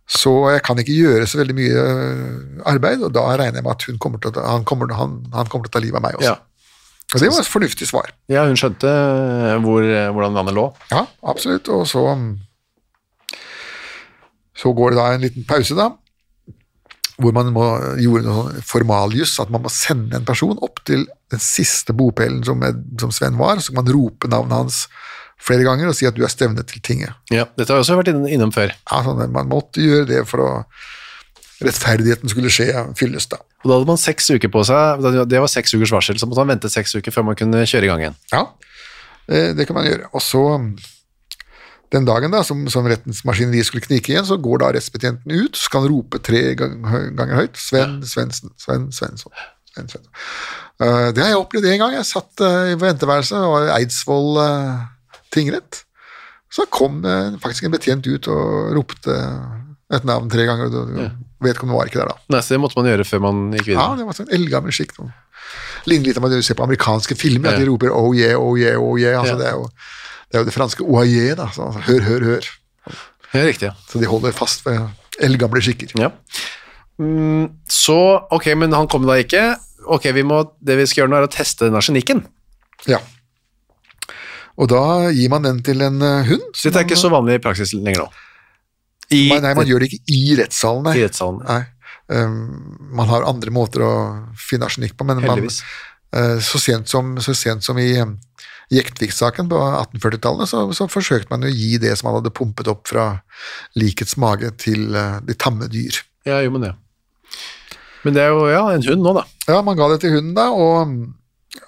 så 0.05 0.33
jeg 0.53 0.65
kan 0.67 0.81
ikke 0.81 0.97
gjøre 0.99 1.29
så 1.31 1.41
veldig 1.41 1.55
mye 1.57 1.85
eh, 1.91 2.65
arbeid, 2.69 3.07
og 3.07 3.15
da 3.17 3.25
regner 3.33 3.63
jeg 3.63 3.65
med 3.65 3.73
at 3.73 4.03
kommer 4.03 4.21
til 4.21 4.37
han, 4.37 4.67
kommer, 4.69 4.93
han, 4.99 5.23
han 5.33 5.49
kommer 5.49 5.65
til 5.65 5.73
å 5.73 5.77
ta 5.79 5.85
livet 5.87 6.01
av 6.01 6.05
meg 6.05 6.19
også. 6.19 6.35
Ja. 6.35 6.54
Og 7.15 7.23
det 7.23 7.31
var 7.31 7.45
et 7.45 7.51
fornuftig 7.51 7.87
svar. 7.89 8.11
Ja, 8.33 8.45
hun 8.49 8.59
skjønte 8.59 8.91
eh, 8.91 9.55
hvor, 9.63 9.85
hvordan 9.85 10.37
landet 10.37 10.59
lå. 10.59 10.67
Ja, 10.91 11.05
absolutt, 11.31 11.71
og 11.71 11.87
så 11.89 12.03
um, 12.11 12.33
så 14.55 14.73
går 14.73 14.95
det 14.95 15.01
da 15.01 15.07
en 15.13 15.25
liten 15.25 15.47
pause 15.49 15.77
da, 15.77 15.91
hvor 17.19 17.35
man 17.35 17.51
må 17.55 17.65
gjorde 18.03 18.27
noe 18.27 18.45
sånn 18.55 18.67
formaljus, 18.67 19.37
at 19.43 19.51
man 19.55 19.63
må 19.67 19.71
sende 19.71 20.19
en 20.19 20.27
person 20.27 20.59
opp 20.67 20.81
til 20.87 21.05
den 21.31 21.43
siste 21.43 21.95
bopelen 21.95 22.43
som, 22.47 22.63
som 23.01 23.13
Sven 23.15 23.39
var, 23.39 23.63
så 23.63 23.71
kan 23.71 23.83
man 23.83 23.93
rope 23.95 24.31
navnet 24.31 24.65
hans 24.65 24.81
flere 25.45 25.67
ganger 25.67 25.91
og 25.91 25.97
si 25.99 26.09
at 26.09 26.17
du 26.17 26.25
er 26.25 26.33
stevnet 26.33 26.67
til 26.71 26.83
tinget. 26.83 27.15
Ja, 27.35 27.47
dette 27.59 27.71
har 27.71 27.81
jeg 27.81 27.87
også 27.87 27.99
vært 28.01 28.13
innom 28.15 28.55
før. 28.55 28.75
Ja, 28.75 29.03
sånn, 29.07 29.23
man 29.35 29.51
måtte 29.51 29.83
gjøre 29.83 30.09
det 30.11 30.23
for 30.31 30.43
å 30.43 30.51
rettferdigheten 31.67 32.31
skulle 32.31 32.51
skje, 32.53 32.69
fylles 32.99 33.27
da. 33.31 33.39
Og 33.65 33.71
da 33.71 33.77
hadde 33.79 33.89
man 33.89 34.01
seks 34.01 34.29
uker 34.35 34.51
på 34.53 34.63
seg, 34.69 35.05
det 35.31 35.41
var 35.41 35.51
seks 35.51 35.73
ukers 35.77 35.93
varsel, 35.95 36.19
så 36.21 36.29
måtte 36.29 36.45
man 36.45 36.55
vente 36.55 36.71
seks 36.73 36.95
uker 36.99 37.15
før 37.15 37.25
man 37.31 37.39
kunne 37.39 37.65
kjøre 37.69 37.89
i 37.89 37.91
gang 37.93 38.03
igjen. 38.05 38.19
Ja, 38.33 38.43
eh, 39.29 39.53
det 39.57 39.67
kan 39.69 39.79
man 39.79 39.89
gjøre. 39.89 40.11
Og 40.13 40.23
så 40.25 40.45
Den 41.95 42.07
dagen 42.09 42.33
da, 42.33 42.41
som, 42.43 42.65
som 42.73 42.87
rettens 42.91 43.21
maskineri 43.29 43.61
skulle 43.63 43.85
knike 43.85 44.11
igjen, 44.11 44.25
så 44.27 44.35
går 44.43 44.59
da 44.65 44.71
rettsbetjenten 44.75 45.31
ut, 45.31 45.55
så 45.55 45.69
skal 45.69 45.85
han 45.85 45.93
rope 45.93 46.19
tre 46.27 46.41
ganger 46.59 47.37
høyt 47.39 47.61
Sven 47.61 48.01
Svendsen, 48.03 48.51
Sven 48.59 48.89
Svensson. 48.91 49.31
Sven 49.71 49.87
Svensson. 49.93 50.09
Eh, 50.83 51.11
det 51.15 51.23
har 51.23 51.31
jeg 51.31 51.39
opplevd 51.45 51.69
en 51.71 51.79
gang. 51.85 51.95
Jeg 52.01 52.09
satt 52.09 52.43
eh, 52.43 52.73
i 52.73 52.79
venteværelset, 52.81 53.37
det 53.39 53.53
var 53.53 53.71
Eidsvoll 53.77 54.41
tingrett. 55.37 55.85
Så 56.51 56.67
kom 56.71 57.01
faktisk 57.43 57.67
en 57.69 57.73
betjent 57.75 58.07
ut 58.07 58.27
og 58.31 58.75
ropte 58.77 59.15
et 59.95 60.05
navn 60.07 60.29
tre 60.31 60.45
ganger. 60.47 60.71
og 60.71 60.91
det- 60.97 61.11
Vedkommende 61.45 61.79
var 61.79 61.91
ikke 61.91 62.01
der 62.03 62.11
da. 62.13 62.17
Nei, 62.35 62.41
så 62.45 62.55
det 62.55 62.61
måtte 62.65 62.79
man 62.81 62.89
gjøre 62.91 63.07
før 63.09 63.23
man 63.27 63.43
gikk 63.55 63.69
videre? 63.71 63.85
Ja, 63.85 63.99
det 64.01 64.07
var 64.09 64.17
sånn 64.19 64.33
eldgammel 64.35 64.75
skikk. 64.75 64.97
Ligner 65.91 66.09
litt 66.11 66.19
om 66.21 66.27
at 66.29 66.33
du 66.35 66.43
ser 66.43 66.57
på 66.59 66.65
amerikanske 66.67 67.17
filmer, 67.21 67.53
at 67.53 67.59
Ja. 67.59 67.65
de 67.65 67.71
roper 67.71 67.93
oh 67.95 68.11
yeah, 68.17 68.35
oh 68.41 68.57
yeah, 68.59 68.81
oh 68.81 68.97
yeah. 68.99 69.21
Altså, 69.21 69.35
Ja. 69.37 69.39
det, 69.43 69.47
er 69.47 69.59
jo, 69.61 69.69
det 70.31 70.39
er 70.39 70.43
jo 70.45 70.49
det 70.51 70.55
franske 70.57 70.83
oaye, 70.89 71.35
da. 71.39 71.49
Så, 71.55 71.67
altså, 71.69 71.85
hør, 71.91 72.01
hør, 72.09 72.25
hør. 72.33 72.51
Ja, 73.35 73.43
riktig, 73.45 73.69
ja. 73.69 73.75
Så 73.91 74.01
de 74.01 74.07
holder 74.11 74.33
fast 74.33 74.65
ved 74.67 74.81
eldgamle 75.21 75.61
skikker. 75.63 75.93
ja. 76.01 76.11
Mm, 76.99 77.49
så, 77.67 77.97
ok, 78.31 78.53
men 78.57 78.73
han 78.73 78.87
kom 78.87 79.03
da 79.07 79.17
ikke. 79.19 79.41
Ok, 79.91 80.05
vi 80.15 80.23
må, 80.23 80.45
det 80.63 80.77
vi 80.79 80.85
skal 80.87 81.03
gjøre 81.03 81.11
nå 81.11 81.17
er 81.19 81.27
å 81.27 81.31
teste 81.33 81.67
den 81.67 81.75
arsenikken. 81.75 82.21
Ja. 82.87 83.01
Og 84.55 84.69
da 84.71 85.11
gir 85.11 85.33
man 85.33 85.43
den 85.43 85.59
til 85.67 85.83
en 85.83 85.99
eh, 86.07 86.23
hund. 86.29 86.45
Så 86.55 86.69
Dette 86.71 86.85
er 86.85 86.87
ikke 86.87 87.01
så 87.01 87.11
vanlig 87.11 87.41
i 87.41 87.43
praksis 87.43 87.73
lenger 87.75 88.05
nå. 88.05 88.09
I, 89.13 89.27
Nei, 89.35 89.55
man 89.57 89.69
gjør 89.69 89.85
det 89.85 89.91
ikke 89.93 90.15
i 90.17 90.37
rettssalen, 90.39 90.87
nei. 90.89 90.99
I 90.99 91.07
rettssalen. 91.07 91.43
nei. 91.49 91.63
Um, 92.13 92.77
man 92.93 93.09
har 93.09 93.25
andre 93.25 93.53
måter 93.55 93.85
å 93.85 93.93
finne 94.37 94.69
arsenikk 94.69 94.97
på, 94.99 95.07
men 95.09 95.23
man, 95.25 95.41
eh, 95.49 96.37
så, 96.45 96.61
sent 96.61 96.91
som, 96.93 97.15
så 97.25 97.33
sent 97.37 97.65
som 97.65 97.81
i 97.81 97.95
um, 97.97 98.19
Jektvik-saken 98.75 99.49
på 99.49 99.61
1840-tallet, 99.61 100.51
så, 100.51 100.65
så 100.77 100.89
forsøkte 100.91 101.33
man 101.33 101.47
å 101.49 101.53
gi 101.53 101.79
det 101.81 101.95
som 101.97 102.11
man 102.11 102.19
hadde 102.19 102.35
pumpet 102.37 102.69
opp 102.73 102.89
fra 102.93 103.09
likets 103.81 104.19
mage 104.21 104.53
til 104.61 104.93
uh, 104.93 105.21
de 105.25 105.37
tamme 105.37 105.69
dyr. 105.73 106.01
Ja, 106.29 106.43
jo, 106.45 106.53
men 106.55 106.69
det. 106.69 106.75
Men 108.05 108.17
det 108.17 108.25
er 108.25 108.35
jo, 108.37 108.45
ja, 108.53 108.65
en 108.75 108.85
hund 108.85 109.05
nå 109.05 109.15
da. 109.17 109.25
Ja, 109.49 109.61
man 109.65 109.79
ga 109.81 109.89
det 109.93 110.03
til 110.05 110.19
hunden 110.19 110.37
da, 110.37 110.51
og, 110.53 110.97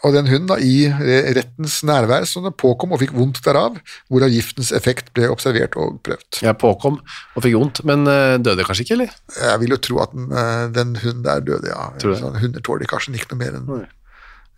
og 0.02 0.14
den 0.16 0.26
hunden 0.30 0.48
da 0.50 0.56
i 0.62 0.88
rettens 1.36 1.78
nærvær 1.86 2.26
som 2.28 2.46
det 2.46 2.54
påkom 2.58 2.94
og 2.94 3.00
fikk 3.02 3.12
vondt 3.16 3.38
derav, 3.44 3.76
hvorav 4.10 4.32
giftens 4.34 4.72
effekt 4.74 5.12
ble 5.14 5.28
observert 5.30 5.76
og 5.78 6.00
prøvd. 6.06 6.40
Jeg 6.42 6.58
påkom 6.62 6.98
og 6.98 7.44
fikk 7.44 7.54
vondt, 7.58 7.82
men 7.86 8.06
eh, 8.10 8.34
døde 8.42 8.66
kanskje 8.66 8.86
ikke, 8.86 8.98
eller? 8.98 9.14
Jeg 9.38 9.62
vil 9.62 9.76
jo 9.76 9.80
tro 9.88 10.00
at 10.02 10.14
den, 10.14 10.26
eh, 10.34 10.64
den 10.74 10.96
hunden 11.02 11.22
der 11.26 11.44
døde, 11.46 11.70
ja. 11.70 11.88
Tror 12.02 12.14
du? 12.14 12.20
Sånn, 12.22 12.38
hunder 12.42 12.66
tåler 12.66 12.90
kanskje 12.90 13.14
ikke 13.14 13.32
noe 13.34 13.42
mer 13.44 13.60
enn 13.60 13.70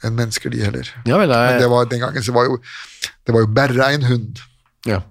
enn 0.07 0.14
mennesker, 0.14 0.53
de 0.55 0.61
heller. 0.62 0.89
Ja 1.11 1.16
vel, 1.18 1.33
Men 1.33 1.57
det 1.59 1.70
var, 1.72 1.89
den 1.91 2.05
gangen 2.05 2.22
så 2.22 2.31
var 2.37 2.47
jo, 2.47 2.61
det 3.26 3.35
var 3.35 3.43
jo 3.43 3.49
bare 3.51 3.89
en 3.97 4.07
hund. 4.07 4.45
ja. 4.87 5.03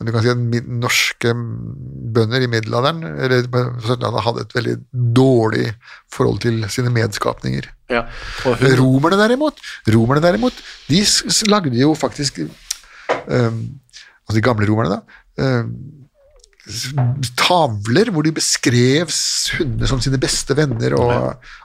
Men 0.00 0.08
du 0.08 0.14
kan 0.14 0.24
si 0.24 0.30
at 0.32 0.68
norske 0.80 1.34
bønder 2.16 2.40
i 2.40 2.48
middelalderen 2.48 3.02
eller 3.04 3.44
på 3.52 3.60
1700-tallet 3.82 4.24
hadde 4.24 4.44
et 4.46 4.54
veldig 4.56 4.76
dårlig 5.18 5.66
forhold 6.16 6.40
til 6.46 6.64
sine 6.72 6.92
medskapninger. 6.94 7.68
ja. 7.92 8.06
Romerne 8.80 9.20
derimot, 9.20 9.60
romerne 9.92 10.24
derimot, 10.24 10.56
de 10.88 11.04
lagde 11.52 11.76
jo 11.76 11.92
faktisk 11.94 12.40
um, 12.46 13.62
Altså 14.30 14.38
de 14.38 14.46
gamle 14.46 14.68
romerne, 14.70 14.96
da. 14.96 15.50
um, 15.58 15.72
tavler 17.40 18.10
hvor 18.14 18.24
de 18.24 18.32
beskrev 18.36 19.10
hunder 19.58 19.88
som 19.90 20.00
sine 20.02 20.20
beste 20.22 20.54
venner, 20.56 20.94
og 20.98 21.12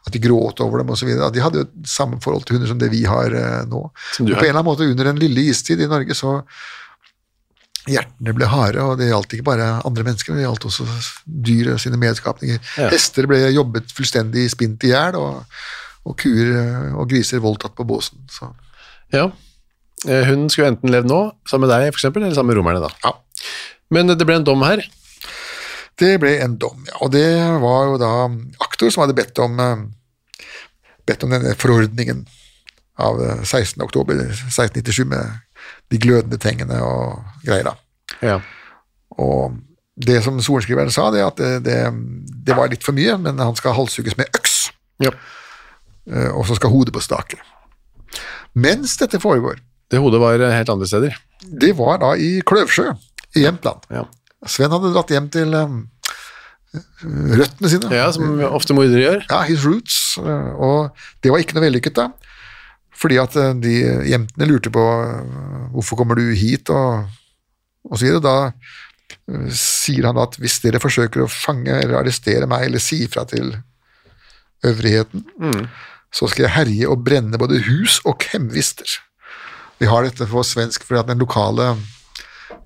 at 0.07 0.13
de 0.13 0.21
gråt 0.23 0.61
over 0.65 0.81
dem 0.81 0.93
osv. 0.95 1.11
De 1.33 1.43
hadde 1.43 1.61
jo 1.61 1.67
samme 1.87 2.19
forhold 2.23 2.47
til 2.47 2.57
hunder 2.57 2.71
som 2.71 2.79
det 2.81 2.89
vi 2.93 3.03
har 3.07 3.35
eh, 3.35 3.61
nå. 3.69 3.83
Og 3.85 3.91
på 4.17 4.25
en 4.25 4.39
eller 4.39 4.55
annen 4.55 4.69
måte 4.71 4.87
under 4.89 5.11
den 5.11 5.21
lille 5.21 5.45
istid 5.51 5.83
i 5.83 5.89
Norge 5.91 6.17
så 6.17 6.39
Hjertene 7.85 8.33
ble 8.33 8.47
harde, 8.49 8.81
og 8.81 8.97
det 8.97 9.11
gjaldt 9.11 9.35
ikke 9.37 9.47
bare 9.51 9.67
andre 9.85 10.05
mennesker, 10.07 10.33
men 10.33 10.41
det 10.41 10.47
gjaldt 10.47 10.67
også 10.71 10.85
dyr 11.25 11.73
og 11.75 11.81
sine 11.83 11.99
medskapninger. 12.01 12.61
Ja. 12.81 12.89
Hester 12.93 13.27
ble 13.29 13.43
jobbet 13.53 13.93
fullstendig 13.93 14.47
spint 14.53 14.83
i 14.87 14.93
hjel, 14.93 15.17
og, 15.19 15.43
og 16.05 16.17
kuer 16.21 16.53
eh, 16.61 16.91
og 16.95 17.09
griser 17.11 17.43
voldtatt 17.43 17.77
på 17.77 17.87
båsen. 17.87 18.23
Så. 18.31 18.51
ja. 19.15 19.29
Hun 20.05 20.25
Hunden 20.27 20.49
skulle 20.53 20.67
enten 20.69 20.91
levd 20.93 21.07
nå, 21.09 21.19
sammen 21.49 21.65
med 21.65 21.71
deg 21.73 21.87
for 21.93 22.01
eksempel, 22.01 22.25
eller 22.25 22.37
sammen 22.37 22.53
med 22.53 22.59
romerne 22.59 22.83
da. 22.83 22.91
Ja. 23.05 23.13
Men 23.93 24.11
det 24.11 24.25
ble 24.27 24.37
en 24.37 24.45
dom 24.45 24.65
her. 24.65 24.83
Det 25.99 26.15
ble 26.19 26.35
en 26.43 26.57
dom, 26.59 26.81
ja. 26.89 26.97
Og 27.05 27.13
det 27.13 27.29
var 27.63 27.91
jo 27.91 27.99
da 28.01 28.11
aktor 28.65 28.91
som 28.91 29.05
hadde 29.05 29.15
bedt 29.17 29.39
om, 29.41 29.59
eh, 29.61 30.49
bedt 31.07 31.23
om 31.23 31.31
denne 31.33 31.55
forordningen 31.57 32.25
av 32.99 33.21
eh, 33.23 33.43
16. 33.43 33.81
oktober 33.85 34.19
1697 34.19 35.05
med 35.13 35.44
de 35.93 35.99
glødende 36.01 36.37
tingene 36.41 36.79
og 36.83 37.21
greier 37.45 37.67
da. 37.71 37.75
Ja. 38.25 38.39
Og 39.21 39.57
det 39.95 40.17
som 40.25 40.39
sorenskriveren 40.43 40.91
sa, 40.91 41.07
det 41.13 41.21
at 41.23 41.37
det, 41.39 41.51
det, 41.67 41.77
det 42.47 42.55
var 42.57 42.67
litt 42.71 42.83
for 42.83 42.95
mye, 42.97 43.15
men 43.21 43.39
han 43.39 43.55
skal 43.55 43.75
halshugges 43.77 44.17
med 44.19 44.27
øks, 44.35 44.55
ja. 45.03 45.11
eh, 46.11 46.31
og 46.35 46.43
så 46.49 46.57
skal 46.59 46.73
hodet 46.73 46.93
på 46.95 47.03
stake. 47.05 47.39
Mens 48.55 48.97
dette 49.01 49.19
foregår, 49.19 49.61
Det 49.91 49.99
hodet 50.01 50.19
var 50.19 50.39
eh, 50.41 50.51
helt 50.57 50.69
andre 50.73 50.87
steder. 50.89 51.15
det 51.45 51.75
var 51.77 51.99
da 52.01 52.13
i 52.17 52.41
Kløvsjø 52.41 52.89
i 53.35 53.43
Jämtland. 53.45 53.85
Ja. 53.93 54.05
Sven 54.47 54.71
hadde 54.73 54.91
dratt 54.95 55.11
hjem 55.13 55.29
til 55.29 55.53
eh, 55.53 55.75
røttene 57.39 57.69
sine. 57.71 57.91
ja, 57.93 58.07
som 58.15 58.39
ofte 58.49 58.73
mordere 58.75 59.01
gjør. 59.03 59.25
Ja, 59.29 59.41
his 59.47 59.63
roots. 59.65 60.17
Og 60.19 60.89
det 61.23 61.31
var 61.31 61.43
ikke 61.43 61.55
noe 61.57 61.65
vellykket, 61.67 61.95
da. 61.95 62.09
Fordi 62.95 63.19
at 63.21 63.35
eh, 63.39 63.53
de 63.59 63.75
jentene 64.11 64.47
lurte 64.49 64.71
på 64.73 64.83
eh, 65.03 65.69
hvorfor 65.75 65.99
kommer 65.99 66.19
du 66.19 66.29
hit, 66.37 66.71
og, 66.71 67.05
og 67.89 67.99
så 67.99 68.07
videre. 68.07 68.23
Da 68.23 68.35
eh, 69.31 69.49
sier 69.55 70.07
han 70.09 70.19
at 70.21 70.37
hvis 70.41 70.61
dere 70.63 70.81
forsøker 70.83 71.25
å 71.25 71.31
fange 71.31 71.75
eller 71.75 71.99
arrestere 72.01 72.47
meg, 72.49 72.69
eller 72.69 72.83
si 72.83 73.03
fra 73.11 73.25
til 73.29 73.53
øvrigheten, 74.65 75.25
så 76.15 76.29
skal 76.31 76.47
jeg 76.47 76.55
herje 76.55 76.87
og 76.89 77.03
brenne 77.05 77.37
både 77.37 77.59
hus 77.67 77.99
og 78.07 78.17
kemvister. 78.23 78.87
Vi 79.77 79.89
har 79.91 80.07
dette 80.07 80.25
på 80.31 80.41
svensk 80.47 80.85
fordi 80.87 81.01
at 81.03 81.09
den 81.11 81.21
lokale 81.21 81.73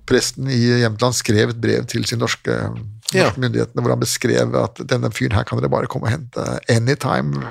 presten 0.09 0.47
i 0.53 0.59
Jämtland 0.83 1.17
skrev 1.17 1.51
et 1.51 1.61
brev 1.61 1.85
til 1.89 2.05
sin 2.07 2.21
norske, 2.21 2.53
norske 2.69 3.17
Ja. 3.17 3.31
myndighetene 3.35 3.81
hvor 3.81 3.93
han 3.95 4.01
beskrev 4.01 4.55
at 4.57 4.79
denne 4.89 5.09
fyren 5.13 5.35
her 5.37 5.43
kan 5.49 5.59
dere 5.59 5.71
bare 5.73 5.89
komme 5.89 6.07
og 6.07 6.13
hente 6.13 6.45
anytime 6.69 7.49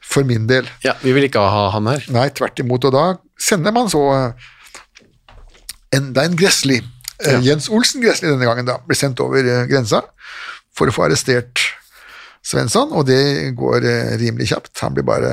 for 0.00 0.26
min 0.28 0.48
del. 0.50 0.68
Ja, 0.84 0.96
vi 1.02 1.14
vil 1.16 1.28
ikke 1.28 1.42
ha 1.42 1.68
han 1.74 1.88
her. 1.90 2.04
Nei, 2.14 2.28
tvert 2.36 2.60
imot. 2.62 2.88
Og 2.88 2.94
da 2.94 3.06
sender 3.40 3.74
man 3.74 3.90
så 3.92 4.02
eh, 4.14 4.50
enda 5.96 6.26
en 6.26 6.36
Gressli. 6.38 6.82
Ja. 7.24 7.40
Jens 7.44 7.70
Olsen 7.72 8.04
Gressli 8.04 8.28
denne 8.28 8.48
gangen 8.48 8.68
da, 8.68 8.78
blir 8.84 8.98
sendt 8.98 9.22
over 9.24 9.44
eh, 9.44 9.64
grensa 9.70 10.02
for 10.76 10.90
å 10.90 10.94
få 10.94 11.06
arrestert 11.06 11.62
Svensson, 12.46 12.92
og 12.94 13.08
det 13.08 13.54
går 13.58 13.86
eh, 13.88 14.12
rimelig 14.20 14.52
kjapt. 14.52 14.74
Han 14.84 14.94
blir 14.94 15.06
bare 15.06 15.32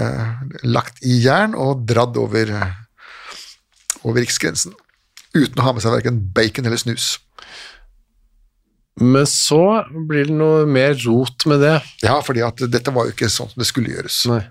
lagt 0.65 1.03
i 1.05 1.19
jern 1.21 1.53
og 1.53 1.83
dradd 1.89 2.17
over, 2.17 2.49
eh, 2.57 3.99
over 4.01 4.23
riksgrensen. 4.23 4.73
Uten 5.33 5.59
å 5.61 5.67
ha 5.67 5.75
med 5.75 5.85
seg 5.85 5.93
verken 5.93 6.21
bacon 6.33 6.65
eller 6.69 6.81
snus. 6.81 7.17
Men 9.01 9.25
så 9.25 9.59
blir 10.07 10.27
det 10.29 10.35
noe 10.37 10.65
mer 10.69 10.93
rot 11.05 11.47
med 11.49 11.63
det. 11.65 11.77
Ja, 12.03 12.19
fordi 12.21 12.43
at 12.45 12.61
dette 12.69 12.91
var 12.93 13.07
jo 13.07 13.15
ikke 13.15 13.29
sånn 13.31 13.49
som 13.49 13.57
det 13.63 13.65
skulle 13.69 13.89
gjøres. 13.95 14.19
Nei. 14.29 14.43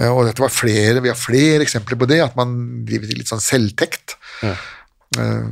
Eh, 0.00 0.10
Og 0.10 0.24
dette 0.26 0.42
var 0.42 0.50
flere, 0.50 0.98
vi 1.04 1.12
har 1.12 1.18
flere 1.18 1.62
eksempler 1.62 1.94
på 2.00 2.08
det, 2.10 2.18
at 2.24 2.34
man 2.34 2.56
driver 2.88 3.06
til 3.06 3.20
litt 3.22 3.30
sånn 3.30 3.44
selvtekt. 3.44 4.16
Ja. 4.42 4.56
Eh, 5.18 5.46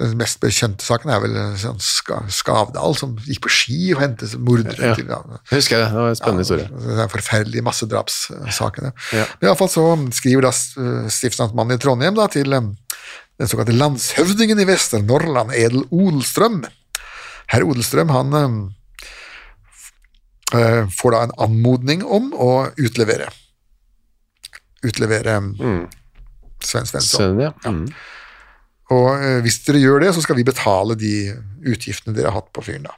Den 0.00 0.14
mest 0.16 0.38
bekjente 0.40 0.80
saken 0.80 1.10
er 1.12 1.18
vel 1.20 1.34
sånn 1.60 1.76
Skavdal, 2.32 2.94
som 2.96 3.18
gikk 3.20 3.42
på 3.44 3.50
ski 3.52 3.90
og 3.92 4.00
hentet 4.00 4.32
mordere 4.40 4.80
Ja. 4.80 4.94
til 4.96 5.10
ja, 5.10 5.18
husker 5.50 5.76
jeg, 5.76 5.90
det 5.90 5.98
var 5.98 6.08
en 6.08 6.16
spennende 6.16 6.40
historie. 6.46 6.68
Det 6.72 7.02
er 7.04 7.10
forferdelige 7.12 7.62
massedrapssakene. 7.66 8.92
Ja. 9.12 9.26
Iallfall 9.42 9.68
så 9.68 9.84
skriver 10.16 10.46
da 10.48 10.54
eh, 10.54 11.74
i 11.74 11.78
Trondheim 11.82 12.14
da, 12.16 12.28
til 12.32 12.48
den 12.48 12.70
såkalte 13.44 13.76
landshøvdingen 13.76 14.58
i 14.60 14.64
Vester-Norrland, 14.70 15.52
Edel 15.52 15.84
Odelstrøm. 15.90 16.62
Herr 17.50 17.64
Odelstrøm 17.66 18.10
han 18.14 18.36
eh, 18.38 18.56
eh, 20.60 20.84
får 21.00 21.16
da 21.16 21.22
en 21.26 21.36
anmodning 21.48 22.04
om 22.06 22.32
å 22.34 22.50
utlevere 22.78 23.30
utlevere 24.86 25.34
Mm. 25.40 25.82
Sven 26.64 26.86
Svensson. 26.88 27.18
Sven, 27.36 27.40
ja. 27.40 27.50
Mm. 27.68 27.86
Og 28.92 29.08
eh, 29.22 29.38
hvis 29.44 29.58
dere 29.64 29.80
gjør 29.80 30.02
det, 30.04 30.10
så 30.16 30.22
skal 30.24 30.36
vi 30.36 30.44
betale 30.44 30.96
de 30.98 31.10
utgiftene 31.70 32.14
dere 32.16 32.28
har 32.32 32.40
hatt 32.40 32.50
på 32.56 32.64
fyren. 32.64 32.84
da. 32.88 32.94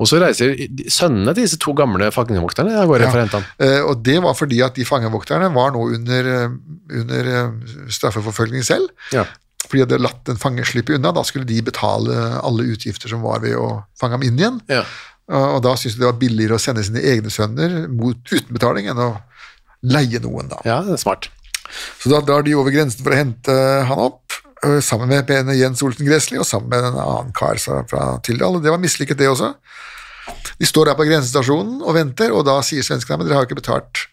Og 0.00 0.08
så 0.08 0.20
reiser 0.20 0.52
sønnene 0.92 1.32
til 1.34 1.44
disse 1.46 1.58
to 1.60 1.72
gamle 1.76 2.08
fangevokterne 2.14 2.72
av 2.78 2.88
gårde 2.88 3.04
Ja. 3.06 3.10
for 3.10 3.18
å 3.20 3.24
hente 3.24 3.40
ham. 3.40 3.44
Eh, 3.58 3.80
og 3.84 4.02
det 4.04 4.18
var 4.24 4.34
fordi 4.38 4.60
at 4.64 4.74
de 4.76 4.84
fangevokterne 4.88 5.48
var 5.54 5.72
nå 5.72 5.86
under, 5.94 6.28
eh, 6.32 6.56
under 7.00 7.30
straffeforfølgning 7.88 8.64
selv. 8.64 8.88
Ja. 9.12 9.24
Fordi 9.62 9.80
de 9.80 9.84
hadde 9.86 10.02
latt 10.02 10.28
en 10.32 10.40
fange 10.40 10.64
slippe 10.68 10.96
unna. 10.96 11.12
Da 11.14 11.22
skulle 11.26 11.48
de 11.48 11.60
betale 11.64 12.16
alle 12.42 12.66
utgifter 12.74 13.12
som 13.12 13.22
var 13.24 13.42
ved 13.44 13.56
å 13.58 13.82
fange 14.00 14.18
ham 14.18 14.24
inn 14.26 14.40
igjen. 14.40 14.58
Ja. 14.72 14.82
Og 15.32 15.60
da 15.64 15.76
syntes 15.78 15.96
de 15.96 16.02
det 16.02 16.08
var 16.10 16.18
billigere 16.20 16.58
å 16.58 16.62
sende 16.62 16.82
sine 16.84 17.00
egne 17.12 17.30
sønner 17.32 17.86
mot 17.88 18.18
uten 18.32 18.50
betaling 18.52 18.90
enn 18.90 19.00
å 19.00 19.12
leie 19.82 20.20
noen, 20.22 20.50
da. 20.50 20.60
ja, 20.66 20.80
det 20.86 20.96
er 20.96 21.00
smart. 21.00 21.30
Så 22.02 22.10
da 22.12 22.20
drar 22.22 22.44
de 22.46 22.54
over 22.58 22.74
grensen 22.74 23.02
for 23.02 23.14
å 23.14 23.18
hente 23.18 23.54
han 23.88 24.02
opp. 24.02 24.36
øh, 24.66 24.80
sammen 24.82 25.08
med 25.08 25.26
Ben 25.26 25.48
Jens 25.58 25.82
Olsen 25.82 26.06
Gressli 26.06 26.38
og 26.38 26.46
sammen 26.46 26.70
med 26.70 26.84
en 26.90 26.98
annen 27.00 27.32
kar 27.34 27.58
fra 27.58 27.82
Tildal. 27.86 28.20
Tyldal. 28.22 28.60
Det 28.62 28.70
var 28.70 28.82
mislykket, 28.82 29.18
det 29.18 29.30
også. 29.30 29.54
De 30.58 30.66
står 30.68 30.90
der 30.90 30.98
på 30.98 31.06
grensestasjonen 31.08 31.80
og 31.82 31.96
venter, 31.96 32.30
og 32.30 32.44
da 32.46 32.60
sier 32.62 32.84
svenskene 32.86 33.18
men 33.18 33.26
dere 33.26 33.40
har 33.40 33.46
jo 33.46 33.50
ikke 33.50 33.62
betalt 33.62 34.04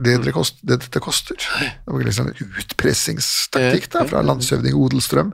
det, 0.00 0.16
dere 0.24 0.34
kost, 0.34 0.58
det 0.66 0.80
dette 0.86 1.02
koster. 1.02 1.36
Det 1.36 1.92
var 1.92 2.02
liksom 2.06 2.30
en 2.30 2.58
utpressingstaktikk 2.62 3.90
da, 3.92 4.04
fra 4.08 4.24
landshøvding 4.24 4.76
Odelstrøm. 4.78 5.32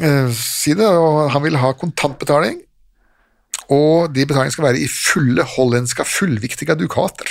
Eh, 0.00 0.28
si 0.32 0.74
det, 0.78 0.88
og 0.88 1.30
han 1.34 1.44
vil 1.44 1.58
ha 1.60 1.72
kontantbetaling, 1.76 2.60
og 3.72 4.12
de 4.12 4.24
betalingene 4.26 4.54
skal 4.54 4.68
være 4.70 4.82
i 4.82 4.88
fulle 4.90 5.44
hollandske 5.54 6.04
fullviktige 6.08 6.76
dukater. 6.80 7.28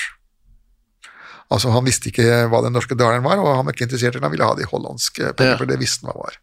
Altså 1.51 1.71
Han 1.75 1.83
visste 1.83 2.07
ikke 2.07 2.45
hva 2.47 2.61
den 2.63 2.71
norske 2.77 2.95
daleren 2.95 3.25
var, 3.25 3.41
og 3.41 3.57
han 3.57 3.65
var 3.67 3.75
ikke 3.75 3.89
interessert 3.89 4.15
i 4.15 4.19
den, 4.19 4.23
han 4.23 4.31
ville 4.31 4.47
ha 4.47 4.55
de 4.55 4.67
hollandske 4.71 5.33
penger, 5.35 5.57
for 5.59 5.67
det 5.67 5.79
visste 5.81 6.07
han 6.07 6.13
hva 6.15 6.29
var. 6.29 6.37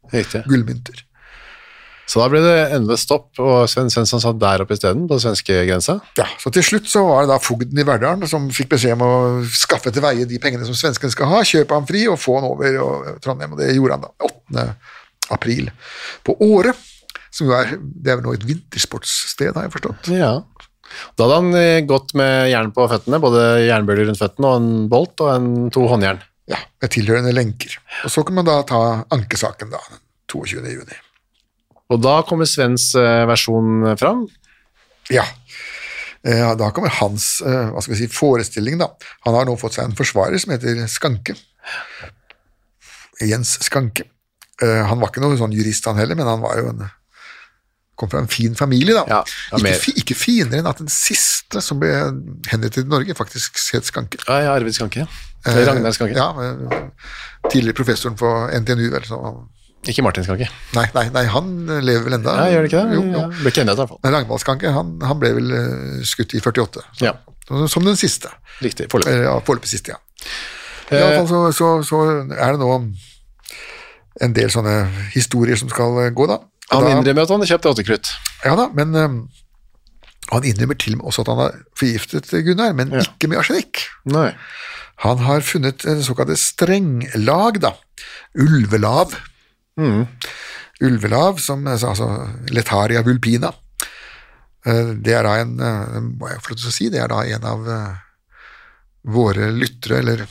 Gullmynter. 0.51 1.01
Så 2.09 2.23
da 2.23 2.29
ble 2.33 2.41
det 2.41 2.57
endelig 2.73 3.03
stopp, 3.03 3.29
og 3.37 3.67
Sven 3.69 3.91
Svensson 3.93 4.23
satt 4.23 4.39
der 4.41 4.65
oppe 4.65 4.77
isteden, 4.79 5.05
på 5.11 5.19
svenskegrensa. 5.21 5.99
Ja, 6.17 6.25
så 6.41 6.53
til 6.55 6.65
slutt 6.65 6.89
så 6.89 7.03
var 7.05 7.27
det 7.27 7.35
da 7.35 7.39
fogden 7.43 7.79
i 7.79 7.85
Verdalen 7.85 8.29
som 8.31 8.47
fikk 8.55 8.73
beskjed 8.73 8.97
om 8.97 9.05
å 9.05 9.15
skaffe 9.53 9.93
til 9.93 10.05
veie 10.05 10.29
de 10.29 10.41
pengene 10.41 10.65
som 10.65 10.77
svenskene 10.79 11.13
skal 11.13 11.29
ha, 11.29 11.43
kjøpe 11.45 11.77
ham 11.77 11.89
fri 11.89 12.07
og 12.09 12.17
få 12.21 12.39
han 12.39 12.49
over 12.49 12.79
og, 12.85 13.11
Trondheim, 13.25 13.53
og 13.53 13.61
det 13.61 13.75
gjorde 13.77 13.99
han 13.99 14.07
da 14.07 14.31
8. 14.31 14.65
april. 15.37 15.69
På 16.25 16.39
Åre, 16.49 16.73
som 17.29 17.51
jo 17.51 17.57
er, 17.59 17.75
det 17.77 18.15
er 18.15 18.23
vel 18.23 18.31
nå 18.31 18.39
et 18.39 18.47
vintersportssted, 18.49 19.53
har 19.53 19.69
jeg 19.69 19.75
forstått. 19.77 20.09
Ja. 20.17 20.39
Da 21.19 21.27
hadde 21.27 21.41
han 21.43 21.59
eh, 21.59 21.83
gått 21.85 22.15
med 22.17 22.49
jern 22.49 22.73
på 22.73 22.87
føttene, 22.89 23.21
både 23.21 23.43
jernbøller 23.67 24.09
rundt 24.09 24.21
føttene 24.23 24.49
og 24.49 24.63
en 24.63 24.71
bolt 24.89 25.25
og 25.27 25.35
en, 25.35 25.51
to 25.75 25.85
håndjern. 25.91 26.23
Ja, 26.49 26.63
med 26.81 26.95
tilhørende 26.95 27.35
lenker. 27.37 27.77
Og 28.09 28.15
så 28.15 28.25
kan 28.25 28.41
man 28.41 28.49
da 28.49 28.63
ta 28.65 28.81
ankesaken 29.13 29.75
da, 29.75 29.83
den 29.93 30.01
22. 30.33 30.65
juni. 30.79 30.97
Og 31.89 32.03
da 32.05 32.18
kommer 32.28 32.45
Svens 32.49 32.91
eh, 32.99 33.22
versjon 33.30 33.95
fram. 34.01 34.26
Ja. 35.14 35.24
Eh, 36.26 36.55
Da 36.61 36.68
kommer 36.76 36.93
hans 37.01 37.41
eh, 37.41 37.70
hva 37.72 37.80
skal 37.80 37.95
vi 37.95 38.01
si, 38.03 38.11
forestilling. 38.12 38.76
da. 38.82 38.91
Han 39.24 39.34
har 39.39 39.49
nå 39.49 39.57
fått 39.61 39.78
seg 39.78 39.89
en 39.89 39.97
forsvarer 39.97 40.39
som 40.43 40.53
heter 40.53 40.84
Skanke. 40.91 41.34
Jens 43.24 43.57
Skanke. 43.66 44.05
Han 44.61 44.99
var 44.99 45.12
ikke 45.12 45.22
noen 45.22 45.39
sånn 45.39 45.53
jurist, 45.55 45.86
han 45.86 45.99
heller, 46.01 46.16
men 46.18 46.26
han 46.26 46.41
var 46.43 46.59
jo 46.59 46.70
en 46.72 46.80
kom 47.99 48.11
fra 48.11 48.20
en 48.22 48.28
fin 48.30 48.55
familie. 48.59 48.95
da. 48.95 49.05
Ja, 49.11 49.18
ja, 49.53 49.59
ikke, 49.59 49.78
fi, 49.82 49.93
ikke 50.03 50.14
finere 50.18 50.61
enn 50.61 50.68
at 50.70 50.78
den 50.82 50.91
siste 50.93 51.59
som 51.64 51.80
ble 51.82 51.91
henrettet 52.51 52.84
i 52.84 52.91
Norge, 52.91 53.14
faktisk 53.18 53.59
het 53.74 53.86
Skanke. 53.91 54.20
Ja, 54.26 54.36
ja, 54.45 54.53
Arvid 54.55 54.74
Skanke. 54.76 55.03
Ja. 55.07 55.55
Ragnar 55.66 55.95
Skanke. 55.95 56.14
Ja, 56.18 56.28
eh, 56.43 57.14
Tidligere 57.51 57.74
professoren 57.78 58.18
på 58.18 58.30
NTNU. 58.61 58.89
vel, 58.95 59.07
så 59.07 59.18
Ikke 59.87 60.03
Martin 60.03 60.24
Skanke. 60.26 60.49
Nei, 60.74 60.87
nei, 60.95 61.05
nei, 61.14 61.22
han 61.31 61.51
lever 61.87 62.03
vel 62.09 62.16
enda. 62.18 62.35
Ja, 62.35 62.47
gjør 62.53 62.64
det 62.66 62.70
ikke 62.72 62.81
det? 62.83 62.97
Jo, 62.99 63.03
jo. 63.07 63.20
Ja, 63.20 63.26
ble 63.39 63.53
ikke 63.53 63.62
endret 63.62 63.79
i 63.79 63.83
hvert 63.85 63.93
fall. 63.95 64.12
Ragnvald 64.12 64.43
Skanke 64.43 64.72
han, 64.74 64.91
han 65.07 65.20
ble 65.22 65.31
vel 65.37 65.53
eh, 65.55 66.03
skutt 66.09 66.35
i 66.35 66.41
48, 66.43 66.83
så, 66.99 67.05
Ja. 67.07 67.14
som 67.70 67.85
den 67.87 67.97
siste. 67.97 68.29
Riktig, 68.61 68.89
foreløpig. 68.91 69.14
Eh, 69.14 69.24
Ja, 69.29 69.37
foreløpig 69.47 69.70
siste, 69.70 69.95
ja. 69.95 70.01
Eh, 70.91 70.99
alle 71.05 71.16
fall 71.22 71.29
så, 71.31 71.41
så, 71.55 71.68
så 71.87 72.03
er 72.35 72.57
det 72.57 72.61
nå 72.61 72.72
en 74.26 74.33
del 74.35 74.51
sånne 74.51 74.74
historier 75.14 75.57
som 75.61 75.70
skal 75.70 75.99
eh, 76.07 76.11
gå, 76.16 76.26
da. 76.26 76.41
Han 76.72 76.85
da 76.85 76.91
innrømmer 76.99 77.24
at 77.24 77.31
han 77.33 77.41
har 77.45 77.49
kjøpt 77.55 77.70
åttekrutt. 77.70 78.11
ja 78.45 78.55
da, 78.59 78.66
men 78.76 78.93
um, 78.99 79.18
han 80.35 80.45
innrømmer 80.45 80.76
til 80.76 80.99
og 80.99 81.01
med 81.01 81.07
også 81.09 81.22
at 81.24 81.31
han 81.33 81.39
har 81.41 81.55
forgiftet 81.79 82.29
Gunnar, 82.45 82.74
men 82.76 82.91
Ja. 82.93 83.07
ikke 83.07 83.31
med 83.31 83.39
arsenikk. 83.41 83.87
Nei. 84.11 84.33
Han 85.07 85.22
har 85.24 85.41
funnet 85.47 85.87
en 85.89 86.03
såkalte 86.03 86.35
strenglag, 86.37 87.61
da. 87.62 87.70
Ulvelav. 88.37 89.14
Ulvelav, 90.81 91.41
som 91.43 91.66
altså 91.66 92.09
Letaria 92.55 93.03
vulpina. 93.07 93.53
Eh, 94.66 94.95
Det 94.95 95.14
er 95.14 95.26
da 95.26 95.37
en 95.43 95.59
eh, 95.61 96.01
må 96.03 96.31
jeg 96.31 96.43
få 96.43 96.55
lov 96.55 96.62
til 96.62 96.70
å 96.70 96.74
si, 96.74 96.89
det 96.93 97.03
er 97.03 97.12
da 97.12 97.22
en 97.26 97.47
av 97.47 97.70
eh, 97.74 98.01
våre 99.09 99.53
lyttere, 99.55 100.03
eller 100.03 100.24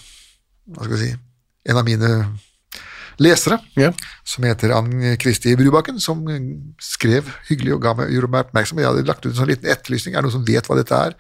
hva 0.68 0.84
skal 0.84 0.96
vi 0.96 1.06
si, 1.06 1.14
en 1.68 1.80
av 1.80 1.88
mine 1.88 2.12
lesere, 3.18 3.58
yeah. 3.80 3.96
som 4.28 4.46
heter 4.46 4.76
Ann 4.76 4.92
Kristi 5.18 5.56
Brubakken, 5.58 5.98
som 6.00 6.22
skrev 6.84 7.32
hyggelig 7.48 7.74
og 7.74 7.82
ga 7.82 7.96
meg, 7.98 8.12
gjorde 8.14 8.30
meg 8.30 8.46
oppmerksom. 8.46 8.82
Jeg 8.84 8.92
hadde 8.92 9.08
lagt 9.08 9.26
ut 9.26 9.32
en 9.32 9.40
sånn 9.40 9.50
liten 9.50 9.72
etterlysning, 9.74 10.14
er 10.14 10.22
det 10.22 10.30
noen 10.30 10.36
som 10.36 10.46
vet 10.46 10.70
hva 10.70 10.78
dette 10.78 11.00
er? 11.08 11.16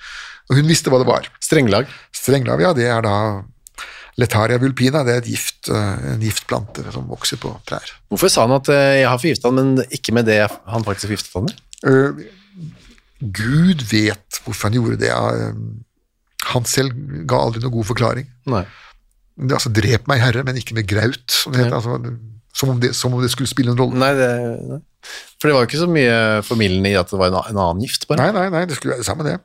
Og 0.47 0.59
hun 0.59 0.69
visste 0.69 0.93
hva 0.93 0.99
det 1.01 1.09
var. 1.09 1.31
Strenglag. 1.43 1.89
Strenglag, 2.15 2.61
ja, 2.61 2.75
det 2.77 2.85
er 2.91 3.01
da 3.07 3.15
Letaria 4.17 4.57
vulpina, 4.57 5.03
det 5.05 5.13
er 5.13 5.21
et 5.21 5.29
gift, 5.29 5.67
eh, 5.69 6.05
en 6.13 6.23
giftplante 6.25 6.85
som 6.93 7.05
vokser 7.09 7.37
på 7.41 7.51
trær. 7.69 7.91
Hvorfor 8.09 8.31
sa 8.33 8.47
han 8.47 8.55
at 8.55 8.71
eh, 8.73 9.01
jeg 9.03 9.11
har 9.11 9.21
forgiftet 9.21 9.45
han, 9.45 9.59
men 9.59 9.93
ikke 9.93 10.15
med 10.17 10.25
det 10.29 10.39
han 10.47 10.87
faktisk 10.87 11.11
forgiftet 11.11 11.37
han 11.37 11.45
med? 11.45 11.61
Øh, 11.85 12.23
Gud 13.37 13.85
vet 13.91 14.41
hvorfor 14.43 14.69
han 14.69 14.77
gjorde 14.77 14.97
det. 15.01 15.13
Han 16.53 16.65
selv 16.69 16.97
ga 17.29 17.43
aldri 17.45 17.61
noen 17.61 17.75
god 17.77 17.87
forklaring. 17.91 18.27
Nei. 18.49 18.63
Det, 19.37 19.53
altså, 19.53 19.69
drep 19.73 20.09
meg, 20.09 20.21
herre, 20.21 20.43
men 20.45 20.57
ikke 20.57 20.77
med 20.77 20.89
graut, 20.89 21.25
som 21.33 21.53
det. 21.53 21.67
Altså, 21.69 21.99
som, 22.57 22.73
om 22.73 22.79
det, 22.81 22.95
som 22.97 23.13
om 23.13 23.21
det 23.21 23.29
skulle 23.33 23.49
spille 23.49 23.73
en 23.73 23.77
rolle. 23.77 23.99
Nei, 24.01 24.13
det, 24.17 24.29
nei. 24.65 24.79
For 25.37 25.49
det 25.49 25.53
var 25.53 25.63
jo 25.63 25.69
ikke 25.69 25.83
så 25.83 25.89
mye 25.91 26.15
formildende 26.45 26.89
i 26.89 26.97
at 26.97 27.11
det 27.13 27.19
var 27.21 27.29
en, 27.29 27.37
en 27.53 27.61
annen 27.61 27.85
gift, 27.85 28.07
bare. 28.09 28.25
Nei, 28.25 28.33
nei, 28.33 28.47
nei, 28.53 28.63
det 28.69 28.79
skulle 28.79 28.95
være 28.95 29.05
det 29.05 29.09
samme, 29.09 29.27
det. 29.27 29.37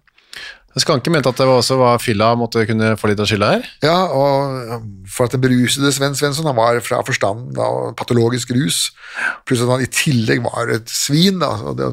Skanke 0.81 1.13
mente 1.13 1.29
at 1.29 1.37
det 1.37 1.45
var 1.49 1.59
også 1.61 1.77
var 1.77 2.01
fylla 2.01 2.31
måtte 2.39 2.65
kunne 2.69 2.95
få 2.97 3.11
litt 3.11 3.21
av 3.21 3.29
skylda 3.29 3.49
her. 3.51 3.67
Ja, 3.85 3.97
og 4.09 4.87
for 5.13 5.29
at 5.29 5.35
den 5.35 5.43
berusede 5.45 5.93
Sven 5.93 6.17
Svensson, 6.17 6.49
han 6.49 6.57
var 6.57 6.81
fra 6.85 7.03
forstanden 7.05 7.59
av 7.61 7.93
patologisk 7.99 8.55
rus, 8.57 8.87
pluss 9.45 9.65
at 9.65 9.73
han 9.73 9.85
i 9.85 9.91
tillegg 9.93 10.41
var 10.47 10.73
et 10.73 10.89
svin, 10.93 11.43
da, 11.43 11.53
og 11.61 11.77
det, 11.81 11.91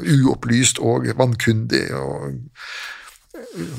uopplyst 0.00 0.80
og 0.80 1.10
vankundig, 1.18 1.84
og 1.92 2.40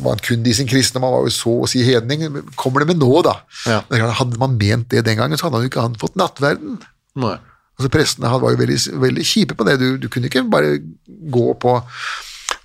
vankundig 0.05 0.53
i 0.53 0.57
sin 0.59 0.69
kristne, 0.69 1.01
man 1.01 1.13
var 1.15 1.25
jo 1.25 1.33
så 1.33 1.57
å 1.63 1.69
si 1.69 1.81
hedning, 1.87 2.27
kommer 2.59 2.83
det 2.83 2.91
med 2.93 3.01
nå 3.01 3.23
da? 3.25 3.39
Ja. 3.65 3.81
Hadde 4.19 4.41
man 4.41 4.57
ment 4.59 4.91
det 4.93 5.05
den 5.07 5.17
gangen, 5.17 5.39
så 5.39 5.47
hadde 5.47 5.61
han 5.61 5.65
jo 5.65 5.71
ikke 5.71 5.85
han 5.87 6.01
fått 6.01 6.19
nattverden. 6.19 6.81
Nei. 7.21 7.37
Altså 7.79 7.89
Prestene 7.89 8.29
var 8.29 8.53
jo 8.53 8.59
veldig, 8.59 8.77
veldig 9.01 9.23
kjipe 9.25 9.57
på 9.57 9.65
det, 9.65 9.79
du, 9.81 9.95
du 9.97 10.11
kunne 10.11 10.29
ikke 10.29 10.43
bare 10.51 10.75
gå 11.07 11.47
på 11.57 11.79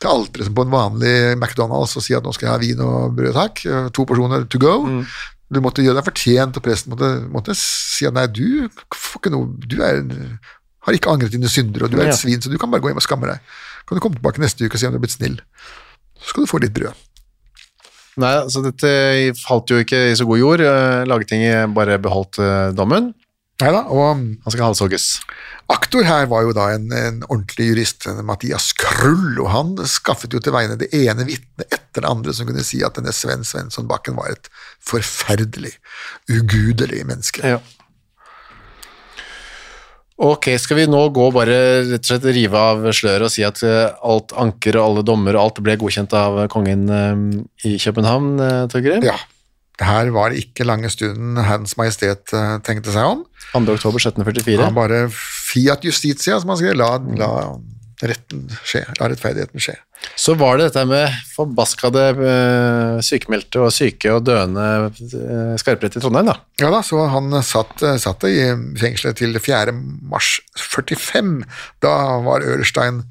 til 0.00 0.10
alteret 0.10 0.48
som 0.48 0.56
på 0.56 0.66
en 0.66 0.74
vanlig 0.74 1.14
McDonald's 1.36 1.96
og 1.98 2.04
si 2.04 2.16
at 2.16 2.26
nå 2.26 2.34
skal 2.36 2.48
jeg 2.48 2.54
ha 2.54 2.60
vin 2.62 2.82
og 2.84 3.16
brød, 3.16 3.32
takk, 3.36 3.64
eh, 3.70 3.88
to 3.96 4.06
porsjoner 4.08 4.46
to 4.50 4.60
go. 4.62 4.74
Du 5.46 5.60
måtte 5.62 5.84
gjøre 5.84 6.00
deg 6.00 6.06
fortjent, 6.08 6.58
og 6.58 6.64
presten 6.64 6.92
måtte, 6.92 7.10
måtte 7.30 7.54
si 7.58 8.06
at 8.08 8.16
nei, 8.16 8.26
du 8.26 8.66
noe, 9.30 9.46
du 9.62 9.76
er, 9.78 10.00
har 10.86 10.96
ikke 10.96 11.12
angret 11.12 11.34
dine 11.34 11.50
synder, 11.50 11.86
og 11.86 11.92
du 11.92 12.00
er 12.00 12.10
et 12.10 12.18
svin, 12.18 12.42
så 12.42 12.50
du 12.50 12.58
kan 12.58 12.72
bare 12.72 12.82
gå 12.82 12.90
hjem 12.90 12.98
og 12.98 13.06
skamme 13.06 13.30
deg. 13.30 13.58
Kan 13.86 13.98
du 13.98 14.02
komme 14.02 14.18
tilbake 14.18 14.42
neste 14.42 14.66
uke 14.66 14.74
og 14.74 14.82
se 14.82 14.88
om 14.88 14.96
du 14.96 14.98
har 14.98 15.04
blitt 15.04 15.14
snill. 15.14 15.38
Så 16.18 16.32
skal 16.32 16.46
du 16.46 16.50
få 16.50 16.58
litt 16.64 16.74
brød. 16.74 17.04
Nei, 18.22 18.32
så 18.48 18.62
dette 18.64 18.90
falt 19.38 19.70
jo 19.70 19.78
ikke 19.82 19.98
i 20.10 20.16
så 20.16 20.26
god 20.26 20.40
jord. 20.40 20.62
Eh, 20.64 21.04
Lagetinget 21.06 21.74
bare 21.76 21.98
beholdt 22.02 22.40
eh, 22.40 22.72
dommen. 23.58 23.66
Neida, 23.66 23.86
og 23.88 24.16
Han 24.44 24.52
skal 24.52 24.66
halshogges. 24.66 25.20
Aktor 25.68 26.04
her 26.04 26.26
var 26.26 26.42
jo 26.42 26.52
da 26.54 26.68
en, 26.74 26.92
en 26.92 27.22
ordentlig 27.26 27.72
jurist, 27.72 28.06
Mathias 28.22 28.72
Krull, 28.72 29.40
og 29.40 29.48
han 29.50 29.72
skaffet 29.86 30.32
jo 30.32 30.38
til 30.38 30.52
vegne 30.54 30.76
det 30.78 30.92
ene 30.94 31.26
vitnet 31.26 31.66
etter 31.72 32.04
det 32.04 32.10
andre 32.10 32.32
som 32.32 32.46
kunne 32.46 32.62
si 32.62 32.84
at 32.86 32.94
denne 32.94 33.12
Sven 33.12 33.42
Svensson 33.44 33.88
Bakken 33.88 34.14
var 34.16 34.30
et 34.30 34.46
forferdelig, 34.78 35.74
ugudelig 36.30 37.02
menneske. 37.06 37.42
Ja. 37.42 37.58
Ok, 40.16 40.48
skal 40.56 40.78
vi 40.78 40.86
nå 40.88 41.02
gå 41.12 41.26
bare 41.34 41.56
rett 41.90 42.06
og 42.06 42.08
slett 42.08 42.30
rive 42.32 42.56
av 42.56 42.86
sløret 42.96 43.26
og 43.26 43.32
si 43.34 43.42
at 43.44 43.58
eh, 43.66 43.90
alt 44.00 44.32
anker 44.38 44.78
og 44.78 44.86
alle 44.86 45.02
dommer 45.04 45.36
og 45.36 45.42
alt 45.42 45.60
ble 45.66 45.74
godkjent 45.76 46.14
av 46.16 46.46
kongen 46.48 46.86
eh, 46.88 47.24
i 47.68 47.74
København, 47.82 48.36
Torgrim? 48.72 49.02
Torgeir? 49.02 49.10
Ja, 49.10 49.18
her 49.84 50.10
var 50.14 50.32
det 50.32 50.40
ikke 50.40 50.64
lange 50.64 50.88
stunden 50.92 51.36
Hans 51.44 51.76
Majestet 51.76 52.32
eh, 52.32 52.56
tenkte 52.64 52.94
seg 52.94 53.16
om. 53.16 53.24
2. 53.52 53.64
oktober 53.76 54.00
1744. 54.00 54.62
Han 54.64 54.76
bare 54.76 55.06
fiat 55.12 55.84
justitia, 55.84 56.38
som 56.40 56.52
han 56.52 56.60
skrev, 56.60 56.78
la, 56.80 56.94
la 57.20 57.30
retten 58.06 58.46
skje, 58.64 58.82
la 58.98 59.10
rettferdigheten 59.10 59.62
skje. 59.62 59.76
Så 60.20 60.34
var 60.36 60.58
det 60.58 60.68
dette 60.68 60.82
med 60.88 61.12
forbaskede 61.32 62.02
uh, 62.18 62.98
sykemeldte 63.04 63.62
og 63.64 63.72
syke 63.72 64.12
og 64.12 64.26
døende 64.28 64.66
uh, 64.92 65.54
skarprett 65.60 65.96
i 65.96 66.02
Trondheim, 66.02 66.28
da. 66.28 66.36
Ja 66.60 66.70
da, 66.72 66.82
så 66.84 67.06
han 67.12 67.32
satt, 67.44 67.80
satt 68.00 68.26
i 68.28 68.36
fengselet 68.80 69.20
til 69.20 69.40
4. 69.40 69.72
mars 70.08 70.36
45. 70.60 71.40
Da 71.84 71.94
var 72.26 72.44
Ørstein 72.44 73.02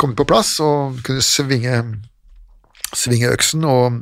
kommet 0.00 0.16
på 0.20 0.28
plass 0.28 0.56
og 0.64 1.00
kunne 1.04 1.24
svinge, 1.24 1.82
svinge 2.96 3.32
øksen, 3.32 3.68
og 3.68 4.00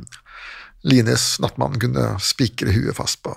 Lines, 0.87 1.33
nattmannen, 1.43 1.79
kunne 1.81 2.05
spikre 2.23 2.71
huet 2.71 2.95
fast 2.95 3.19
på, 3.25 3.33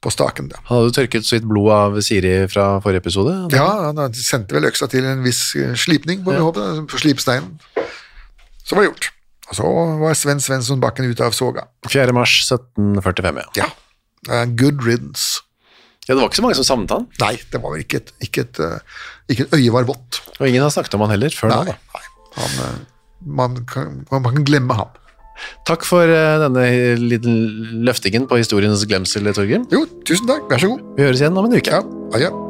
på 0.00 0.12
staken. 0.14 0.50
Da. 0.52 0.60
Han 0.68 0.78
hadde 0.80 0.92
du 0.92 0.98
tørket 1.00 1.26
så 1.26 1.36
vidt 1.38 1.48
blod 1.50 1.70
av 1.74 1.98
Siri 2.06 2.34
fra 2.52 2.72
forrige 2.84 3.02
episode. 3.04 3.34
Ja, 3.56 3.66
han 3.90 4.14
sendte 4.14 4.54
vel 4.58 4.68
øksa 4.70 4.90
til 4.92 5.08
en 5.08 5.24
viss 5.26 5.48
eh, 5.58 5.74
slipning, 5.78 6.22
får 6.26 6.38
vi 6.38 6.44
håpe, 6.46 6.68
på 6.92 7.02
slipsteinen. 7.02 7.56
Så 8.62 8.76
var 8.76 8.84
det 8.84 8.92
gjort. 8.92 9.10
Og 9.50 9.58
så 9.58 9.68
var 10.04 10.14
Sven 10.14 10.42
Svensson 10.42 10.82
Bakken 10.82 11.10
ute 11.10 11.26
av 11.26 11.34
soga. 11.34 11.66
4. 11.90 12.14
mars 12.14 12.36
1745, 12.46 13.40
ja. 13.58 13.66
Ja. 13.66 14.44
Good 14.46 14.84
riddance. 14.86 15.40
Ja, 16.06 16.14
det 16.14 16.22
var 16.22 16.30
ikke 16.30 16.38
så 16.40 16.44
mange 16.44 16.58
som 16.58 16.66
savnet 16.66 16.92
han, 16.94 17.04
Nei, 17.20 17.34
det 17.52 17.58
var 17.62 17.74
vel 17.74 17.82
ikke 17.84 18.00
et, 18.00 18.08
ikke 18.24 18.42
et, 18.46 18.58
eh, 18.64 19.02
ikke 19.30 19.44
et 19.46 19.52
øye 19.58 19.74
var 19.74 19.84
vått. 19.90 20.22
og 20.38 20.46
ingen 20.48 20.64
har 20.64 20.72
snakket 20.74 20.96
om 20.96 21.04
han 21.04 21.12
heller 21.12 21.34
før 21.34 21.52
nå. 21.52 21.58
Nei, 21.68 21.74
da. 21.74 21.98
nei. 21.98 22.30
Han, 22.38 22.56
eh, 22.64 22.78
man, 23.40 23.58
kan, 23.70 24.00
man 24.10 24.26
kan 24.26 24.46
glemme 24.48 24.78
ham. 24.78 24.96
Takk 25.68 25.86
for 25.88 26.10
eh, 26.10 26.36
denne 26.44 26.66
liten 27.00 27.40
løftingen 27.86 28.28
på 28.30 28.40
historiens 28.40 28.84
glemsel, 28.88 29.32
Torgrim. 29.36 29.66
Jo, 29.72 29.86
tusen 30.08 30.28
takk. 30.30 30.46
Vær 30.52 30.62
så 30.62 30.74
god. 30.74 30.86
Vi 30.98 31.08
høres 31.08 31.24
igjen 31.24 31.40
om 31.40 31.50
en 31.50 31.58
uke. 31.58 31.74
Ja, 31.74 31.82
adjø. 32.16 32.49